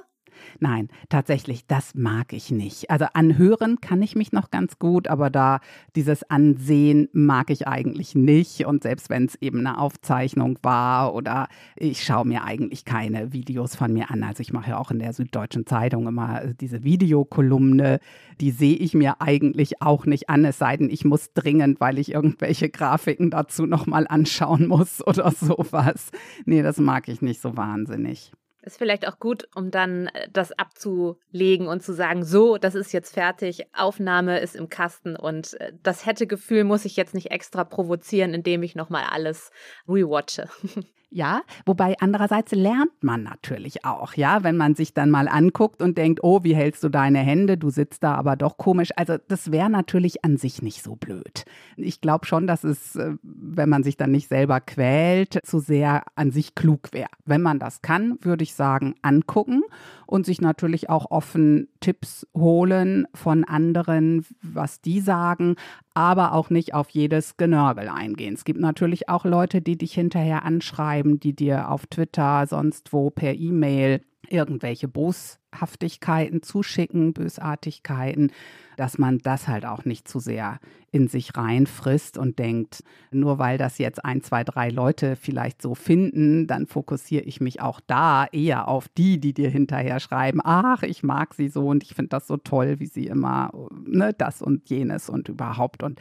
Nein, 0.59 0.89
tatsächlich, 1.09 1.67
das 1.67 1.95
mag 1.95 2.33
ich 2.33 2.51
nicht. 2.51 2.89
Also 2.89 3.05
anhören 3.13 3.81
kann 3.81 4.01
ich 4.01 4.15
mich 4.15 4.31
noch 4.31 4.51
ganz 4.51 4.79
gut, 4.79 5.07
aber 5.07 5.29
da 5.29 5.59
dieses 5.95 6.29
Ansehen 6.29 7.09
mag 7.13 7.49
ich 7.49 7.67
eigentlich 7.67 8.15
nicht. 8.15 8.65
Und 8.65 8.83
selbst 8.83 9.09
wenn 9.09 9.25
es 9.25 9.35
eben 9.35 9.59
eine 9.59 9.79
Aufzeichnung 9.79 10.59
war 10.63 11.13
oder 11.13 11.47
ich 11.75 12.03
schaue 12.03 12.25
mir 12.25 12.43
eigentlich 12.43 12.85
keine 12.85 13.33
Videos 13.33 13.75
von 13.75 13.93
mir 13.93 14.11
an. 14.11 14.23
Also 14.23 14.41
ich 14.41 14.53
mache 14.53 14.71
ja 14.71 14.77
auch 14.77 14.91
in 14.91 14.99
der 14.99 15.13
Süddeutschen 15.13 15.65
Zeitung 15.65 16.07
immer 16.07 16.41
diese 16.59 16.83
Videokolumne. 16.83 17.99
Die 18.41 18.51
sehe 18.51 18.75
ich 18.75 18.93
mir 18.93 19.21
eigentlich 19.21 19.81
auch 19.81 20.05
nicht 20.05 20.29
an, 20.29 20.45
es 20.45 20.57
sei 20.57 20.77
denn, 20.77 20.89
ich 20.89 21.05
muss 21.05 21.33
dringend, 21.33 21.79
weil 21.79 21.99
ich 21.99 22.11
irgendwelche 22.11 22.69
Grafiken 22.77 23.29
dazu 23.29 23.65
nochmal 23.65 24.07
anschauen 24.07 24.67
muss 24.67 25.05
oder 25.05 25.31
sowas. 25.31 26.11
Nee, 26.45 26.61
das 26.61 26.77
mag 26.77 27.07
ich 27.07 27.21
nicht 27.21 27.41
so 27.41 27.57
wahnsinnig. 27.57 28.31
Ist 28.67 28.77
vielleicht 28.77 29.07
auch 29.07 29.17
gut, 29.17 29.47
um 29.55 29.71
dann 29.71 30.07
äh, 30.07 30.27
das 30.29 30.51
abzulegen 30.51 31.67
und 31.67 31.81
zu 31.81 31.93
sagen, 31.93 32.25
so, 32.25 32.57
das 32.57 32.75
ist 32.75 32.91
jetzt 32.91 33.13
fertig, 33.13 33.65
Aufnahme 33.73 34.41
ist 34.41 34.57
im 34.57 34.67
Kasten 34.67 35.15
und 35.15 35.53
äh, 35.61 35.71
das 35.83 36.05
hätte 36.05 36.27
Gefühl 36.27 36.65
muss 36.65 36.83
ich 36.83 36.97
jetzt 36.97 37.13
nicht 37.13 37.31
extra 37.31 37.63
provozieren, 37.63 38.33
indem 38.33 38.63
ich 38.63 38.75
nochmal 38.75 39.05
alles 39.09 39.51
rewatche. 39.87 40.49
Ja, 41.09 41.41
wobei 41.65 41.95
andererseits 41.99 42.51
lernt 42.51 43.01
man 43.01 43.23
natürlich 43.23 43.85
auch, 43.85 44.15
ja, 44.15 44.43
wenn 44.43 44.57
man 44.57 44.75
sich 44.75 44.93
dann 44.93 45.09
mal 45.09 45.29
anguckt 45.29 45.81
und 45.81 45.97
denkt, 45.97 46.19
oh, 46.21 46.43
wie 46.43 46.53
hältst 46.53 46.83
du 46.83 46.89
deine 46.89 47.19
Hände, 47.19 47.57
du 47.57 47.69
sitzt 47.69 48.03
da 48.03 48.15
aber 48.15 48.35
doch 48.35 48.57
komisch. 48.57 48.89
Also 48.97 49.15
das 49.29 49.51
wäre 49.51 49.69
natürlich 49.69 50.25
an 50.25 50.35
sich 50.35 50.61
nicht 50.61 50.83
so 50.83 50.97
blöd. 50.97 51.45
Ich 51.77 52.01
glaube 52.01 52.25
schon, 52.25 52.45
dass 52.45 52.65
es, 52.65 52.97
äh, 52.97 53.15
wenn 53.23 53.69
man 53.69 53.83
sich 53.83 53.95
dann 53.95 54.11
nicht 54.11 54.27
selber 54.27 54.59
quält, 54.59 55.39
zu 55.45 55.59
sehr 55.59 56.03
an 56.15 56.31
sich 56.31 56.55
klug 56.55 56.91
wäre. 56.91 57.09
Wenn 57.25 57.41
man 57.41 57.59
das 57.59 57.81
kann, 57.81 58.17
würde 58.21 58.43
ich 58.43 58.53
sagen, 58.53 58.95
angucken 59.01 59.63
und 60.07 60.25
sich 60.25 60.41
natürlich 60.41 60.89
auch 60.89 61.09
offen 61.09 61.69
Tipps 61.79 62.27
holen 62.35 63.07
von 63.13 63.45
anderen, 63.45 64.25
was 64.41 64.81
die 64.81 64.99
sagen, 64.99 65.55
aber 65.97 66.33
auch 66.33 66.51
nicht 66.51 66.75
auf 66.75 66.91
jedes 66.91 67.37
Genörgel 67.37 67.89
eingehen. 67.89 68.35
Es 68.35 68.45
gibt 68.45 68.59
natürlich 68.59 69.09
auch 69.09 69.25
Leute, 69.25 69.63
die 69.63 69.79
dich 69.79 69.93
hinterher 69.93 70.45
anschreiben, 70.45 71.19
die 71.19 71.35
dir 71.35 71.71
auf 71.71 71.87
Twitter, 71.87 72.45
sonst 72.45 72.93
wo 72.93 73.09
per 73.09 73.33
E-Mail 73.33 74.01
irgendwelche 74.29 74.87
Boshaftigkeiten 74.87 76.41
zuschicken, 76.41 77.13
Bösartigkeiten, 77.13 78.31
dass 78.75 78.97
man 78.97 79.19
das 79.19 79.47
halt 79.47 79.65
auch 79.65 79.85
nicht 79.85 80.07
zu 80.07 80.19
sehr 80.19 80.59
in 80.91 81.07
sich 81.07 81.35
reinfrisst 81.35 82.17
und 82.17 82.39
denkt, 82.39 82.83
nur 83.11 83.39
weil 83.39 83.57
das 83.57 83.77
jetzt 83.77 84.03
ein, 84.03 84.21
zwei, 84.21 84.43
drei 84.43 84.69
Leute 84.69 85.15
vielleicht 85.15 85.61
so 85.61 85.75
finden, 85.75 86.47
dann 86.47 86.67
fokussiere 86.67 87.23
ich 87.23 87.41
mich 87.41 87.61
auch 87.61 87.79
da 87.85 88.25
eher 88.31 88.67
auf 88.67 88.87
die, 88.89 89.19
die 89.19 89.33
dir 89.33 89.49
hinterher 89.49 89.99
schreiben, 89.99 90.39
ach, 90.43 90.83
ich 90.83 91.03
mag 91.03 91.33
sie 91.33 91.49
so 91.49 91.67
und 91.67 91.83
ich 91.83 91.93
finde 91.93 92.09
das 92.09 92.27
so 92.27 92.37
toll, 92.37 92.79
wie 92.79 92.85
sie 92.85 93.07
immer 93.07 93.51
ne, 93.71 94.13
das 94.17 94.41
und 94.41 94.69
jenes 94.69 95.09
und 95.09 95.29
überhaupt. 95.29 95.83
Und 95.83 95.99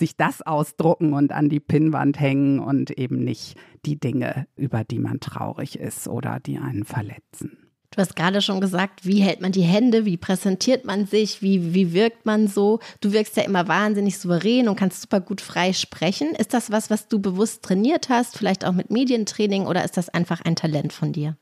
sich 0.00 0.16
das 0.16 0.42
ausdrucken 0.42 1.12
und 1.12 1.30
an 1.30 1.48
die 1.48 1.60
Pinnwand 1.60 2.18
hängen 2.18 2.58
und 2.58 2.90
eben 2.90 3.22
nicht 3.22 3.56
die 3.86 4.00
Dinge, 4.00 4.48
über 4.56 4.82
die 4.82 4.98
man 4.98 5.20
traurig 5.20 5.78
ist 5.78 6.08
oder 6.08 6.40
die 6.40 6.58
einen 6.58 6.84
verletzen. 6.84 7.70
Du 7.92 8.00
hast 8.00 8.14
gerade 8.14 8.40
schon 8.40 8.60
gesagt, 8.60 9.04
wie 9.04 9.20
hält 9.20 9.40
man 9.40 9.50
die 9.50 9.62
Hände, 9.62 10.04
wie 10.04 10.16
präsentiert 10.16 10.84
man 10.84 11.06
sich, 11.06 11.42
wie, 11.42 11.74
wie 11.74 11.92
wirkt 11.92 12.24
man 12.24 12.46
so? 12.46 12.78
Du 13.00 13.12
wirkst 13.12 13.36
ja 13.36 13.42
immer 13.42 13.66
wahnsinnig 13.66 14.18
souverän 14.18 14.68
und 14.68 14.76
kannst 14.76 15.02
super 15.02 15.20
gut 15.20 15.40
frei 15.40 15.72
sprechen. 15.72 16.36
Ist 16.36 16.54
das 16.54 16.70
was, 16.70 16.88
was 16.88 17.08
du 17.08 17.20
bewusst 17.20 17.62
trainiert 17.62 18.08
hast, 18.08 18.38
vielleicht 18.38 18.64
auch 18.64 18.72
mit 18.72 18.90
Medientraining 18.90 19.66
oder 19.66 19.84
ist 19.84 19.96
das 19.96 20.08
einfach 20.08 20.40
ein 20.40 20.54
Talent 20.54 20.92
von 20.92 21.12
dir? 21.12 21.36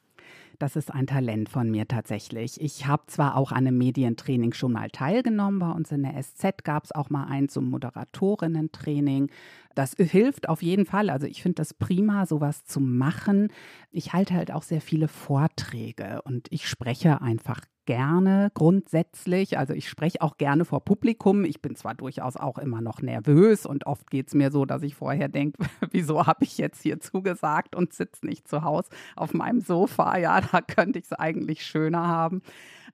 Das 0.58 0.74
ist 0.74 0.92
ein 0.92 1.06
Talent 1.06 1.48
von 1.48 1.70
mir 1.70 1.86
tatsächlich. 1.86 2.60
Ich 2.60 2.86
habe 2.86 3.04
zwar 3.06 3.36
auch 3.36 3.52
an 3.52 3.58
einem 3.58 3.78
Medientraining 3.78 4.52
schon 4.52 4.72
mal 4.72 4.90
teilgenommen. 4.90 5.60
Bei 5.60 5.70
uns 5.70 5.92
in 5.92 6.02
der 6.02 6.20
SZ 6.20 6.64
gab 6.64 6.82
es 6.82 6.92
auch 6.92 7.10
mal 7.10 7.26
ein 7.26 7.48
zum 7.48 7.70
Moderatorinnen-Training. 7.70 9.30
Das 9.76 9.94
hilft 9.96 10.48
auf 10.48 10.60
jeden 10.60 10.84
Fall. 10.84 11.10
Also 11.10 11.28
ich 11.28 11.42
finde 11.42 11.56
das 11.56 11.74
prima, 11.74 12.26
sowas 12.26 12.64
zu 12.64 12.80
machen. 12.80 13.52
Ich 13.92 14.12
halte 14.12 14.34
halt 14.34 14.50
auch 14.50 14.64
sehr 14.64 14.80
viele 14.80 15.06
Vorträge 15.06 16.22
und 16.22 16.48
ich 16.50 16.68
spreche 16.68 17.22
einfach 17.22 17.60
gerne 17.88 18.50
grundsätzlich. 18.52 19.56
Also 19.56 19.72
ich 19.72 19.88
spreche 19.88 20.20
auch 20.20 20.36
gerne 20.36 20.66
vor 20.66 20.84
Publikum. 20.84 21.46
Ich 21.46 21.62
bin 21.62 21.74
zwar 21.74 21.94
durchaus 21.94 22.36
auch 22.36 22.58
immer 22.58 22.82
noch 22.82 23.00
nervös 23.00 23.64
und 23.64 23.86
oft 23.86 24.10
geht 24.10 24.28
es 24.28 24.34
mir 24.34 24.50
so, 24.50 24.66
dass 24.66 24.82
ich 24.82 24.94
vorher 24.94 25.28
denke, 25.28 25.64
wieso 25.90 26.26
habe 26.26 26.44
ich 26.44 26.58
jetzt 26.58 26.82
hier 26.82 27.00
zugesagt 27.00 27.74
und 27.74 27.94
sitze 27.94 28.26
nicht 28.26 28.46
zu 28.46 28.62
Hause 28.62 28.90
auf 29.16 29.32
meinem 29.32 29.62
Sofa? 29.62 30.18
Ja, 30.18 30.42
da 30.42 30.60
könnte 30.60 30.98
ich 30.98 31.06
es 31.06 31.12
eigentlich 31.14 31.64
schöner 31.64 32.06
haben. 32.06 32.42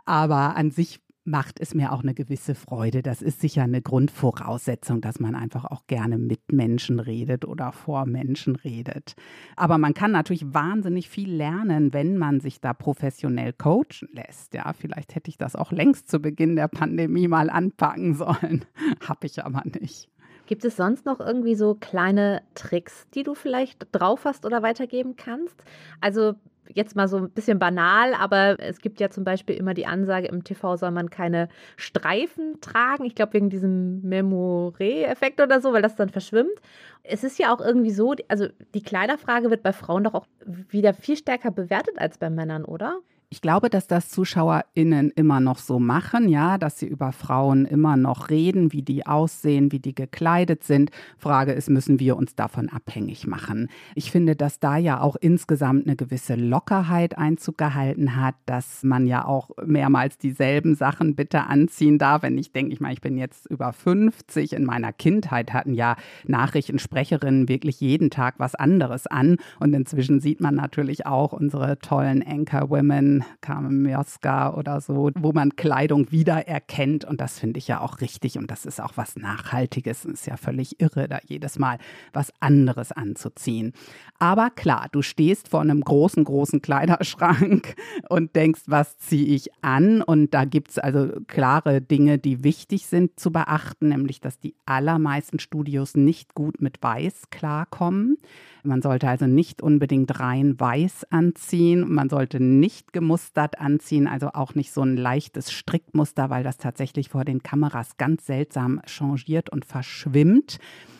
Aber 0.04 0.54
an 0.54 0.70
sich 0.70 1.00
macht 1.24 1.58
es 1.58 1.74
mir 1.74 1.92
auch 1.92 2.02
eine 2.02 2.14
gewisse 2.14 2.54
Freude. 2.54 3.02
Das 3.02 3.22
ist 3.22 3.40
sicher 3.40 3.62
eine 3.62 3.80
Grundvoraussetzung, 3.80 5.00
dass 5.00 5.20
man 5.20 5.34
einfach 5.34 5.64
auch 5.64 5.86
gerne 5.86 6.18
mit 6.18 6.52
Menschen 6.52 7.00
redet 7.00 7.44
oder 7.44 7.72
vor 7.72 8.06
Menschen 8.06 8.56
redet. 8.56 9.14
Aber 9.56 9.78
man 9.78 9.94
kann 9.94 10.12
natürlich 10.12 10.52
wahnsinnig 10.52 11.08
viel 11.08 11.32
lernen, 11.32 11.92
wenn 11.92 12.18
man 12.18 12.40
sich 12.40 12.60
da 12.60 12.74
professionell 12.74 13.54
coachen 13.54 14.08
lässt. 14.12 14.54
Ja, 14.54 14.72
vielleicht 14.74 15.14
hätte 15.14 15.30
ich 15.30 15.38
das 15.38 15.56
auch 15.56 15.72
längst 15.72 16.08
zu 16.10 16.20
Beginn 16.20 16.56
der 16.56 16.68
Pandemie 16.68 17.28
mal 17.28 17.48
anpacken 17.48 18.14
sollen. 18.14 18.64
Habe 19.06 19.26
ich 19.26 19.42
aber 19.42 19.62
nicht. 19.80 20.10
Gibt 20.46 20.64
es 20.66 20.76
sonst 20.76 21.06
noch 21.06 21.20
irgendwie 21.20 21.54
so 21.54 21.74
kleine 21.74 22.42
Tricks, 22.54 23.06
die 23.14 23.22
du 23.22 23.34
vielleicht 23.34 23.86
drauf 23.92 24.26
hast 24.26 24.44
oder 24.44 24.62
weitergeben 24.62 25.16
kannst? 25.16 25.56
Also 26.02 26.34
jetzt 26.72 26.96
mal 26.96 27.08
so 27.08 27.18
ein 27.18 27.30
bisschen 27.30 27.58
banal, 27.58 28.14
aber 28.14 28.56
es 28.58 28.80
gibt 28.80 29.00
ja 29.00 29.10
zum 29.10 29.24
Beispiel 29.24 29.56
immer 29.56 29.74
die 29.74 29.86
Ansage, 29.86 30.28
im 30.28 30.44
TV 30.44 30.76
soll 30.76 30.90
man 30.90 31.10
keine 31.10 31.48
Streifen 31.76 32.60
tragen. 32.60 33.04
Ich 33.04 33.14
glaube, 33.14 33.34
wegen 33.34 33.50
diesem 33.50 34.02
Memoré-Effekt 34.02 35.40
oder 35.40 35.60
so, 35.60 35.72
weil 35.72 35.82
das 35.82 35.96
dann 35.96 36.10
verschwimmt. 36.10 36.58
Es 37.02 37.24
ist 37.24 37.38
ja 37.38 37.54
auch 37.54 37.60
irgendwie 37.60 37.90
so, 37.90 38.14
also 38.28 38.48
die 38.74 38.82
Kleiderfrage 38.82 39.50
wird 39.50 39.62
bei 39.62 39.72
Frauen 39.72 40.04
doch 40.04 40.14
auch 40.14 40.26
wieder 40.44 40.94
viel 40.94 41.16
stärker 41.16 41.50
bewertet 41.50 41.98
als 41.98 42.18
bei 42.18 42.30
Männern, 42.30 42.64
oder? 42.64 43.00
Ich 43.34 43.40
glaube, 43.40 43.68
dass 43.68 43.88
das 43.88 44.10
ZuschauerInnen 44.10 45.10
immer 45.10 45.40
noch 45.40 45.58
so 45.58 45.80
machen, 45.80 46.28
ja, 46.28 46.56
dass 46.56 46.78
sie 46.78 46.86
über 46.86 47.10
Frauen 47.10 47.64
immer 47.66 47.96
noch 47.96 48.30
reden, 48.30 48.72
wie 48.72 48.82
die 48.82 49.06
aussehen, 49.06 49.72
wie 49.72 49.80
die 49.80 49.92
gekleidet 49.92 50.62
sind. 50.62 50.92
Frage 51.18 51.50
ist, 51.50 51.68
müssen 51.68 51.98
wir 51.98 52.16
uns 52.16 52.36
davon 52.36 52.68
abhängig 52.68 53.26
machen? 53.26 53.70
Ich 53.96 54.12
finde, 54.12 54.36
dass 54.36 54.60
da 54.60 54.76
ja 54.76 55.00
auch 55.00 55.16
insgesamt 55.16 55.84
eine 55.88 55.96
gewisse 55.96 56.36
Lockerheit 56.36 57.18
Einzug 57.18 57.58
gehalten 57.58 58.14
hat, 58.14 58.36
dass 58.46 58.84
man 58.84 59.08
ja 59.08 59.24
auch 59.24 59.50
mehrmals 59.66 60.16
dieselben 60.16 60.76
Sachen 60.76 61.16
bitte 61.16 61.48
anziehen 61.48 61.98
darf. 61.98 62.22
Wenn 62.22 62.38
ich 62.38 62.52
denke, 62.52 62.72
ich 62.72 62.78
meine, 62.78 62.94
ich 62.94 63.00
bin 63.00 63.18
jetzt 63.18 63.50
über 63.50 63.72
50, 63.72 64.52
in 64.52 64.64
meiner 64.64 64.92
Kindheit 64.92 65.52
hatten 65.52 65.74
ja 65.74 65.96
Nachrichtensprecherinnen 66.24 67.48
wirklich 67.48 67.80
jeden 67.80 68.10
Tag 68.10 68.36
was 68.38 68.54
anderes 68.54 69.08
an. 69.08 69.38
Und 69.58 69.74
inzwischen 69.74 70.20
sieht 70.20 70.40
man 70.40 70.54
natürlich 70.54 71.04
auch 71.04 71.32
unsere 71.32 71.80
tollen 71.80 72.24
Anchor-Women, 72.24 73.23
Carmen 73.40 73.82
Mioska 73.82 74.54
oder 74.54 74.80
so, 74.80 75.10
wo 75.16 75.32
man 75.32 75.56
Kleidung 75.56 76.10
wiedererkennt. 76.10 77.04
Und 77.04 77.20
das 77.20 77.38
finde 77.38 77.58
ich 77.58 77.68
ja 77.68 77.80
auch 77.80 78.00
richtig. 78.00 78.38
Und 78.38 78.50
das 78.50 78.66
ist 78.66 78.80
auch 78.80 78.92
was 78.96 79.16
Nachhaltiges. 79.16 80.04
Es 80.04 80.12
ist 80.12 80.26
ja 80.26 80.36
völlig 80.36 80.80
irre, 80.80 81.08
da 81.08 81.18
jedes 81.24 81.58
Mal 81.58 81.78
was 82.12 82.32
anderes 82.40 82.92
anzuziehen. 82.92 83.72
Aber 84.18 84.50
klar, 84.50 84.88
du 84.92 85.02
stehst 85.02 85.48
vor 85.48 85.60
einem 85.60 85.80
großen, 85.80 86.24
großen 86.24 86.62
Kleiderschrank 86.62 87.74
und 88.08 88.34
denkst, 88.36 88.62
was 88.66 88.98
ziehe 88.98 89.34
ich 89.34 89.50
an? 89.62 90.02
Und 90.02 90.34
da 90.34 90.44
gibt 90.44 90.70
es 90.70 90.78
also 90.78 91.08
klare 91.26 91.80
Dinge, 91.80 92.18
die 92.18 92.44
wichtig 92.44 92.86
sind 92.86 93.18
zu 93.18 93.32
beachten, 93.32 93.88
nämlich, 93.88 94.20
dass 94.20 94.38
die 94.38 94.54
allermeisten 94.66 95.38
Studios 95.38 95.94
nicht 95.94 96.34
gut 96.34 96.60
mit 96.60 96.82
Weiß 96.82 97.30
klarkommen. 97.30 98.18
Man 98.66 98.80
sollte 98.80 99.08
also 99.08 99.26
nicht 99.26 99.60
unbedingt 99.60 100.18
rein 100.20 100.58
weiß 100.58 101.06
anziehen. 101.10 101.92
Man 101.92 102.08
sollte 102.08 102.40
nicht 102.40 102.94
gemustert 102.94 103.60
anziehen, 103.60 104.08
also 104.08 104.30
auch 104.32 104.54
nicht 104.54 104.72
so 104.72 104.80
ein 104.80 104.96
leichtes 104.96 105.52
Strickmuster, 105.52 106.30
weil 106.30 106.44
das 106.44 106.56
tatsächlich 106.56 107.10
vor 107.10 107.26
den 107.26 107.42
Kameras 107.42 107.98
ganz 107.98 108.24
seltsam 108.24 108.80
changiert 108.86 109.50
und 109.50 109.66
verschwimmt. 109.66 110.58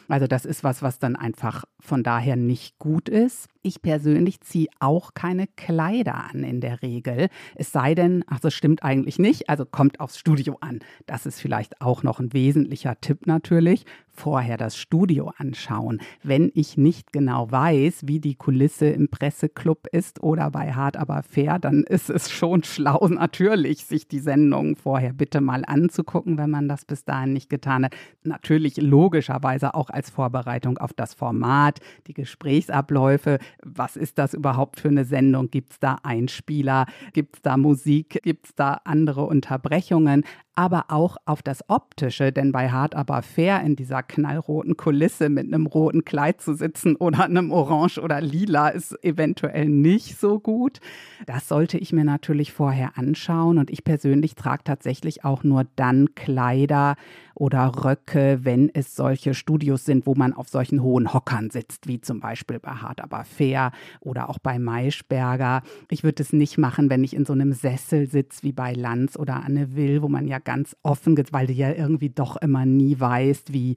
Also 0.09 0.27
das 0.27 0.45
ist 0.45 0.63
was, 0.63 0.83
was 0.83 0.99
dann 0.99 1.17
einfach 1.17 1.65
von 1.81 2.03
daher 2.03 2.37
nicht 2.37 2.79
gut 2.79 3.09
ist. 3.09 3.49
Ich 3.67 3.81
persönlich 3.81 4.43
ziehe 4.43 4.69
auch 4.79 5.15
keine 5.15 5.47
Kleider 5.47 6.29
an 6.31 6.45
in 6.45 6.61
der 6.61 6.83
Regel. 6.83 7.29
Es 7.55 7.73
sei 7.73 7.95
denn, 7.95 8.23
ach, 8.27 8.39
das 8.39 8.53
stimmt 8.53 8.83
eigentlich 8.83 9.19
nicht, 9.19 9.49
also 9.49 9.65
kommt 9.65 10.01
aufs 10.01 10.19
Studio 10.19 10.59
an. 10.61 10.81
Das 11.07 11.25
ist 11.25 11.41
vielleicht 11.41 11.81
auch 11.81 12.03
noch 12.03 12.21
ein 12.21 12.35
wesentlicher 12.35 13.01
Tipp 13.01 13.27
natürlich. 13.27 13.87
Vorher 14.17 14.59
das 14.59 14.77
Studio 14.77 15.33
anschauen. 15.39 16.01
Wenn 16.23 16.53
ich 16.55 16.77
nicht 16.77 17.13
genau 17.13 17.51
weiß, 17.51 18.03
wie 18.05 18.21
die 18.21 18.37
Kulisse 18.37 18.87
im 18.87 19.09
Presseclub 19.09 19.89
ist 19.91 20.23
oder 20.23 20.51
bei 20.53 20.73
Hart 20.73 20.97
aber 20.97 21.25
fair, 21.25 21.59
dann 21.59 21.83
ist 21.83 22.11
es 22.11 22.31
schon 22.31 22.63
schlau 22.63 23.09
natürlich, 23.09 23.87
sich 23.87 24.07
die 24.07 24.21
Sendung 24.21 24.77
vorher 24.77 25.15
bitte 25.15 25.41
mal 25.41 25.65
anzugucken, 25.67 26.39
wenn 26.39 26.51
man 26.51 26.69
das 26.69 26.85
bis 26.85 27.05
dahin 27.05 27.33
nicht 27.33 27.49
getan 27.49 27.87
hat. 27.87 27.97
Natürlich 28.23 28.77
logischerweise 28.77 29.75
auch 29.75 29.91
als 29.91 30.11
Vorbereitung 30.11 30.79
auf 30.79 30.93
das 30.93 31.15
Format, 31.15 31.81
die 32.07 32.15
Gesprächsabläufe. 32.15 33.39
Was 33.63 33.97
ist 33.97 34.19
das 34.19 34.35
überhaupt 34.35 34.81
für 34.81 34.89
eine 34.89 35.05
Sendung? 35.05 35.51
Gibt 35.51 35.73
es 35.73 35.81
da 35.81 35.99
Einspieler? 36.03 36.87
Gibt 37.13 37.37
es 37.37 37.43
da 37.43 37.57
Musik? 37.57 38.21
Gibt 38.23 38.47
es 38.47 38.55
da 38.55 38.81
andere 38.85 39.25
Unterbrechungen? 39.25 40.25
Aber 40.57 40.87
auch 40.89 41.17
auf 41.25 41.43
das 41.43 41.69
Optische, 41.69 42.33
denn 42.33 42.53
bei 42.53 42.71
Hart 42.71 42.95
aber 42.95 43.23
fair 43.23 43.61
in 43.63 43.77
dieser 43.77 44.03
knallroten 44.03 44.77
Kulisse 44.77 45.29
mit 45.29 45.47
einem 45.47 45.67
roten 45.67 46.05
Kleid 46.05 46.41
zu 46.41 46.55
sitzen 46.55 46.97
oder 46.97 47.25
einem 47.25 47.51
Orange 47.51 47.99
oder 47.99 48.21
Lila 48.21 48.69
ist 48.69 48.97
eventuell 49.05 49.69
nicht 49.69 50.19
so 50.19 50.39
gut. 50.39 50.81
Das 51.27 51.49
sollte 51.49 51.79
ich 51.79 51.93
mir 51.93 52.05
natürlich 52.05 52.53
vorher 52.53 52.97
anschauen 52.97 53.59
und 53.59 53.71
ich 53.71 53.85
persönlich 53.85 54.35
trage 54.35 54.65
tatsächlich 54.65 55.25
auch 55.25 55.45
nur 55.45 55.65
dann 55.77 56.15
Kleider 56.15 56.97
oder 57.35 57.73
Röcke, 57.85 58.41
wenn 58.43 58.71
es 58.73 58.95
solche 58.95 59.35
Studios 59.35 59.85
sind, 59.85 60.07
wo 60.07 60.15
man 60.15 60.33
auf 60.33 60.49
solchen 60.49 60.83
hohen 60.83 61.13
Hockern 61.13 61.51
sitzt, 61.51 61.89
wie 61.89 62.01
zum 62.01 62.21
Beispiel 62.21 62.61
bei 62.61 62.71
Hart 62.71 63.03
aber 63.03 63.25
fair 63.25 63.73
oder 64.01 64.29
auch 64.31 64.39
bei 64.39 64.59
Maischberger. 64.59 65.63
Ich 65.91 66.05
würde 66.05 66.23
es 66.23 66.33
nicht 66.33 66.59
machen, 66.59 66.91
wenn 66.91 67.03
ich 67.03 67.15
in 67.15 67.25
so 67.25 67.33
einem 67.33 67.53
Sessel 67.53 68.09
sitze 68.09 68.43
wie 68.43 68.53
bei 68.53 68.73
Lanz 68.73 69.17
oder 69.17 69.43
Anne 69.45 69.75
Will, 69.75 70.03
wo 70.03 70.09
man 70.09 70.29
ja 70.29 70.39
ganz 70.45 70.77
offen, 70.83 71.17
weil 71.33 71.47
du 71.47 71.53
ja 71.53 71.73
irgendwie 71.73 72.11
doch 72.11 72.37
immer 72.37 72.67
nie 72.67 72.99
weißt, 72.99 73.53
wie 73.53 73.77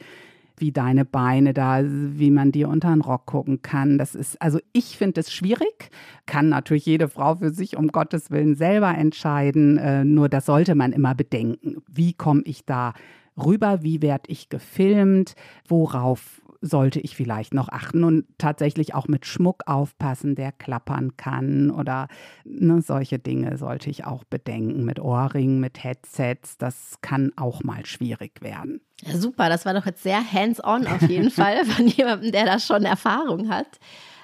wie 0.60 0.72
deine 0.72 1.06
Beine 1.06 1.54
da, 1.54 1.82
wie 1.84 2.32
man 2.32 2.52
dir 2.52 2.68
unter 2.68 2.90
den 2.90 3.02
Rock 3.02 3.28
gucken 3.28 3.62
kann. 3.62 3.98
Das 3.98 4.16
ist, 4.16 4.42
also 4.42 4.60
ich 4.74 4.98
finde 4.98 5.22
es 5.22 5.32
schwierig, 5.32 5.92
kann 6.26 6.50
natürlich 6.50 6.86
jede 6.86 7.08
Frau 7.08 7.36
für 7.36 7.52
sich 7.52 7.78
um 7.78 7.90
Gottes 7.90 8.32
Willen 8.32 8.56
selber 8.56 8.96
entscheiden, 8.98 9.78
äh, 9.78 10.04
nur 10.04 10.30
das 10.30 10.48
sollte 10.48 10.74
man 10.74 10.94
immer 10.94 11.14
bedenken. 11.14 11.78
Wie 11.88 12.14
komme 12.14 12.42
ich 12.46 12.66
da 12.66 12.94
rüber, 13.38 13.84
wie 13.84 14.02
werde 14.02 14.30
ich 14.30 14.50
gefilmt, 14.50 15.36
worauf 15.68 16.42
sollte 16.62 17.00
ich 17.00 17.16
vielleicht 17.16 17.54
noch 17.54 17.70
achten 17.70 18.04
und 18.04 18.26
tatsächlich 18.38 18.94
auch 18.94 19.08
mit 19.08 19.26
Schmuck 19.26 19.64
aufpassen, 19.66 20.36
der 20.36 20.52
klappern 20.52 21.18
kann 21.18 21.72
oder 21.72 22.08
ne, 22.46 22.82
solche 22.82 23.20
Dinge 23.20 23.58
sollte 23.58 23.90
ich 23.90 24.06
auch 24.06 24.24
bedenken 24.24 24.84
mit 24.84 25.00
Ohrringen, 25.00 25.60
mit 25.60 25.84
Headsets. 25.84 26.58
Das 26.58 26.96
kann 27.02 27.32
auch 27.36 27.64
mal 27.64 27.86
schwierig 27.86 28.42
werden. 28.42 28.82
Ja, 29.02 29.18
super, 29.18 29.50
das 29.50 29.66
war 29.66 29.74
doch 29.74 29.86
jetzt 29.86 30.04
sehr 30.04 30.22
hands-on 30.32 30.88
auf 30.88 31.02
jeden 31.04 31.32
Fall 31.32 31.66
von 31.66 31.88
jemandem, 31.88 32.32
der 32.32 32.46
da 32.46 32.60
schon 32.60 32.84
Erfahrung 32.84 33.50
hat. 33.50 33.80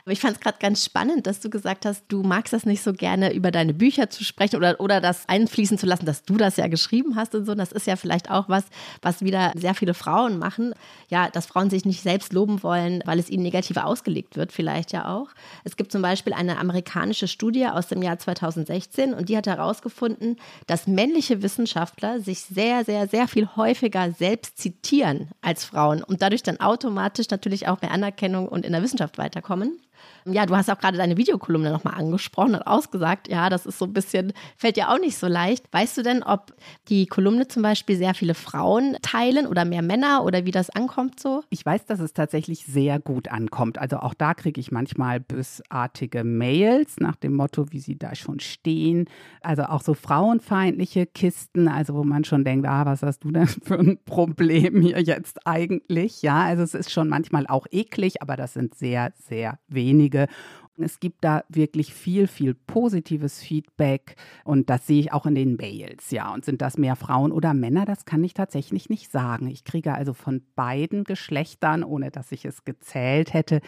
Aber 0.06 0.12
ich 0.12 0.20
fand 0.20 0.36
es 0.36 0.42
gerade 0.42 0.58
ganz 0.60 0.84
spannend, 0.84 1.28
dass 1.28 1.40
du 1.40 1.50
gesagt 1.50 1.86
hast, 1.86 2.04
du 2.10 2.24
magst 2.24 2.52
das 2.52 2.66
nicht 2.66 2.84
so 2.84 2.92
gerne, 2.92 3.34
über 3.34 3.52
deine 3.52 3.74
Bücher 3.74 4.10
zu 4.10 4.26
sprechen 4.26 4.58
oder, 4.58 4.82
oder 4.82 5.00
das 5.00 5.30
einfließen 5.30 5.78
zu 5.78 5.86
lassen, 5.86 6.06
dass 6.06 6.24
du 6.24 6.36
das 6.36 6.58
ja 6.58 6.68
geschrieben 6.68 7.16
hast 7.16 7.34
und 7.36 7.46
so. 7.46 7.56
Das 7.56 7.72
ist 7.72 7.88
ja 7.88 7.96
vielleicht 7.96 8.30
auch 8.30 8.50
was, 8.50 8.66
was 9.02 9.22
wieder 9.22 9.54
sehr 9.56 9.74
viele 9.76 9.94
Frauen 9.94 10.40
machen. 10.40 10.74
Ja, 11.08 11.30
dass 11.30 11.46
Frauen 11.46 11.70
sich 11.70 11.86
nicht 11.86 12.02
selbst 12.02 12.34
loben 12.34 12.64
wollen, 12.64 13.02
weil 13.06 13.18
es 13.18 13.30
ihnen 13.30 13.44
negativ 13.44 13.78
ausgelegt 13.78 14.36
wird, 14.36 14.52
vielleicht 14.52 14.92
ja 14.92 15.08
auch. 15.08 15.30
Es 15.64 15.78
gibt 15.78 15.94
zum 15.94 16.02
Beispiel 16.02 16.34
eine 16.34 16.58
amerikanische 16.58 17.30
Studie 17.30 17.68
aus 17.68 17.88
dem 17.88 18.02
Jahr 18.02 18.20
2016 18.20 19.14
und 19.14 19.30
die 19.30 19.38
hat 19.38 19.48
herausgefunden, 19.48 20.36
dass 20.68 20.86
männliche 20.86 21.42
Wissenschaftler 21.42 22.20
sich 22.20 22.42
sehr, 22.42 22.84
sehr, 22.84 23.08
sehr 23.08 23.30
viel 23.30 23.48
häufiger 23.56 24.12
selbst 24.12 24.58
zitieren 24.58 25.30
als 25.42 25.64
Frauen 25.64 26.04
und 26.04 26.22
dadurch 26.22 26.44
dann 26.44 26.60
automatisch 26.60 27.30
natürlich 27.30 27.70
auch 27.70 27.82
mehr 27.82 27.92
Anerkennung 27.92 28.50
und 28.50 28.66
in 28.66 28.74
der 28.74 28.84
Wissenschaft 28.84 29.18
weiterkommen. 29.18 29.80
Ja, 30.26 30.46
du 30.46 30.56
hast 30.56 30.70
auch 30.70 30.78
gerade 30.80 30.98
deine 30.98 31.18
Videokolumne 31.18 31.72
nochmal 31.72 31.96
angesprochen 31.96 32.56
und 32.56 32.62
ausgesagt, 32.62 33.28
ja, 33.28 33.50
das 33.50 33.66
ist 33.66 33.78
so 33.78 33.86
ein 33.86 33.94
bisschen, 33.94 34.34
fällt 34.56 34.78
dir 34.78 34.90
auch 34.90 35.00
nicht 35.00 35.18
so 35.18 35.28
leicht. 35.28 35.66
Weißt 35.72 35.98
du 35.98 36.02
denn, 36.02 36.24
ob 36.24 36.54
die 36.88 37.08
Kolumne 37.08 37.48
zum 37.48 37.62
Beispiel 37.62 37.98
sehr 37.98 38.14
viele 38.14 38.34
Frauen 38.34 38.96
teilen 39.02 39.48
oder 39.48 39.66
mehr 39.66 39.82
Männer 39.82 40.24
oder 40.24 40.46
wie 40.46 40.52
das 40.52 40.70
ankommt 40.70 41.20
so? 41.20 41.44
Ich 41.50 41.66
weiß, 41.66 41.86
dass 41.86 42.00
es 42.00 42.14
tatsächlich 42.14 42.66
sehr 42.66 43.00
gut 43.00 43.28
ankommt. 43.28 43.78
Also 43.78 43.98
auch 43.98 44.14
da 44.14 44.34
kriege 44.34 44.62
ich 44.62 44.72
manchmal 44.72 45.20
bösartige 45.20 46.24
Mails 46.24 47.00
nach 47.00 47.16
dem 47.16 47.36
Motto, 47.36 47.72
wie 47.72 47.80
sie 47.80 47.98
da 47.98 48.16
schon 48.16 48.40
stehen. 48.40 49.06
Also 49.42 49.64
auch 49.64 49.82
so 49.82 49.94
frauenfeindliche 49.94 51.06
Kisten, 51.06 51.68
also 51.68 51.96
wo 51.96 52.04
man 52.04 52.24
schon 52.24 52.46
denkt, 52.46 52.68
ah, 52.68 52.86
was 52.86 53.04
hast 53.04 53.24
du 53.24 53.32
denn 53.32 53.48
für 53.64 53.78
ein 53.78 54.00
Problem 54.06 54.82
hier 54.82 55.02
jetzt 55.02 55.46
eigentlich? 55.46 56.22
Ja, 56.22 56.44
also 56.44 56.64
es 56.64 56.74
ist 56.74 56.92
schon 56.92 57.10
manchmal 57.10 57.46
auch 57.48 57.68
eklig, 57.72 58.22
aber 58.22 58.38
das 58.38 58.54
sind 58.54 58.76
sehr, 58.76 59.12
sehr 59.18 59.60
wenige 59.68 59.93
wenige. 59.94 60.28
Es 60.80 61.00
gibt 61.00 61.24
da 61.24 61.44
wirklich 61.50 61.94
viel, 61.94 62.26
viel 62.26 62.56
positives 62.56 63.42
Feedback 63.42 64.16
und 64.44 64.72
das 64.72 64.88
sehe 64.88 65.00
ich 65.00 65.14
auch 65.14 65.28
in 65.28 65.36
den 65.36 65.56
Mails, 65.56 66.10
ja. 66.10 66.34
Und 66.34 66.46
sind 66.46 66.64
das 66.64 66.80
mehr 66.80 66.96
Frauen 66.96 67.32
oder 67.32 67.54
Männer? 67.54 67.86
Das 67.86 68.06
kann 68.06 68.24
ich 68.24 68.34
tatsächlich 68.34 68.90
nicht 68.90 69.12
sagen. 69.12 69.48
Ich 69.48 69.66
kriege 69.66 69.94
also 69.94 70.14
von 70.14 70.42
beiden 70.56 71.04
Geschlechtern, 71.04 71.84
ohne 71.84 72.10
dass 72.10 72.32
ich 72.32 72.44
es 72.46 72.66
gezählt 72.66 73.34
hätte, 73.34 73.62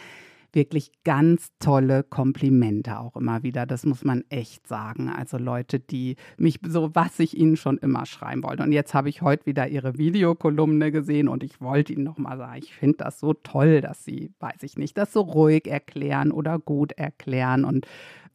wirklich 0.52 0.90
ganz 1.04 1.48
tolle 1.58 2.02
Komplimente 2.02 2.98
auch 2.98 3.16
immer 3.16 3.42
wieder. 3.42 3.66
Das 3.66 3.84
muss 3.86 4.04
man 4.04 4.24
echt 4.28 4.66
sagen. 4.66 5.08
Also 5.08 5.38
Leute, 5.38 5.80
die 5.80 6.16
mich 6.36 6.60
so, 6.66 6.94
was 6.94 7.18
ich 7.18 7.36
ihnen 7.36 7.56
schon 7.56 7.78
immer 7.78 8.06
schreiben 8.06 8.42
wollte. 8.42 8.62
Und 8.62 8.72
jetzt 8.72 8.94
habe 8.94 9.08
ich 9.08 9.22
heute 9.22 9.46
wieder 9.46 9.68
ihre 9.68 9.98
Videokolumne 9.98 10.92
gesehen 10.92 11.28
und 11.28 11.42
ich 11.42 11.60
wollte 11.60 11.92
ihnen 11.92 12.04
nochmal 12.04 12.38
sagen, 12.38 12.58
ich 12.58 12.74
finde 12.74 12.98
das 12.98 13.20
so 13.20 13.34
toll, 13.34 13.80
dass 13.80 14.04
sie, 14.04 14.32
weiß 14.40 14.62
ich 14.62 14.76
nicht, 14.76 14.96
das 14.98 15.12
so 15.12 15.20
ruhig 15.20 15.66
erklären 15.66 16.30
oder 16.32 16.58
gut 16.58 16.92
erklären 16.92 17.64
und 17.64 17.86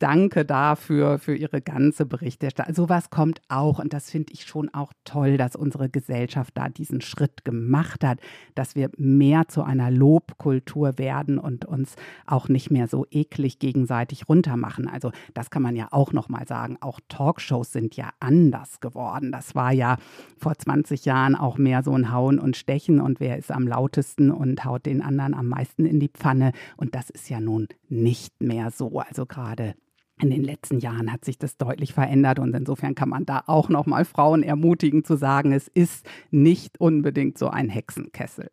danke 0.02 0.46
dafür, 0.46 1.20
für 1.20 1.36
Ihre 1.36 1.62
ganze 1.62 2.06
Berichterstattung. 2.06 2.74
Sowas 2.74 3.10
kommt 3.10 3.42
auch 3.50 3.80
und 3.80 3.94
das 3.94 4.10
finde 4.10 4.34
ich 4.34 4.46
schon 4.46 4.74
auch 4.74 4.94
toll, 5.06 5.38
dass 5.38 5.56
unsere 5.56 5.90
Gesellschaft 5.90 6.58
da 6.58 6.70
diesen 6.70 7.02
Schritt 7.02 7.46
gemacht 7.46 8.04
hat, 8.04 8.20
dass 8.56 8.76
wir 8.76 8.90
mehr 8.98 9.48
zu 9.48 9.64
einer 9.64 9.92
Lobkultur 9.92 10.98
werden 10.98 11.38
und 11.38 11.66
uns 11.66 11.96
auch 12.26 12.50
nicht 12.50 12.72
mehr 12.72 12.88
so 12.88 13.06
eklig 13.12 13.60
gegenseitig 13.60 14.28
runtermachen. 14.28 14.88
Also 14.88 15.12
das 15.34 15.52
kann 15.52 15.62
man 15.62 15.76
ja 15.76 15.88
auch 15.92 16.14
nochmal 16.14 16.48
sagen. 16.48 16.78
Auch 16.82 17.00
Talkshows 17.08 17.72
sind 17.72 17.96
ja 17.96 18.10
anders 18.20 18.80
geworden. 18.80 19.32
Das 19.32 19.54
war 19.54 19.72
ja 19.72 19.98
vor 20.38 20.58
20 20.58 21.06
Jahren 21.06 21.36
auch 21.36 21.58
mehr 21.58 21.84
so 21.84 21.94
ein 21.94 22.12
Hauen 22.12 22.40
und 22.40 22.58
Stechen 22.58 23.00
und 23.00 23.20
wer 23.20 23.38
ist 23.38 23.52
am 23.52 23.68
lautesten 23.68 24.32
und 24.32 24.66
haut 24.66 24.86
den 24.88 25.02
anderen 25.02 25.36
am 25.36 25.48
meisten 25.48 25.86
in 25.86 26.00
die 26.00 26.10
Pfanne. 26.10 26.54
Und 26.76 26.96
das 26.96 27.12
ist 27.12 27.30
ja 27.30 27.40
nun 27.40 27.68
nicht 27.88 28.42
mehr 28.42 28.72
so. 28.72 29.00
Also 29.00 29.26
gerade 29.26 29.76
in 30.20 30.30
den 30.30 30.44
letzten 30.44 30.80
Jahren 30.80 31.12
hat 31.12 31.26
sich 31.26 31.38
das 31.38 31.58
deutlich 31.58 31.94
verändert 31.94 32.40
und 32.40 32.54
insofern 32.56 32.96
kann 32.96 33.10
man 33.10 33.26
da 33.26 33.44
auch 33.48 33.70
noch 33.70 33.86
mal 33.86 34.06
Frauen 34.06 34.44
ermutigen 34.44 35.04
zu 35.04 35.16
sagen, 35.16 35.52
es 35.52 35.68
ist 35.68 36.08
nicht 36.30 36.80
unbedingt 36.80 37.38
so 37.38 37.48
ein 37.50 37.70
Hexenkessel. 37.70 38.50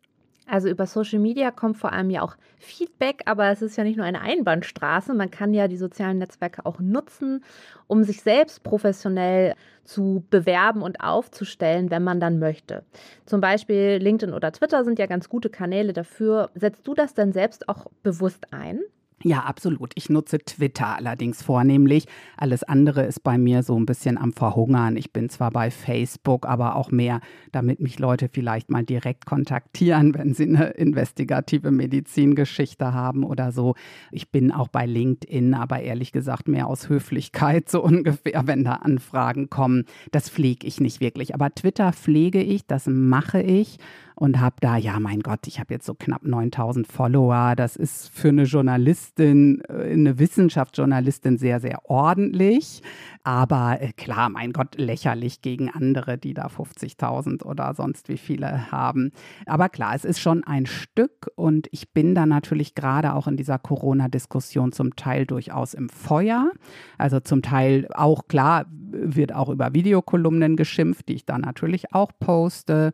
Also 0.49 0.67
über 0.67 0.87
Social 0.87 1.19
Media 1.19 1.51
kommt 1.51 1.77
vor 1.77 1.93
allem 1.93 2.09
ja 2.09 2.23
auch 2.23 2.35
Feedback, 2.57 3.21
aber 3.25 3.49
es 3.51 3.61
ist 3.61 3.77
ja 3.77 3.83
nicht 3.83 3.97
nur 3.97 4.05
eine 4.05 4.21
Einbahnstraße. 4.21 5.13
Man 5.13 5.29
kann 5.29 5.53
ja 5.53 5.67
die 5.67 5.77
sozialen 5.77 6.17
Netzwerke 6.17 6.65
auch 6.65 6.79
nutzen, 6.79 7.43
um 7.85 8.03
sich 8.03 8.21
selbst 8.23 8.63
professionell 8.63 9.53
zu 9.83 10.25
bewerben 10.31 10.81
und 10.81 11.01
aufzustellen, 11.01 11.91
wenn 11.91 12.03
man 12.03 12.19
dann 12.19 12.39
möchte. 12.39 12.83
Zum 13.27 13.41
Beispiel 13.41 13.99
LinkedIn 14.01 14.33
oder 14.33 14.51
Twitter 14.51 14.83
sind 14.83 14.97
ja 14.97 15.05
ganz 15.05 15.29
gute 15.29 15.51
Kanäle 15.51 15.93
dafür. 15.93 16.49
Setzt 16.55 16.87
du 16.87 16.95
das 16.95 17.13
denn 17.13 17.31
selbst 17.31 17.69
auch 17.69 17.85
bewusst 18.01 18.51
ein? 18.51 18.81
Ja, 19.23 19.39
absolut. 19.41 19.91
Ich 19.95 20.09
nutze 20.09 20.39
Twitter 20.39 20.95
allerdings 20.95 21.41
vornehmlich. 21.43 22.05
Alles 22.37 22.63
andere 22.63 23.03
ist 23.03 23.21
bei 23.21 23.37
mir 23.37 23.63
so 23.63 23.77
ein 23.77 23.85
bisschen 23.85 24.17
am 24.17 24.31
Verhungern. 24.31 24.95
Ich 24.95 25.11
bin 25.11 25.29
zwar 25.29 25.51
bei 25.51 25.71
Facebook, 25.71 26.45
aber 26.45 26.77
auch 26.77 26.89
mehr, 26.89 27.19
damit 27.51 27.81
mich 27.81 27.99
Leute 27.99 28.29
vielleicht 28.31 28.69
mal 28.69 28.85
direkt 28.85 29.25
kontaktieren, 29.25 30.13
wenn 30.17 30.33
sie 30.33 30.43
eine 30.43 30.69
investigative 30.69 31.71
Medizingeschichte 31.71 32.93
haben 32.93 33.25
oder 33.25 33.51
so. 33.51 33.75
Ich 34.11 34.31
bin 34.31 34.53
auch 34.53 34.69
bei 34.69 34.85
LinkedIn, 34.85 35.53
aber 35.53 35.81
ehrlich 35.81 36.13
gesagt 36.13 36.47
mehr 36.47 36.67
aus 36.67 36.87
Höflichkeit 36.87 37.67
so 37.67 37.83
ungefähr, 37.83 38.47
wenn 38.47 38.63
da 38.63 38.75
Anfragen 38.75 39.49
kommen. 39.49 39.83
Das 40.11 40.29
pflege 40.29 40.65
ich 40.65 40.79
nicht 40.79 41.01
wirklich. 41.01 41.33
Aber 41.33 41.53
Twitter 41.53 41.91
pflege 41.91 42.41
ich, 42.41 42.65
das 42.67 42.87
mache 42.87 43.41
ich 43.41 43.79
und 44.19 44.41
habe 44.41 44.57
da, 44.59 44.75
ja, 44.75 44.99
mein 44.99 45.21
Gott, 45.21 45.47
ich 45.47 45.61
habe 45.61 45.73
jetzt 45.73 45.85
so 45.85 45.93
knapp 45.93 46.23
9000 46.23 46.85
Follower. 46.85 47.53
Das 47.55 47.77
ist 47.77 48.09
für 48.09 48.27
eine 48.27 48.43
Journalistin, 48.43 49.08
äh, 49.17 49.93
eine 49.93 50.19
Wissenschaftsjournalistin 50.19 51.37
sehr, 51.37 51.59
sehr 51.59 51.89
ordentlich. 51.89 52.81
Aber 53.23 53.81
äh, 53.81 53.93
klar, 53.93 54.29
mein 54.29 54.53
Gott, 54.53 54.77
lächerlich 54.77 55.41
gegen 55.41 55.69
andere, 55.69 56.17
die 56.17 56.33
da 56.33 56.47
50.000 56.47 57.43
oder 57.43 57.73
sonst 57.73 58.09
wie 58.09 58.17
viele 58.17 58.71
haben. 58.71 59.11
Aber 59.45 59.69
klar, 59.69 59.95
es 59.95 60.05
ist 60.05 60.19
schon 60.19 60.43
ein 60.43 60.65
Stück 60.65 61.29
und 61.35 61.67
ich 61.71 61.91
bin 61.93 62.15
da 62.15 62.25
natürlich 62.25 62.75
gerade 62.75 63.13
auch 63.13 63.27
in 63.27 63.37
dieser 63.37 63.59
Corona-Diskussion 63.59 64.71
zum 64.71 64.95
Teil 64.95 65.25
durchaus 65.25 65.73
im 65.73 65.89
Feuer. 65.89 66.51
Also 66.97 67.19
zum 67.19 67.41
Teil 67.41 67.87
auch 67.93 68.27
klar, 68.27 68.65
wird 68.69 69.33
auch 69.33 69.49
über 69.49 69.73
Videokolumnen 69.73 70.55
geschimpft, 70.55 71.09
die 71.09 71.13
ich 71.13 71.25
da 71.25 71.37
natürlich 71.37 71.93
auch 71.93 72.11
poste 72.19 72.91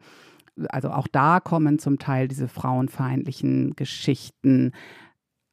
also 0.70 0.90
auch 0.90 1.08
da 1.08 1.40
kommen 1.40 1.80
zum 1.80 2.00
Teil 2.00 2.28
diese 2.28 2.48
frauenfeindlichen 2.48 3.76
Geschichten, 3.76 4.72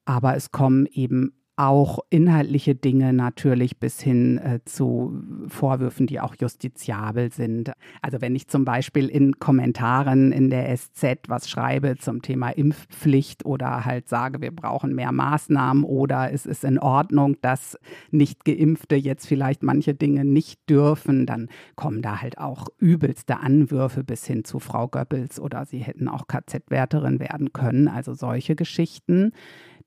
aber 0.04 0.36
es 0.36 0.50
kommen 0.50 0.86
eben 0.86 1.32
auch 1.56 1.98
inhaltliche 2.08 2.74
Dinge 2.74 3.12
natürlich 3.12 3.78
bis 3.78 4.00
hin 4.00 4.38
äh, 4.38 4.60
zu 4.64 5.22
Vorwürfen, 5.48 6.06
die 6.06 6.18
auch 6.18 6.34
justiziabel 6.34 7.30
sind. 7.30 7.72
Also 8.00 8.22
wenn 8.22 8.34
ich 8.34 8.48
zum 8.48 8.64
Beispiel 8.64 9.08
in 9.08 9.38
Kommentaren 9.38 10.32
in 10.32 10.48
der 10.48 10.74
SZ 10.74 11.28
was 11.28 11.50
schreibe 11.50 11.96
zum 11.98 12.22
Thema 12.22 12.50
Impfpflicht 12.50 13.44
oder 13.44 13.84
halt 13.84 14.08
sage, 14.08 14.40
wir 14.40 14.50
brauchen 14.50 14.94
mehr 14.94 15.12
Maßnahmen 15.12 15.84
oder 15.84 16.32
es 16.32 16.46
ist 16.46 16.64
in 16.64 16.78
Ordnung, 16.78 17.36
dass 17.42 17.78
nicht 18.10 18.46
geimpfte 18.46 18.96
jetzt 18.96 19.26
vielleicht 19.26 19.62
manche 19.62 19.94
Dinge 19.94 20.24
nicht 20.24 20.58
dürfen, 20.70 21.26
dann 21.26 21.48
kommen 21.76 22.00
da 22.00 22.22
halt 22.22 22.38
auch 22.38 22.68
übelste 22.78 23.40
Anwürfe 23.40 24.04
bis 24.04 24.26
hin 24.26 24.44
zu 24.44 24.58
Frau 24.58 24.88
Goebbels 24.88 25.38
oder 25.38 25.66
sie 25.66 25.78
hätten 25.78 26.08
auch 26.08 26.28
KZ-Wärterin 26.28 27.20
werden 27.20 27.52
können. 27.52 27.88
Also 27.88 28.14
solche 28.14 28.56
Geschichten 28.56 29.32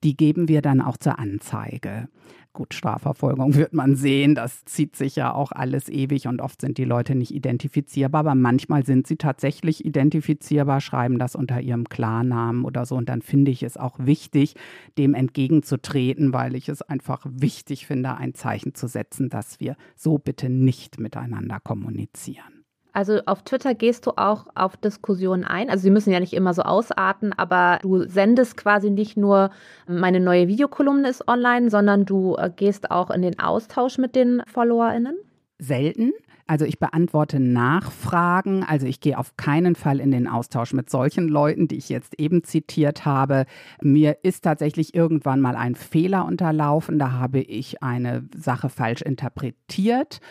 die 0.06 0.16
geben 0.16 0.48
wir 0.48 0.62
dann 0.62 0.82
auch 0.82 0.98
zur 0.98 1.20
Anzeige. 1.20 2.08
Gut, 2.54 2.74
Strafverfolgung 2.74 3.56
wird 3.56 3.74
man 3.74 3.98
sehen, 3.98 4.34
das 4.34 4.64
zieht 4.64 4.96
sich 4.96 5.18
ja 5.18 5.34
auch 5.34 5.52
alles 5.52 5.90
ewig 5.90 6.28
und 6.28 6.40
oft 6.40 6.62
sind 6.62 6.78
die 6.78 6.86
Leute 6.86 7.14
nicht 7.14 7.32
identifizierbar, 7.32 8.20
aber 8.20 8.36
manchmal 8.36 8.86
sind 8.86 9.08
sie 9.08 9.18
tatsächlich 9.18 9.84
identifizierbar, 9.84 10.80
schreiben 10.80 11.20
das 11.20 11.36
unter 11.36 11.60
ihrem 11.60 11.90
Klarnamen 11.90 12.64
oder 12.64 12.86
so 12.86 12.96
und 12.96 13.10
dann 13.10 13.22
finde 13.22 13.52
ich 13.52 13.62
es 13.64 13.76
auch 13.76 13.98
wichtig, 14.00 14.56
dem 14.98 15.16
entgegenzutreten, 15.16 16.32
weil 16.32 16.56
ich 16.56 16.70
es 16.70 16.82
einfach 16.82 17.26
wichtig 17.30 17.88
finde, 17.88 18.16
ein 18.16 18.36
Zeichen 18.36 18.74
zu 18.74 18.88
setzen, 18.88 19.28
dass 19.28 19.60
wir 19.60 19.76
so 19.98 20.18
bitte 20.18 20.50
nicht 20.50 20.98
miteinander 20.98 21.60
kommunizieren. 21.60 22.55
Also 22.96 23.20
auf 23.26 23.44
Twitter 23.44 23.76
gehst 23.76 24.08
du 24.08 24.12
auch 24.16 24.46
auf 24.56 24.78
Diskussionen 24.78 25.44
ein. 25.44 25.70
Also 25.70 25.84
sie 25.84 25.90
müssen 25.90 26.12
ja 26.12 26.22
nicht 26.22 26.32
immer 26.32 26.54
so 26.54 26.62
ausarten, 26.62 27.34
aber 27.34 27.80
du 27.82 28.08
sendest 28.08 28.56
quasi 28.56 28.90
nicht 28.90 29.18
nur 29.18 29.50
meine 29.86 30.22
neue 30.22 30.48
Videokolumne 30.48 31.10
ist 31.10 31.28
online, 31.28 31.70
sondern 31.70 32.06
du 32.06 32.38
äh, 32.38 32.50
gehst 32.56 32.92
auch 32.92 33.10
in 33.12 33.22
den 33.22 33.38
Austausch 33.38 33.98
mit 33.98 34.16
den 34.16 34.42
FollowerInnen? 34.48 35.18
Selten. 35.60 36.14
Also 36.48 36.64
ich 36.64 36.80
beantworte 36.80 37.42
Nachfragen. 37.42 38.64
Also 38.64 38.88
ich 38.88 39.02
gehe 39.02 39.18
auf 39.18 39.36
keinen 39.36 39.76
Fall 39.76 40.00
in 40.00 40.12
den 40.12 40.30
Austausch 40.30 40.72
mit 40.72 40.90
solchen 40.90 41.28
Leuten, 41.28 41.68
die 41.68 41.76
ich 41.76 41.90
jetzt 41.90 42.18
eben 42.18 42.46
zitiert 42.46 43.04
habe. 43.04 43.46
Mir 43.82 44.20
ist 44.24 44.46
tatsächlich 44.46 44.96
irgendwann 44.96 45.42
mal 45.42 45.58
ein 45.58 45.76
Fehler 45.76 46.24
unterlaufen. 46.26 46.98
Da 46.98 47.12
habe 47.12 47.40
ich 47.40 47.84
eine 47.84 48.24
Sache 48.34 48.70
falsch 48.70 49.02
interpretiert. 49.02 50.22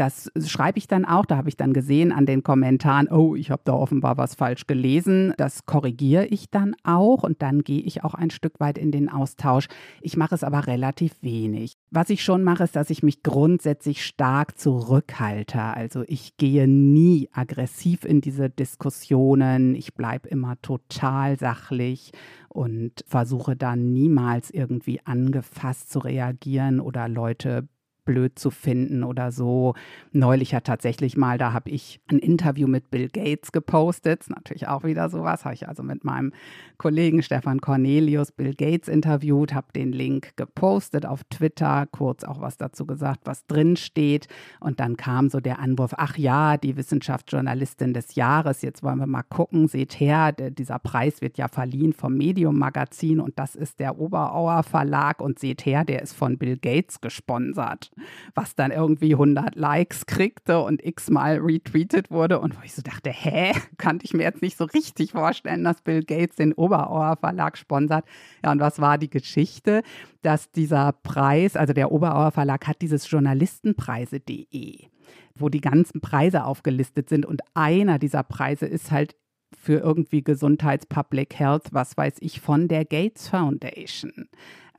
Das 0.00 0.32
schreibe 0.46 0.78
ich 0.78 0.88
dann 0.88 1.04
auch. 1.04 1.26
Da 1.26 1.36
habe 1.36 1.50
ich 1.50 1.58
dann 1.58 1.74
gesehen 1.74 2.10
an 2.10 2.24
den 2.24 2.42
Kommentaren, 2.42 3.08
oh, 3.08 3.36
ich 3.36 3.50
habe 3.50 3.60
da 3.66 3.74
offenbar 3.74 4.16
was 4.16 4.34
falsch 4.34 4.66
gelesen. 4.66 5.34
Das 5.36 5.66
korrigiere 5.66 6.24
ich 6.24 6.48
dann 6.48 6.74
auch 6.84 7.22
und 7.22 7.42
dann 7.42 7.64
gehe 7.64 7.82
ich 7.82 8.02
auch 8.02 8.14
ein 8.14 8.30
Stück 8.30 8.60
weit 8.60 8.78
in 8.78 8.92
den 8.92 9.10
Austausch. 9.10 9.66
Ich 10.00 10.16
mache 10.16 10.34
es 10.34 10.42
aber 10.42 10.66
relativ 10.66 11.22
wenig. 11.22 11.74
Was 11.90 12.08
ich 12.08 12.24
schon 12.24 12.44
mache, 12.44 12.64
ist, 12.64 12.76
dass 12.76 12.88
ich 12.88 13.02
mich 13.02 13.22
grundsätzlich 13.22 14.02
stark 14.02 14.56
zurückhalte. 14.56 15.60
Also 15.60 16.02
ich 16.06 16.38
gehe 16.38 16.66
nie 16.66 17.28
aggressiv 17.32 18.06
in 18.06 18.22
diese 18.22 18.48
Diskussionen. 18.48 19.74
Ich 19.74 19.92
bleibe 19.92 20.30
immer 20.30 20.58
total 20.62 21.38
sachlich 21.38 22.12
und 22.48 23.04
versuche 23.06 23.54
dann 23.54 23.92
niemals 23.92 24.50
irgendwie 24.50 25.00
angefasst 25.04 25.90
zu 25.90 25.98
reagieren 25.98 26.80
oder 26.80 27.06
Leute 27.06 27.68
blöd 28.04 28.38
zu 28.38 28.50
finden 28.50 29.04
oder 29.04 29.32
so. 29.32 29.74
Neulich 30.12 30.54
hat 30.54 30.64
tatsächlich 30.64 31.16
mal, 31.16 31.38
da 31.38 31.52
habe 31.52 31.70
ich 31.70 32.00
ein 32.08 32.18
Interview 32.18 32.66
mit 32.66 32.90
Bill 32.90 33.08
Gates 33.08 33.52
gepostet. 33.52 34.24
Natürlich 34.28 34.68
auch 34.68 34.84
wieder 34.84 35.08
sowas. 35.08 35.44
Habe 35.44 35.54
ich 35.54 35.68
also 35.68 35.82
mit 35.82 36.04
meinem 36.04 36.32
Kollegen 36.78 37.22
Stefan 37.22 37.60
Cornelius 37.60 38.32
Bill 38.32 38.54
Gates 38.54 38.88
interviewt, 38.88 39.54
habe 39.54 39.66
den 39.74 39.92
Link 39.92 40.36
gepostet 40.36 41.04
auf 41.06 41.24
Twitter, 41.24 41.86
kurz 41.90 42.24
auch 42.24 42.40
was 42.40 42.56
dazu 42.56 42.86
gesagt, 42.86 43.20
was 43.24 43.46
drin 43.46 43.76
steht. 43.76 44.28
Und 44.60 44.80
dann 44.80 44.96
kam 44.96 45.28
so 45.28 45.40
der 45.40 45.58
Anwurf, 45.58 45.94
ach 45.96 46.16
ja, 46.16 46.56
die 46.56 46.76
Wissenschaftsjournalistin 46.76 47.92
des 47.92 48.14
Jahres, 48.14 48.62
jetzt 48.62 48.82
wollen 48.82 48.98
wir 48.98 49.06
mal 49.06 49.22
gucken, 49.22 49.68
seht 49.68 50.00
her, 50.00 50.32
dieser 50.32 50.78
Preis 50.78 51.20
wird 51.20 51.38
ja 51.38 51.48
verliehen 51.48 51.92
vom 51.92 52.16
Medium 52.16 52.58
Magazin 52.58 53.20
und 53.20 53.38
das 53.38 53.54
ist 53.54 53.80
der 53.80 53.98
Oberauer 53.98 54.62
Verlag 54.62 55.20
und 55.20 55.38
seht 55.38 55.66
her, 55.66 55.84
der 55.84 56.02
ist 56.02 56.14
von 56.14 56.38
Bill 56.38 56.56
Gates 56.56 57.00
gesponsert 57.00 57.89
was 58.34 58.54
dann 58.54 58.70
irgendwie 58.70 59.12
100 59.12 59.56
Likes 59.56 60.06
kriegte 60.06 60.60
und 60.60 60.84
x-mal 60.84 61.38
retweetet 61.38 62.10
wurde 62.10 62.40
und 62.40 62.56
wo 62.56 62.62
ich 62.64 62.74
so 62.74 62.82
dachte, 62.82 63.10
hä, 63.10 63.52
kannte 63.78 64.04
ich 64.04 64.14
mir 64.14 64.22
jetzt 64.22 64.42
nicht 64.42 64.56
so 64.56 64.64
richtig 64.64 65.12
vorstellen, 65.12 65.64
dass 65.64 65.82
Bill 65.82 66.02
Gates 66.02 66.36
den 66.36 66.52
Oberauer 66.52 67.16
Verlag 67.16 67.58
sponsert. 67.58 68.04
Ja, 68.44 68.52
und 68.52 68.60
was 68.60 68.80
war 68.80 68.98
die 68.98 69.10
Geschichte? 69.10 69.82
Dass 70.22 70.50
dieser 70.50 70.92
Preis, 70.92 71.56
also 71.56 71.72
der 71.72 71.92
Oberauer 71.92 72.30
Verlag 72.30 72.66
hat 72.66 72.82
dieses 72.82 73.10
Journalistenpreise.de 73.10 74.90
wo 75.34 75.48
die 75.48 75.60
ganzen 75.60 76.00
Preise 76.00 76.44
aufgelistet 76.44 77.08
sind. 77.08 77.26
Und 77.26 77.40
einer 77.54 77.98
dieser 77.98 78.22
Preise 78.22 78.66
ist 78.66 78.90
halt 78.90 79.16
für 79.58 79.80
irgendwie 79.80 80.22
Gesundheits, 80.22 80.86
Public 80.86 81.38
Health, 81.38 81.72
was 81.72 81.96
weiß 81.96 82.16
ich, 82.20 82.40
von 82.40 82.68
der 82.68 82.84
Gates 82.84 83.28
Foundation. 83.28 84.28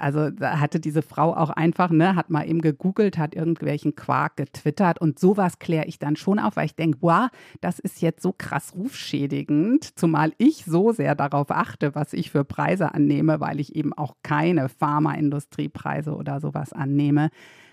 Also 0.01 0.31
da 0.31 0.59
hatte 0.59 0.79
diese 0.79 1.03
Frau 1.03 1.35
auch 1.35 1.51
einfach, 1.51 1.91
ne, 1.91 2.15
hat 2.15 2.31
mal 2.31 2.49
eben 2.49 2.61
gegoogelt, 2.61 3.19
hat 3.19 3.35
irgendwelchen 3.35 3.95
Quark 3.95 4.35
getwittert 4.35 4.99
und 4.99 5.19
sowas 5.19 5.59
kläre 5.59 5.85
ich 5.85 5.99
dann 5.99 6.15
schon 6.15 6.39
auf, 6.39 6.55
weil 6.55 6.65
ich 6.65 6.75
denke, 6.75 6.97
wow, 7.01 7.27
das 7.61 7.77
ist 7.77 8.01
jetzt 8.01 8.23
so 8.23 8.33
krass 8.35 8.73
rufschädigend, 8.75 9.97
zumal 9.99 10.33
ich 10.39 10.65
so 10.65 10.91
sehr 10.91 11.13
darauf 11.13 11.51
achte, 11.51 11.93
was 11.93 12.13
ich 12.13 12.31
für 12.31 12.43
Preise 12.43 12.95
annehme, 12.95 13.39
weil 13.39 13.59
ich 13.59 13.75
eben 13.75 13.93
auch 13.93 14.15
keine 14.23 14.69
Pharmaindustriepreise 14.69 16.15
oder 16.15 16.39
sowas 16.39 16.73
annehme. 16.73 17.29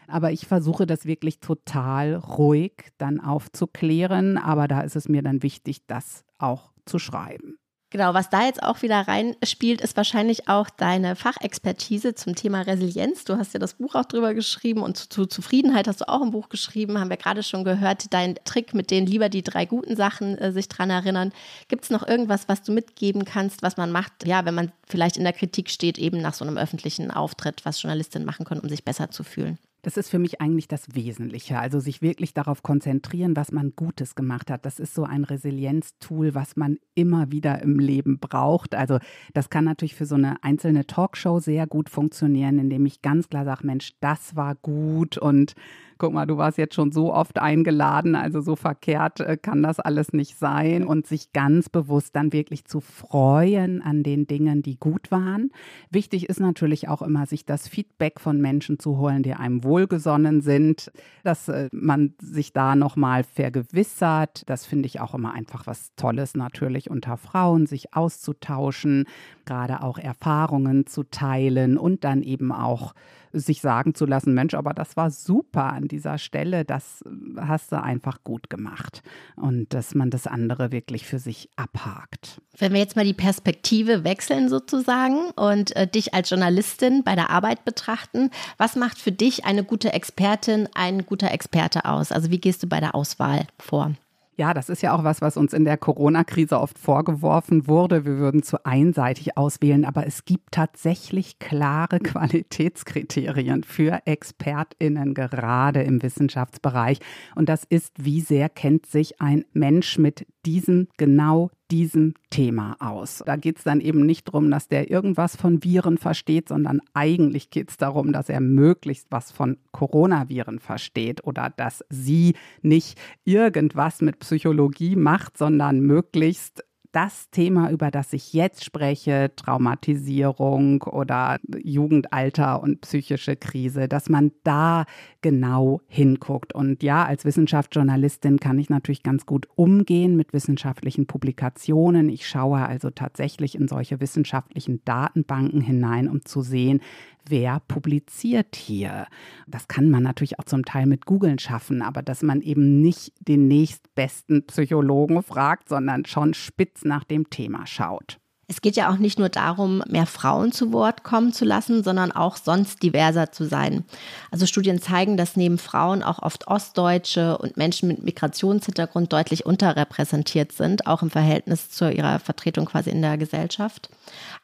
Aber 0.06 0.30
ich 0.30 0.46
versuche 0.46 0.86
das 0.86 1.06
wirklich 1.06 1.40
total 1.40 2.14
ruhig 2.14 2.92
dann 2.98 3.20
aufzuklären. 3.20 4.36
Aber 4.36 4.68
da 4.68 4.80
ist 4.82 4.96
es 4.96 5.08
mir 5.08 5.22
dann 5.22 5.42
wichtig, 5.42 5.86
das 5.86 6.24
auch 6.38 6.72
zu 6.84 6.98
schreiben. 6.98 7.58
Genau, 7.90 8.12
was 8.12 8.29
da 8.29 8.44
jetzt 8.44 8.62
auch 8.62 8.83
wieder 8.83 9.01
reinspielt, 9.09 9.81
ist 9.81 9.96
wahrscheinlich 9.96 10.46
auch 10.46 10.68
deine 10.68 11.16
Fachexpertise 11.16 12.14
zum 12.14 12.35
Thema 12.35 12.61
Resilienz. 12.61 13.24
Du 13.24 13.38
hast 13.38 13.55
ja 13.55 13.61
das 13.61 13.74
Buch 13.74 13.94
auch 13.94 14.05
drüber 14.05 14.35
geschrieben 14.35 14.83
und 14.83 14.98
zu, 14.98 15.09
zu 15.09 15.27
Zufriedenheit 15.27 15.88
hast 15.88 16.03
du 16.03 16.09
auch 16.09 16.20
ein 16.20 16.31
Buch 16.31 16.51
geschrieben, 16.51 16.98
haben 16.98 17.09
wir 17.09 17.16
gerade 17.16 17.42
schon 17.42 17.64
gehört. 17.64 18.12
Dein 18.12 18.35
Trick 18.44 18.74
mit 18.74 18.90
denen 18.90 19.07
lieber 19.07 19.31
die 19.31 19.42
drei 19.42 19.64
guten 19.64 19.96
Sachen 19.96 20.37
äh, 20.37 20.53
sich 20.53 20.68
dran 20.68 20.90
erinnern. 20.90 21.33
Gibt 21.68 21.85
es 21.85 21.90
noch 21.90 22.07
irgendwas, 22.07 22.46
was 22.48 22.62
du 22.62 22.72
mitgeben 22.72 23.24
kannst, 23.24 23.62
was 23.62 23.79
man 23.79 23.90
macht, 23.90 24.27
ja, 24.27 24.44
wenn 24.44 24.55
man 24.55 24.70
vielleicht 24.87 25.16
in 25.16 25.24
der 25.24 25.33
Kritik 25.33 25.70
steht, 25.70 25.96
eben 25.96 26.20
nach 26.20 26.35
so 26.35 26.44
einem 26.44 26.59
öffentlichen 26.59 27.11
Auftritt, 27.11 27.64
was 27.64 27.81
Journalistinnen 27.81 28.27
machen 28.27 28.44
können, 28.44 28.61
um 28.61 28.68
sich 28.68 28.85
besser 28.85 29.11
zu 29.11 29.24
fühlen? 29.24 29.59
Das 29.88 29.96
ist 29.96 30.11
für 30.11 30.18
mich 30.18 30.42
eigentlich 30.42 30.68
das 30.68 30.94
Wesentliche. 30.94 31.59
Also 31.59 31.81
sich 31.81 32.03
wirklich 32.03 32.35
darauf 32.35 32.62
konzentrieren, 32.62 33.35
was 33.37 33.53
man 33.53 33.72
Gutes 33.74 34.14
gemacht 34.14 34.51
hat. 34.51 34.66
Das 34.66 34.81
ist 34.81 34.94
so 34.94 35.05
ein 35.05 35.24
Resilienztool, 35.24 36.35
was 36.35 36.57
man 36.57 36.77
immer 36.94 37.33
wieder 37.33 37.62
im 37.62 37.79
Leben 37.79 38.18
braucht. 38.18 38.74
Also 38.74 38.98
das 39.33 39.48
kann 39.48 39.64
natürlich 39.64 39.94
für 39.94 40.05
so 40.05 40.16
eine 40.16 40.44
einzelne 40.44 40.87
Talkshow 40.87 41.38
sehr 41.38 41.66
gut 41.66 41.88
funktionieren, 41.88 42.59
indem 42.59 42.85
ich 42.85 43.01
ganz 43.01 43.31
klar 43.31 43.46
sage, 43.46 43.66
Mensch, 43.66 43.94
das 44.01 44.37
war 44.37 44.57
gut 44.57 45.16
und 45.16 45.55
guck 45.98 46.12
mal, 46.12 46.26
du 46.26 46.37
warst 46.37 46.58
jetzt 46.58 46.74
schon 46.74 46.92
so 46.92 47.12
oft 47.12 47.38
eingeladen, 47.38 48.14
also 48.14 48.40
so 48.40 48.56
verkehrt 48.56 49.20
äh, 49.20 49.37
kann 49.37 49.62
das 49.62 49.80
alles 49.80 50.12
nicht 50.12 50.38
sein 50.38 50.84
und 50.84 51.06
sich 51.06 51.32
ganz 51.32 51.68
bewusst 51.68 52.14
dann 52.16 52.32
wirklich 52.32 52.64
zu 52.64 52.80
freuen 52.80 53.82
an 53.82 54.02
den 54.02 54.26
Dingen, 54.26 54.62
die 54.62 54.78
gut 54.78 55.11
waren. 55.11 55.50
Wichtig 55.90 56.28
ist 56.28 56.40
natürlich 56.40 56.88
auch 56.88 57.02
immer, 57.02 57.26
sich 57.26 57.44
das 57.44 57.68
Feedback 57.68 58.20
von 58.20 58.40
Menschen 58.40 58.78
zu 58.78 58.98
holen, 58.98 59.22
die 59.22 59.34
einem 59.34 59.64
wohlgesonnen 59.64 60.40
sind, 60.40 60.90
dass 61.24 61.48
äh, 61.48 61.68
man 61.72 62.14
sich 62.20 62.52
da 62.52 62.76
nochmal 62.76 63.24
vergewissert. 63.24 64.42
Das 64.46 64.66
finde 64.66 64.87
ich 64.87 65.00
auch 65.00 65.14
immer 65.14 65.34
einfach 65.34 65.66
was 65.66 65.94
Tolles 65.96 66.34
natürlich 66.34 66.90
unter 66.90 67.16
Frauen, 67.16 67.66
sich 67.66 67.94
auszutauschen, 67.94 69.04
gerade 69.44 69.82
auch 69.82 69.98
Erfahrungen 69.98 70.87
zu 70.87 71.02
teilen 71.02 71.76
und 71.76 72.04
dann 72.04 72.22
eben 72.22 72.52
auch 72.52 72.94
sich 73.32 73.60
sagen 73.60 73.94
zu 73.94 74.06
lassen, 74.06 74.34
Mensch, 74.34 74.54
aber 74.54 74.74
das 74.74 74.96
war 74.96 75.10
super 75.10 75.72
an 75.72 75.88
dieser 75.88 76.18
Stelle, 76.18 76.64
das 76.64 77.04
hast 77.36 77.72
du 77.72 77.82
einfach 77.82 78.24
gut 78.24 78.50
gemacht. 78.50 79.02
Und 79.36 79.72
dass 79.74 79.94
man 79.94 80.10
das 80.10 80.26
andere 80.26 80.72
wirklich 80.72 81.06
für 81.06 81.18
sich 81.18 81.50
abhakt. 81.56 82.40
Wenn 82.56 82.72
wir 82.72 82.80
jetzt 82.80 82.96
mal 82.96 83.04
die 83.04 83.14
Perspektive 83.14 84.04
wechseln 84.04 84.48
sozusagen 84.48 85.30
und 85.36 85.74
äh, 85.76 85.86
dich 85.86 86.14
als 86.14 86.30
Journalistin 86.30 87.04
bei 87.04 87.14
der 87.14 87.30
Arbeit 87.30 87.64
betrachten, 87.64 88.30
was 88.56 88.76
macht 88.76 88.98
für 88.98 89.12
dich 89.12 89.44
eine 89.44 89.64
gute 89.64 89.92
Expertin, 89.92 90.68
ein 90.74 91.06
guter 91.06 91.30
Experte 91.30 91.84
aus? 91.84 92.12
Also 92.12 92.30
wie 92.30 92.40
gehst 92.40 92.62
du 92.62 92.66
bei 92.66 92.80
der 92.80 92.94
Auswahl 92.94 93.46
vor? 93.58 93.92
Ja, 94.38 94.55
das 94.55 94.68
ist 94.68 94.83
ja 94.83 94.94
auch 94.94 95.03
was, 95.03 95.20
was 95.20 95.37
uns 95.37 95.53
in 95.53 95.64
der 95.64 95.77
Corona-Krise 95.77 96.61
oft 96.61 96.79
vorgeworfen 96.79 97.66
wurde. 97.66 98.05
Wir 98.05 98.18
würden 98.18 98.44
zu 98.44 98.64
einseitig 98.64 99.37
auswählen, 99.37 99.85
aber 99.85 100.07
es 100.07 100.24
gibt 100.27 100.53
tatsächlich 100.53 101.40
klare 101.40 101.98
Qualitätskriterien 101.98 103.64
für 103.64 104.01
ExpertInnen, 104.05 105.12
gerade 105.14 105.83
im 105.83 106.05
Wissenschaftsbereich. 106.05 107.01
Und 107.35 107.48
das 107.48 107.64
ist, 107.64 107.92
wie 107.98 108.20
sehr 108.20 108.48
kennt 108.48 108.87
sich 108.87 109.20
ein 109.20 109.44
Mensch 109.55 109.98
mit 109.98 110.24
diesem 110.46 110.87
genau 110.98 111.51
diesem 111.70 112.14
Thema 112.31 112.76
aus. 112.81 113.22
Da 113.26 113.37
geht 113.37 113.59
es 113.59 113.64
dann 113.64 113.81
eben 113.81 114.07
nicht 114.07 114.28
darum, 114.28 114.50
dass 114.50 114.68
der 114.68 114.90
irgendwas 114.90 115.37
von 115.37 115.62
Viren 115.62 115.98
versteht, 115.98 116.48
sondern 116.48 116.81
eigentlich 116.94 117.50
geht 117.50 117.70
es 117.70 117.76
darum, 117.76 118.12
dass 118.12 118.28
er 118.28 118.40
möglichst 118.40 119.07
was 119.11 119.33
von 119.33 119.59
Coronaviren 119.72 120.59
versteht 120.59 121.24
oder 121.24 121.52
dass 121.57 121.85
sie 121.90 122.35
nicht 122.62 122.98
irgendwas 123.24 124.00
mit 124.00 124.18
Psychologie 124.20 124.96
macht, 124.96 125.37
sondern 125.37 125.81
möglichst 125.81 126.64
das 126.92 127.31
Thema, 127.31 127.70
über 127.70 127.90
das 127.90 128.12
ich 128.12 128.33
jetzt 128.33 128.64
spreche, 128.64 129.31
Traumatisierung 129.37 130.83
oder 130.83 131.38
Jugendalter 131.62 132.62
und 132.62 132.81
psychische 132.81 133.37
Krise, 133.37 133.88
dass 133.88 134.09
man 134.09 134.33
da 134.42 134.85
genau 135.20 135.81
hinguckt. 135.87 136.55
Und 136.55 136.83
ja, 136.83 137.05
als 137.05 137.24
Wissenschaftsjournalistin 137.24 138.40
kann 138.40 138.59
ich 138.59 138.70
natürlich 138.70 139.03
ganz 139.03 139.27
gut 139.27 139.48
umgehen 139.55 140.16
mit 140.16 140.33
wissenschaftlichen 140.33 141.07
Publikationen. 141.07 142.09
Ich 142.09 142.27
schaue 142.27 142.66
also 142.66 142.90
tatsächlich 142.90 143.55
in 143.55 143.68
solche 143.68 144.01
wissenschaftlichen 144.01 144.83
Datenbanken 144.85 145.61
hinein, 145.61 146.09
um 146.09 146.24
zu 146.24 146.42
sehen, 146.42 146.81
wer 147.28 147.60
publiziert 147.60 148.56
hier. 148.56 149.06
Das 149.46 149.68
kann 149.68 149.90
man 149.90 150.02
natürlich 150.02 150.38
auch 150.38 150.44
zum 150.44 150.64
Teil 150.64 150.86
mit 150.86 151.06
Googeln 151.06 151.38
schaffen, 151.38 151.82
aber 151.82 152.02
dass 152.02 152.22
man 152.22 152.40
eben 152.40 152.80
nicht 152.80 153.12
den 153.20 153.48
nächstbesten 153.48 154.46
Psychologen 154.46 155.22
fragt, 155.22 155.68
sondern 155.68 156.04
schon 156.04 156.34
spitz 156.34 156.84
nach 156.84 157.04
dem 157.04 157.30
Thema 157.30 157.66
schaut. 157.66 158.18
Es 158.50 158.62
geht 158.62 158.76
ja 158.76 158.90
auch 158.90 158.96
nicht 158.96 159.18
nur 159.18 159.29
darum, 159.29 159.83
mehr 159.88 160.06
Frauen 160.06 160.52
zu 160.52 160.73
Wort 160.73 161.04
kommen 161.04 161.35
zu 161.35 161.44
lassen, 161.44 161.85
sondern 161.85 162.10
auch 162.12 162.38
sonst 162.38 162.83
diverser 162.83 163.31
zu 163.31 163.44
sein. 163.44 163.85
Also 164.31 164.46
Studien 164.46 164.81
zeigen, 164.81 165.18
dass 165.18 165.37
neben 165.37 165.58
Frauen 165.58 166.02
auch 166.02 166.23
oft 166.23 166.48
Ostdeutsche 166.48 167.37
und 167.37 167.58
Menschen 167.58 167.88
mit 167.88 168.02
Migrationshintergrund 168.02 169.12
deutlich 169.12 169.44
unterrepräsentiert 169.44 170.52
sind, 170.52 170.87
auch 170.87 171.02
im 171.02 171.10
Verhältnis 171.10 171.68
zu 171.68 171.92
ihrer 171.92 172.20
Vertretung 172.20 172.64
quasi 172.64 172.88
in 172.88 173.02
der 173.02 173.18
Gesellschaft. 173.18 173.90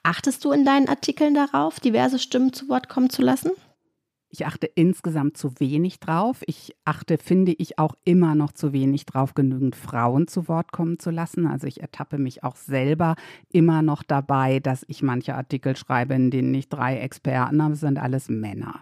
Achtest 0.03 0.45
du 0.45 0.53
in 0.53 0.67
deinen 0.67 0.91
Artikeln 0.91 1.35
darauf, 1.35 1.81
diverse 1.81 2.19
Stimmen 2.19 2.53
zu 2.53 2.69
Wort 2.69 2.91
kommen 2.91 3.09
zu 3.09 3.23
lassen? 3.23 3.53
Ich 4.35 4.47
achte 4.47 4.67
insgesamt 4.67 5.37
zu 5.37 5.61
wenig 5.61 6.01
drauf. 6.01 6.43
Ich 6.49 6.75
achte, 6.85 7.19
finde 7.19 7.53
ich, 7.53 7.79
auch 7.79 7.95
immer 8.05 8.35
noch 8.35 8.51
zu 8.51 8.73
wenig 8.73 9.07
drauf, 9.07 9.35
genügend 9.35 9.77
Frauen 9.77 10.27
zu 10.27 10.49
Wort 10.49 10.73
kommen 10.73 10.99
zu 10.99 11.13
lassen. 11.13 11.47
Also 11.47 11.69
ich 11.69 11.81
ertappe 11.81 12.19
mich 12.19 12.43
auch 12.43 12.57
selber 12.57 13.15
immer 13.53 13.81
noch 13.83 14.03
dabei, 14.03 14.59
dass 14.59 14.85
ich 14.89 15.05
manche 15.05 15.37
Artikel 15.37 15.77
schreibe, 15.77 16.15
in 16.15 16.33
denen 16.33 16.51
nicht 16.51 16.73
drei 16.73 16.99
Experten, 16.99 17.61
aber 17.61 17.75
es 17.75 17.81
sind 17.81 17.97
alles 17.97 18.29
Männer. 18.29 18.81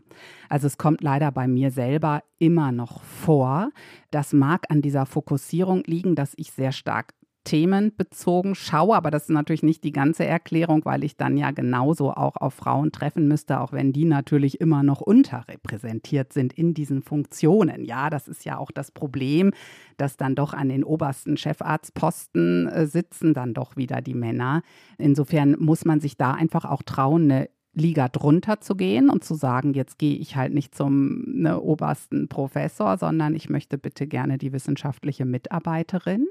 Also 0.48 0.68
es 0.68 0.78
kommt 0.78 1.02
leider 1.02 1.30
bei 1.30 1.46
mir 1.46 1.70
selber 1.70 2.22
immer 2.38 2.72
noch 2.72 3.02
vor. 3.02 3.72
Das 4.10 4.32
mag 4.32 4.64
an 4.70 4.80
dieser 4.80 5.04
Fokussierung 5.04 5.82
liegen, 5.84 6.14
dass 6.14 6.32
ich 6.36 6.50
sehr 6.52 6.72
stark 6.72 7.12
themenbezogen 7.44 8.54
schaue, 8.54 8.96
aber 8.96 9.10
das 9.10 9.24
ist 9.24 9.30
natürlich 9.30 9.62
nicht 9.62 9.84
die 9.84 9.92
ganze 9.92 10.24
Erklärung, 10.24 10.84
weil 10.84 11.04
ich 11.04 11.16
dann 11.16 11.36
ja 11.36 11.50
genauso 11.50 12.12
auch 12.12 12.36
auf 12.36 12.54
Frauen 12.54 12.92
treffen 12.92 13.28
müsste, 13.28 13.60
auch 13.60 13.72
wenn 13.72 13.92
die 13.92 14.04
natürlich 14.04 14.60
immer 14.60 14.82
noch 14.82 15.00
unterrepräsentiert 15.00 16.32
sind 16.32 16.52
in 16.52 16.74
diesen 16.74 17.02
Funktionen. 17.02 17.84
Ja, 17.84 18.10
das 18.10 18.28
ist 18.28 18.44
ja 18.44 18.58
auch 18.58 18.70
das 18.70 18.90
Problem, 18.90 19.52
dass 19.96 20.16
dann 20.16 20.34
doch 20.34 20.52
an 20.52 20.68
den 20.68 20.84
obersten 20.84 21.36
Chefarztposten 21.36 22.68
äh, 22.68 22.86
sitzen 22.86 23.34
dann 23.34 23.54
doch 23.54 23.76
wieder 23.76 24.00
die 24.00 24.14
Männer. 24.14 24.62
Insofern 24.98 25.56
muss 25.58 25.84
man 25.84 26.00
sich 26.00 26.16
da 26.16 26.32
einfach 26.32 26.64
auch 26.64 26.82
trauen, 26.82 27.30
eine 27.30 27.48
Liga 27.74 28.08
drunter 28.08 28.60
zu 28.60 28.76
gehen 28.76 29.08
und 29.08 29.24
zu 29.24 29.34
sagen, 29.34 29.72
jetzt 29.72 29.98
gehe 29.98 30.16
ich 30.16 30.36
halt 30.36 30.52
nicht 30.52 30.74
zum 30.74 31.24
ne, 31.26 31.58
obersten 31.58 32.28
Professor, 32.28 32.98
sondern 32.98 33.34
ich 33.34 33.48
möchte 33.48 33.78
bitte 33.78 34.06
gerne 34.06 34.36
die 34.36 34.52
wissenschaftliche 34.52 35.24
Mitarbeiterin 35.24 36.26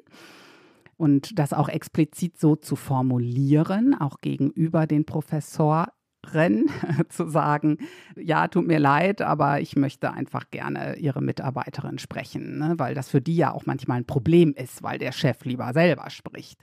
und 1.01 1.39
das 1.39 1.51
auch 1.51 1.67
explizit 1.67 2.39
so 2.39 2.55
zu 2.55 2.75
formulieren, 2.75 3.95
auch 3.99 4.21
gegenüber 4.21 4.85
den 4.85 5.03
Professoren, 5.03 5.89
zu 7.09 7.27
sagen, 7.27 7.79
ja, 8.15 8.47
tut 8.47 8.67
mir 8.67 8.77
leid, 8.77 9.23
aber 9.23 9.61
ich 9.61 9.75
möchte 9.75 10.13
einfach 10.13 10.51
gerne 10.51 10.97
Ihre 10.97 11.19
Mitarbeiterin 11.23 11.97
sprechen, 11.97 12.59
ne? 12.59 12.75
weil 12.77 12.93
das 12.93 13.09
für 13.09 13.19
die 13.19 13.35
ja 13.35 13.51
auch 13.51 13.65
manchmal 13.65 13.97
ein 13.97 14.05
Problem 14.05 14.53
ist, 14.53 14.83
weil 14.83 14.99
der 14.99 15.11
Chef 15.11 15.43
lieber 15.43 15.73
selber 15.73 16.07
spricht. 16.11 16.61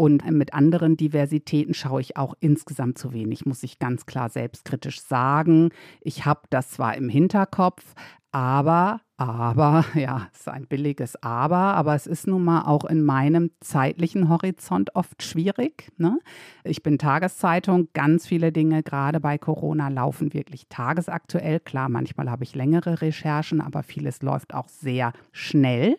Und 0.00 0.24
mit 0.30 0.54
anderen 0.54 0.96
Diversitäten 0.96 1.74
schaue 1.74 2.00
ich 2.00 2.16
auch 2.16 2.32
insgesamt 2.40 2.96
zu 2.96 3.12
wenig, 3.12 3.44
muss 3.44 3.62
ich 3.62 3.78
ganz 3.78 4.06
klar 4.06 4.30
selbstkritisch 4.30 5.02
sagen. 5.02 5.72
Ich 6.00 6.24
habe 6.24 6.40
das 6.48 6.70
zwar 6.70 6.96
im 6.96 7.10
Hinterkopf, 7.10 7.84
aber, 8.32 9.02
aber, 9.18 9.84
ja, 9.94 10.28
es 10.32 10.40
ist 10.40 10.48
ein 10.48 10.66
billiges 10.66 11.22
Aber, 11.22 11.74
aber 11.74 11.94
es 11.94 12.06
ist 12.06 12.26
nun 12.26 12.44
mal 12.44 12.62
auch 12.62 12.86
in 12.86 13.04
meinem 13.04 13.50
zeitlichen 13.60 14.30
Horizont 14.30 14.96
oft 14.96 15.22
schwierig. 15.22 15.92
Ne? 15.98 16.18
Ich 16.64 16.82
bin 16.82 16.96
Tageszeitung, 16.96 17.88
ganz 17.92 18.26
viele 18.26 18.52
Dinge, 18.52 18.82
gerade 18.82 19.20
bei 19.20 19.36
Corona, 19.36 19.88
laufen 19.88 20.32
wirklich 20.32 20.66
tagesaktuell. 20.70 21.60
Klar, 21.60 21.90
manchmal 21.90 22.30
habe 22.30 22.44
ich 22.44 22.54
längere 22.54 23.02
Recherchen, 23.02 23.60
aber 23.60 23.82
vieles 23.82 24.22
läuft 24.22 24.54
auch 24.54 24.68
sehr 24.68 25.12
schnell. 25.30 25.98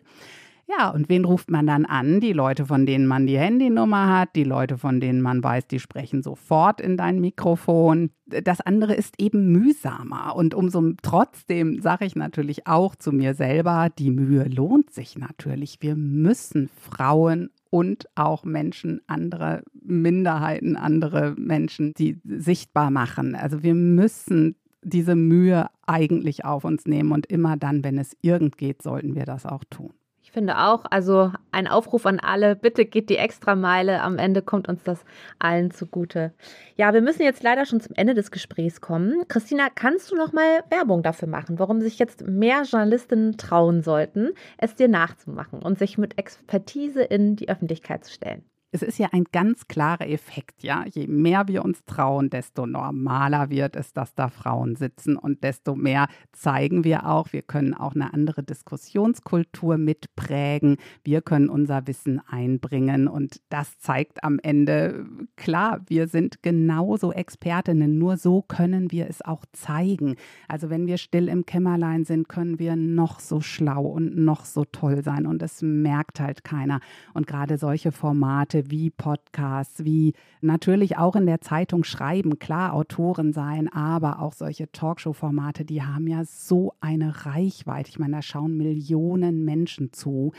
Ja, 0.78 0.90
und 0.90 1.10
wen 1.10 1.26
ruft 1.26 1.52
man 1.52 1.68
dann 1.68 1.86
an? 1.86 2.20
Die 2.22 2.34
Leute, 2.34 2.66
von 2.66 2.86
denen 2.86 3.06
man 3.06 3.28
die 3.28 3.38
Handynummer 3.38 4.08
hat, 4.08 4.36
die 4.36 4.44
Leute, 4.44 4.78
von 4.78 5.00
denen 5.00 5.22
man 5.22 5.44
weiß, 5.44 5.68
die 5.68 5.80
sprechen 5.80 6.24
sofort 6.24 6.80
in 6.80 6.98
dein 6.98 7.20
Mikrofon. 7.20 8.12
Das 8.26 8.62
andere 8.62 8.94
ist 8.94 9.16
eben 9.20 9.52
mühsamer. 9.52 10.36
Und 10.36 10.54
umso 10.54 10.94
trotzdem 11.02 11.82
sage 11.82 12.06
ich 12.06 12.16
natürlich 12.16 12.68
auch 12.68 12.96
zu 12.96 13.12
mir 13.12 13.34
selber, 13.34 13.90
die 13.98 14.12
Mühe 14.12 14.46
lohnt 14.46 14.92
sich 14.92 15.18
natürlich. 15.18 15.78
Wir 15.82 15.96
müssen 15.96 16.70
Frauen 16.70 17.50
und 17.70 18.06
auch 18.16 18.46
Menschen, 18.46 19.02
andere 19.08 19.64
Minderheiten, 19.74 20.78
andere 20.78 21.36
Menschen, 21.38 21.94
die 21.98 22.22
sichtbar 22.24 22.92
machen. 22.92 23.36
Also 23.36 23.64
wir 23.64 23.74
müssen 23.74 24.56
diese 24.84 25.16
Mühe 25.16 25.68
eigentlich 25.86 26.46
auf 26.46 26.64
uns 26.64 26.86
nehmen 26.86 27.12
und 27.12 27.26
immer 27.26 27.58
dann, 27.58 27.84
wenn 27.84 27.98
es 27.98 28.16
irgend 28.22 28.58
geht, 28.58 28.82
sollten 28.82 29.16
wir 29.16 29.26
das 29.26 29.46
auch 29.46 29.64
tun. 29.70 29.92
Finde 30.32 30.60
auch, 30.60 30.86
also 30.90 31.34
ein 31.52 31.68
Aufruf 31.68 32.06
an 32.06 32.22
alle, 32.22 32.56
bitte 32.56 32.86
geht 32.86 33.10
die 33.10 33.18
Extrameile. 33.18 34.02
Am 34.02 34.18
Ende 34.18 34.42
kommt 34.42 34.70
uns 34.70 34.82
das 34.82 35.04
allen 35.40 35.72
zugute. 35.72 36.34
Ja, 36.78 36.94
wir 36.94 37.02
müssen 37.02 37.24
jetzt 37.24 37.44
leider 37.44 37.66
schon 37.66 37.82
zum 37.82 37.96
Ende 37.98 38.14
des 38.14 38.32
Gesprächs 38.32 38.80
kommen. 38.80 39.28
Christina, 39.28 39.68
kannst 39.76 40.10
du 40.10 40.16
noch 40.16 40.32
mal 40.32 40.64
Werbung 40.70 41.04
dafür 41.04 41.28
machen, 41.28 41.60
warum 41.60 41.82
sich 41.82 42.00
jetzt 42.00 42.26
mehr 42.26 42.64
Journalistinnen 42.64 43.36
trauen 43.36 43.82
sollten, 43.82 44.30
es 44.58 44.74
dir 44.74 44.88
nachzumachen 44.88 45.62
und 45.62 45.78
sich 45.78 45.98
mit 45.98 46.18
Expertise 46.18 47.04
in 47.04 47.36
die 47.36 47.50
Öffentlichkeit 47.50 48.06
zu 48.06 48.14
stellen? 48.14 48.46
Es 48.72 48.82
ist 48.82 48.98
ja 48.98 49.10
ein 49.12 49.26
ganz 49.32 49.68
klarer 49.68 50.08
Effekt, 50.08 50.64
ja. 50.64 50.86
Je 50.90 51.08
mehr 51.08 51.48
wir 51.48 51.66
uns 51.66 51.84
trauen, 51.86 52.30
desto 52.30 52.66
normaler 52.66 53.50
wird 53.50 53.76
es, 53.76 53.92
dass 53.92 54.16
da 54.16 54.30
Frauen 54.30 54.76
sitzen 54.76 55.18
und 55.18 55.44
desto 55.44 55.76
mehr 55.76 56.08
zeigen 56.32 56.86
wir 56.86 57.06
auch, 57.06 57.34
wir 57.34 57.42
können 57.42 57.74
auch 57.74 57.96
eine 57.96 58.14
andere 58.14 58.44
Diskussionskultur 58.44 59.78
mitprägen, 59.78 60.78
wir 61.04 61.22
können 61.22 61.50
unser 61.50 61.86
Wissen 61.86 62.22
einbringen 62.28 63.10
und 63.10 63.42
das 63.50 63.78
zeigt 63.80 64.24
am 64.24 64.40
Ende, 64.42 65.06
klar, 65.36 65.82
wir 65.88 66.08
sind 66.08 66.42
genauso 66.42 67.12
Expertinnen, 67.12 67.98
nur 67.98 68.16
so 68.16 68.42
können 68.42 68.92
wir 68.92 69.10
es 69.10 69.22
auch 69.22 69.44
zeigen. 69.52 70.16
Also 70.48 70.70
wenn 70.70 70.88
wir 70.88 70.98
still 70.98 71.28
im 71.28 71.46
Kämmerlein 71.46 72.06
sind, 72.06 72.30
können 72.30 72.58
wir 72.58 72.78
noch 72.78 73.20
so 73.20 73.42
schlau 73.42 73.84
und 73.84 74.16
noch 74.18 74.46
so 74.46 74.64
toll 74.64 75.04
sein 75.04 75.26
und 75.26 75.44
es 75.44 75.62
merkt 75.62 76.22
halt 76.22 76.46
keiner. 76.46 76.80
Und 77.14 77.28
gerade 77.28 77.58
solche 77.58 77.92
Formate, 77.92 78.61
wie 78.70 78.90
Podcasts, 78.90 79.84
wie 79.84 80.14
natürlich 80.42 80.98
auch 80.98 81.16
in 81.16 81.26
der 81.26 81.42
Zeitung 81.42 81.84
schreiben, 81.84 82.40
klar 82.40 82.74
Autoren 82.74 83.34
sein, 83.34 83.68
aber 83.72 84.22
auch 84.22 84.34
solche 84.34 84.72
Talkshow-Formate, 84.72 85.66
die 85.66 85.82
haben 85.84 86.08
ja 86.08 86.24
so 86.26 86.74
eine 86.82 87.26
Reichweite. 87.26 87.90
Ich 87.90 88.00
meine, 88.00 88.18
da 88.18 88.22
schauen 88.22 88.58
Millionen 88.58 89.46
Menschen 89.46 89.94
zu 89.94 90.32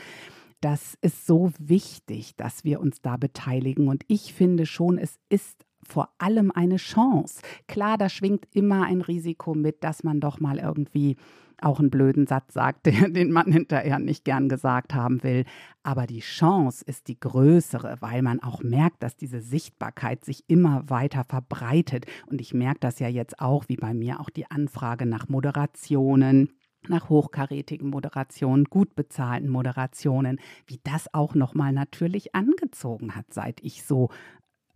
das 0.63 0.97
ist 1.01 1.27
so 1.27 1.51
wichtig, 1.59 2.37
dass 2.37 2.63
wir 2.63 2.79
uns 2.79 3.01
da 3.01 3.17
beteiligen. 3.17 3.89
Und 3.89 4.05
ich 4.07 4.33
finde 4.33 4.65
schon, 4.65 4.97
es 4.97 5.19
ist 5.27 5.65
vor 5.85 6.13
allem 6.17 6.51
eine 6.51 6.77
Chance. 6.77 7.41
Klar, 7.67 7.97
da 7.97 8.07
schwingt 8.07 8.47
immer 8.53 8.83
ein 8.83 9.01
Risiko 9.01 9.55
mit, 9.55 9.83
dass 9.83 10.05
man 10.05 10.21
doch 10.21 10.39
mal 10.39 10.59
irgendwie 10.59 11.17
auch 11.63 11.79
einen 11.79 11.89
blöden 11.89 12.27
Satz 12.27 12.53
sagt, 12.53 12.85
den 13.07 13.31
man 13.31 13.51
hinterher 13.51 13.99
nicht 13.99 14.25
gern 14.25 14.49
gesagt 14.49 14.93
haben 14.93 15.23
will. 15.23 15.45
Aber 15.83 16.07
die 16.07 16.19
Chance 16.19 16.83
ist 16.85 17.07
die 17.07 17.19
größere, 17.19 17.97
weil 17.99 18.21
man 18.21 18.41
auch 18.41 18.63
merkt, 18.63 19.03
dass 19.03 19.15
diese 19.15 19.41
Sichtbarkeit 19.41 20.23
sich 20.23 20.43
immer 20.47 20.89
weiter 20.89 21.23
verbreitet. 21.23 22.05
Und 22.27 22.41
ich 22.41 22.53
merke 22.53 22.79
das 22.79 22.99
ja 22.99 23.07
jetzt 23.07 23.39
auch, 23.39 23.65
wie 23.67 23.77
bei 23.77 23.93
mir 23.93 24.19
auch 24.19 24.29
die 24.29 24.49
Anfrage 24.49 25.05
nach 25.05 25.27
Moderationen 25.27 26.49
nach 26.89 27.07
hochkarätigen 27.07 27.89
Moderationen, 27.89 28.65
gut 28.65 28.93
bezahlten 28.95 29.47
Moderationen, 29.49 30.39
wie 30.67 30.81
das 30.83 31.13
auch 31.13 31.33
nochmal 31.33 31.71
natürlich 31.71 32.35
angezogen 32.35 33.15
hat, 33.15 33.33
seit 33.33 33.61
ich 33.63 33.83
so 33.83 34.09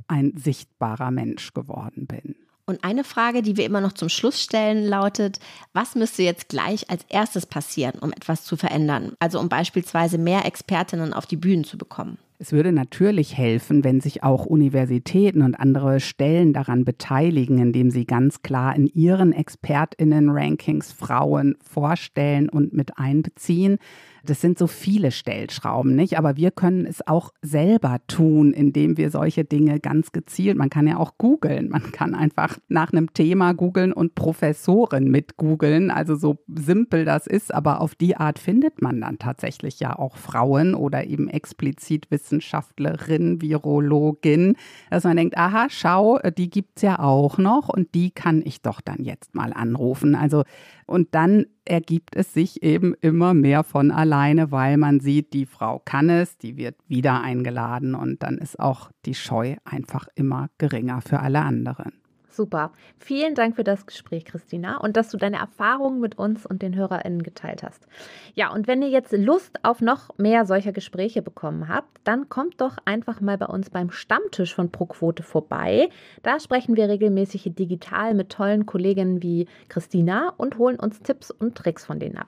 ein 0.07 0.31
sichtbarer 0.37 1.11
Mensch 1.11 1.53
geworden 1.53 2.07
bin. 2.07 2.46
Und 2.69 2.83
eine 2.83 3.05
Frage, 3.05 3.41
die 3.41 3.55
wir 3.55 3.65
immer 3.65 3.79
noch 3.79 3.93
zum 3.93 4.09
Schluss 4.09 4.43
stellen, 4.43 4.85
lautet, 4.85 5.39
was 5.71 5.95
müsste 5.95 6.23
jetzt 6.23 6.49
gleich 6.49 6.89
als 6.89 7.05
erstes 7.07 7.45
passieren, 7.45 7.97
um 8.01 8.11
etwas 8.11 8.43
zu 8.43 8.57
verändern? 8.57 9.13
Also 9.19 9.39
um 9.39 9.47
beispielsweise 9.47 10.17
mehr 10.17 10.45
Expertinnen 10.45 11.13
auf 11.13 11.25
die 11.25 11.37
Bühnen 11.37 11.63
zu 11.63 11.77
bekommen. 11.77 12.17
Es 12.39 12.51
würde 12.51 12.73
natürlich 12.73 13.37
helfen, 13.37 13.85
wenn 13.85 14.01
sich 14.01 14.21
auch 14.21 14.45
Universitäten 14.45 15.43
und 15.43 15.55
andere 15.55 16.01
Stellen 16.01 16.51
daran 16.51 16.83
beteiligen, 16.83 17.57
indem 17.57 17.89
sie 17.89 18.05
ganz 18.05 18.41
klar 18.41 18.75
in 18.75 18.87
ihren 18.87 19.31
Expertinnen-Rankings 19.31 20.91
Frauen 20.91 21.55
vorstellen 21.63 22.49
und 22.49 22.73
mit 22.73 22.97
einbeziehen. 22.97 23.77
Das 24.25 24.41
sind 24.41 24.57
so 24.57 24.67
viele 24.67 25.11
Stellschrauben, 25.11 25.95
nicht? 25.95 26.17
Aber 26.17 26.37
wir 26.37 26.51
können 26.51 26.85
es 26.85 27.05
auch 27.07 27.31
selber 27.41 27.99
tun, 28.07 28.53
indem 28.53 28.97
wir 28.97 29.09
solche 29.11 29.43
Dinge 29.43 29.79
ganz 29.79 30.11
gezielt, 30.11 30.57
man 30.57 30.69
kann 30.69 30.87
ja 30.87 30.97
auch 30.97 31.17
googeln, 31.17 31.69
man 31.69 31.91
kann 31.91 32.15
einfach 32.15 32.57
nach 32.67 32.91
einem 32.91 33.13
Thema 33.13 33.53
googeln 33.53 33.93
und 33.93 34.15
Professoren 34.15 35.09
mit 35.09 35.37
googeln. 35.37 35.91
Also 35.91 36.15
so 36.15 36.37
simpel 36.47 37.05
das 37.05 37.27
ist, 37.27 37.53
aber 37.53 37.81
auf 37.81 37.95
die 37.95 38.17
Art 38.17 38.39
findet 38.39 38.81
man 38.81 39.01
dann 39.01 39.19
tatsächlich 39.19 39.79
ja 39.79 39.97
auch 39.97 40.17
Frauen 40.17 40.73
oder 40.73 41.05
eben 41.05 41.29
explizit 41.29 42.11
Wissenschaftler 42.11 42.57
Wissenschaftlerin, 42.77 43.41
Virologin, 43.41 44.55
dass 44.89 45.03
man 45.03 45.17
denkt, 45.17 45.37
aha, 45.37 45.67
schau, 45.69 46.19
die 46.37 46.49
gibt's 46.49 46.81
ja 46.81 46.99
auch 46.99 47.37
noch 47.37 47.69
und 47.69 47.93
die 47.93 48.11
kann 48.11 48.41
ich 48.45 48.61
doch 48.61 48.81
dann 48.81 49.03
jetzt 49.03 49.35
mal 49.35 49.53
anrufen. 49.53 50.15
Also 50.15 50.43
und 50.87 51.13
dann 51.13 51.45
ergibt 51.65 52.15
es 52.15 52.33
sich 52.33 52.63
eben 52.63 52.95
immer 53.01 53.33
mehr 53.33 53.63
von 53.63 53.91
alleine, 53.91 54.51
weil 54.51 54.77
man 54.77 54.99
sieht, 54.99 55.33
die 55.33 55.45
Frau 55.45 55.79
kann 55.83 56.09
es, 56.09 56.37
die 56.37 56.57
wird 56.57 56.75
wieder 56.87 57.21
eingeladen 57.21 57.93
und 57.93 58.23
dann 58.23 58.37
ist 58.37 58.59
auch 58.59 58.89
die 59.05 59.13
Scheu 59.13 59.57
einfach 59.65 60.07
immer 60.15 60.49
geringer 60.57 61.01
für 61.01 61.19
alle 61.19 61.41
anderen. 61.41 61.93
Super. 62.37 62.71
Vielen 62.99 63.33
Dank 63.33 63.55
für 63.55 63.63
das 63.63 63.87
Gespräch, 63.87 64.23
Christina, 64.23 64.77
und 64.77 64.95
dass 64.95 65.09
du 65.09 65.17
deine 65.17 65.37
Erfahrungen 65.37 65.99
mit 65.99 66.19
uns 66.19 66.45
und 66.45 66.61
den 66.61 66.75
HörerInnen 66.75 67.23
geteilt 67.23 67.63
hast. 67.63 67.87
Ja, 68.35 68.53
und 68.53 68.67
wenn 68.67 68.83
ihr 68.83 68.89
jetzt 68.89 69.11
Lust 69.11 69.57
auf 69.63 69.81
noch 69.81 70.15
mehr 70.19 70.45
solcher 70.45 70.71
Gespräche 70.71 71.23
bekommen 71.23 71.67
habt, 71.67 71.99
dann 72.03 72.29
kommt 72.29 72.61
doch 72.61 72.77
einfach 72.85 73.21
mal 73.21 73.39
bei 73.39 73.47
uns 73.47 73.71
beim 73.71 73.89
Stammtisch 73.89 74.53
von 74.53 74.71
ProQuote 74.71 75.23
vorbei. 75.23 75.89
Da 76.21 76.39
sprechen 76.39 76.77
wir 76.77 76.87
regelmäßig 76.87 77.51
digital 77.55 78.13
mit 78.13 78.29
tollen 78.29 78.67
Kolleginnen 78.67 79.23
wie 79.23 79.47
Christina 79.67 80.31
und 80.37 80.59
holen 80.59 80.79
uns 80.79 81.01
Tipps 81.01 81.31
und 81.31 81.55
Tricks 81.55 81.85
von 81.85 81.99
denen 81.99 82.17
ab. 82.17 82.27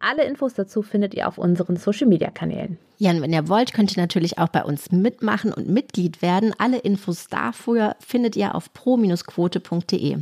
Alle 0.00 0.24
Infos 0.24 0.54
dazu 0.54 0.82
findet 0.82 1.14
ihr 1.14 1.28
auf 1.28 1.38
unseren 1.38 1.76
Social 1.76 2.06
Media 2.06 2.30
Kanälen. 2.30 2.78
Ja, 2.98 3.10
und 3.10 3.22
wenn 3.22 3.32
ihr 3.32 3.48
wollt, 3.48 3.72
könnt 3.72 3.96
ihr 3.96 4.02
natürlich 4.02 4.38
auch 4.38 4.48
bei 4.48 4.64
uns 4.64 4.92
mitmachen 4.92 5.52
und 5.52 5.68
Mitglied 5.68 6.22
werden. 6.22 6.54
Alle 6.58 6.78
Infos 6.78 7.28
dafür 7.28 7.96
findet 8.00 8.36
ihr 8.36 8.54
auf 8.54 8.72
pro-quote.de. 8.72 10.18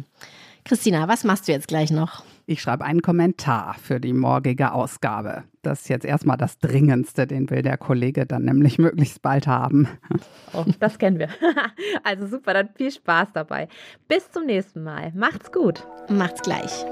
Christina, 0.65 1.09
was 1.09 1.25
machst 1.25 1.49
du 1.49 1.53
jetzt 1.53 1.69
gleich 1.69 1.91
noch? 1.91 2.23
Ich 2.47 2.61
schreibe 2.61 2.85
einen 2.85 3.03
Kommentar 3.03 3.77
für 3.81 4.01
die 4.01 4.13
morgige 4.13 4.73
Ausgabe. 4.73 5.45
Das 5.63 5.83
ist 5.83 5.89
jetzt 5.89 6.05
erstmal 6.05 6.37
das 6.37 6.59
Dringendste, 6.59 7.27
den 7.27 7.51
will 7.51 7.63
der 7.63 7.77
Kollege 7.77 8.27
dann 8.27 8.45
nämlich 8.45 8.79
möglichst 8.81 9.23
bald 9.23 9.47
haben. 9.47 9.89
Oh, 10.53 10.65
das 10.81 10.99
kennen 10.99 11.19
wir. 11.19 11.29
Also 12.05 12.27
super, 12.27 12.55
dann 12.55 12.71
viel 12.75 12.91
Spaß 12.91 13.29
dabei. 13.33 13.69
Bis 14.09 14.31
zum 14.31 14.47
nächsten 14.47 14.83
Mal. 14.83 15.13
Macht's 15.15 15.53
gut. 15.53 15.87
Macht's 16.09 16.43
gleich. 16.43 16.85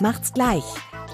Macht's 0.00 0.32
gleich. 0.32 0.64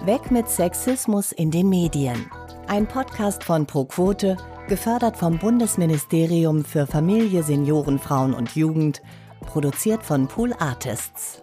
Weg 0.05 0.31
mit 0.31 0.49
Sexismus 0.49 1.33
in 1.33 1.51
den 1.51 1.69
Medien. 1.69 2.31
Ein 2.69 2.87
Podcast 2.87 3.43
von 3.43 3.67
ProQuote, 3.67 4.37
gefördert 4.69 5.17
vom 5.17 5.39
Bundesministerium 5.39 6.65
für 6.65 6.87
Familie, 6.87 7.43
Senioren, 7.43 7.99
Frauen 7.99 8.33
und 8.33 8.55
Jugend, 8.55 9.03
produziert 9.41 10.05
von 10.05 10.29
Pool 10.29 10.53
Artists. 10.61 11.43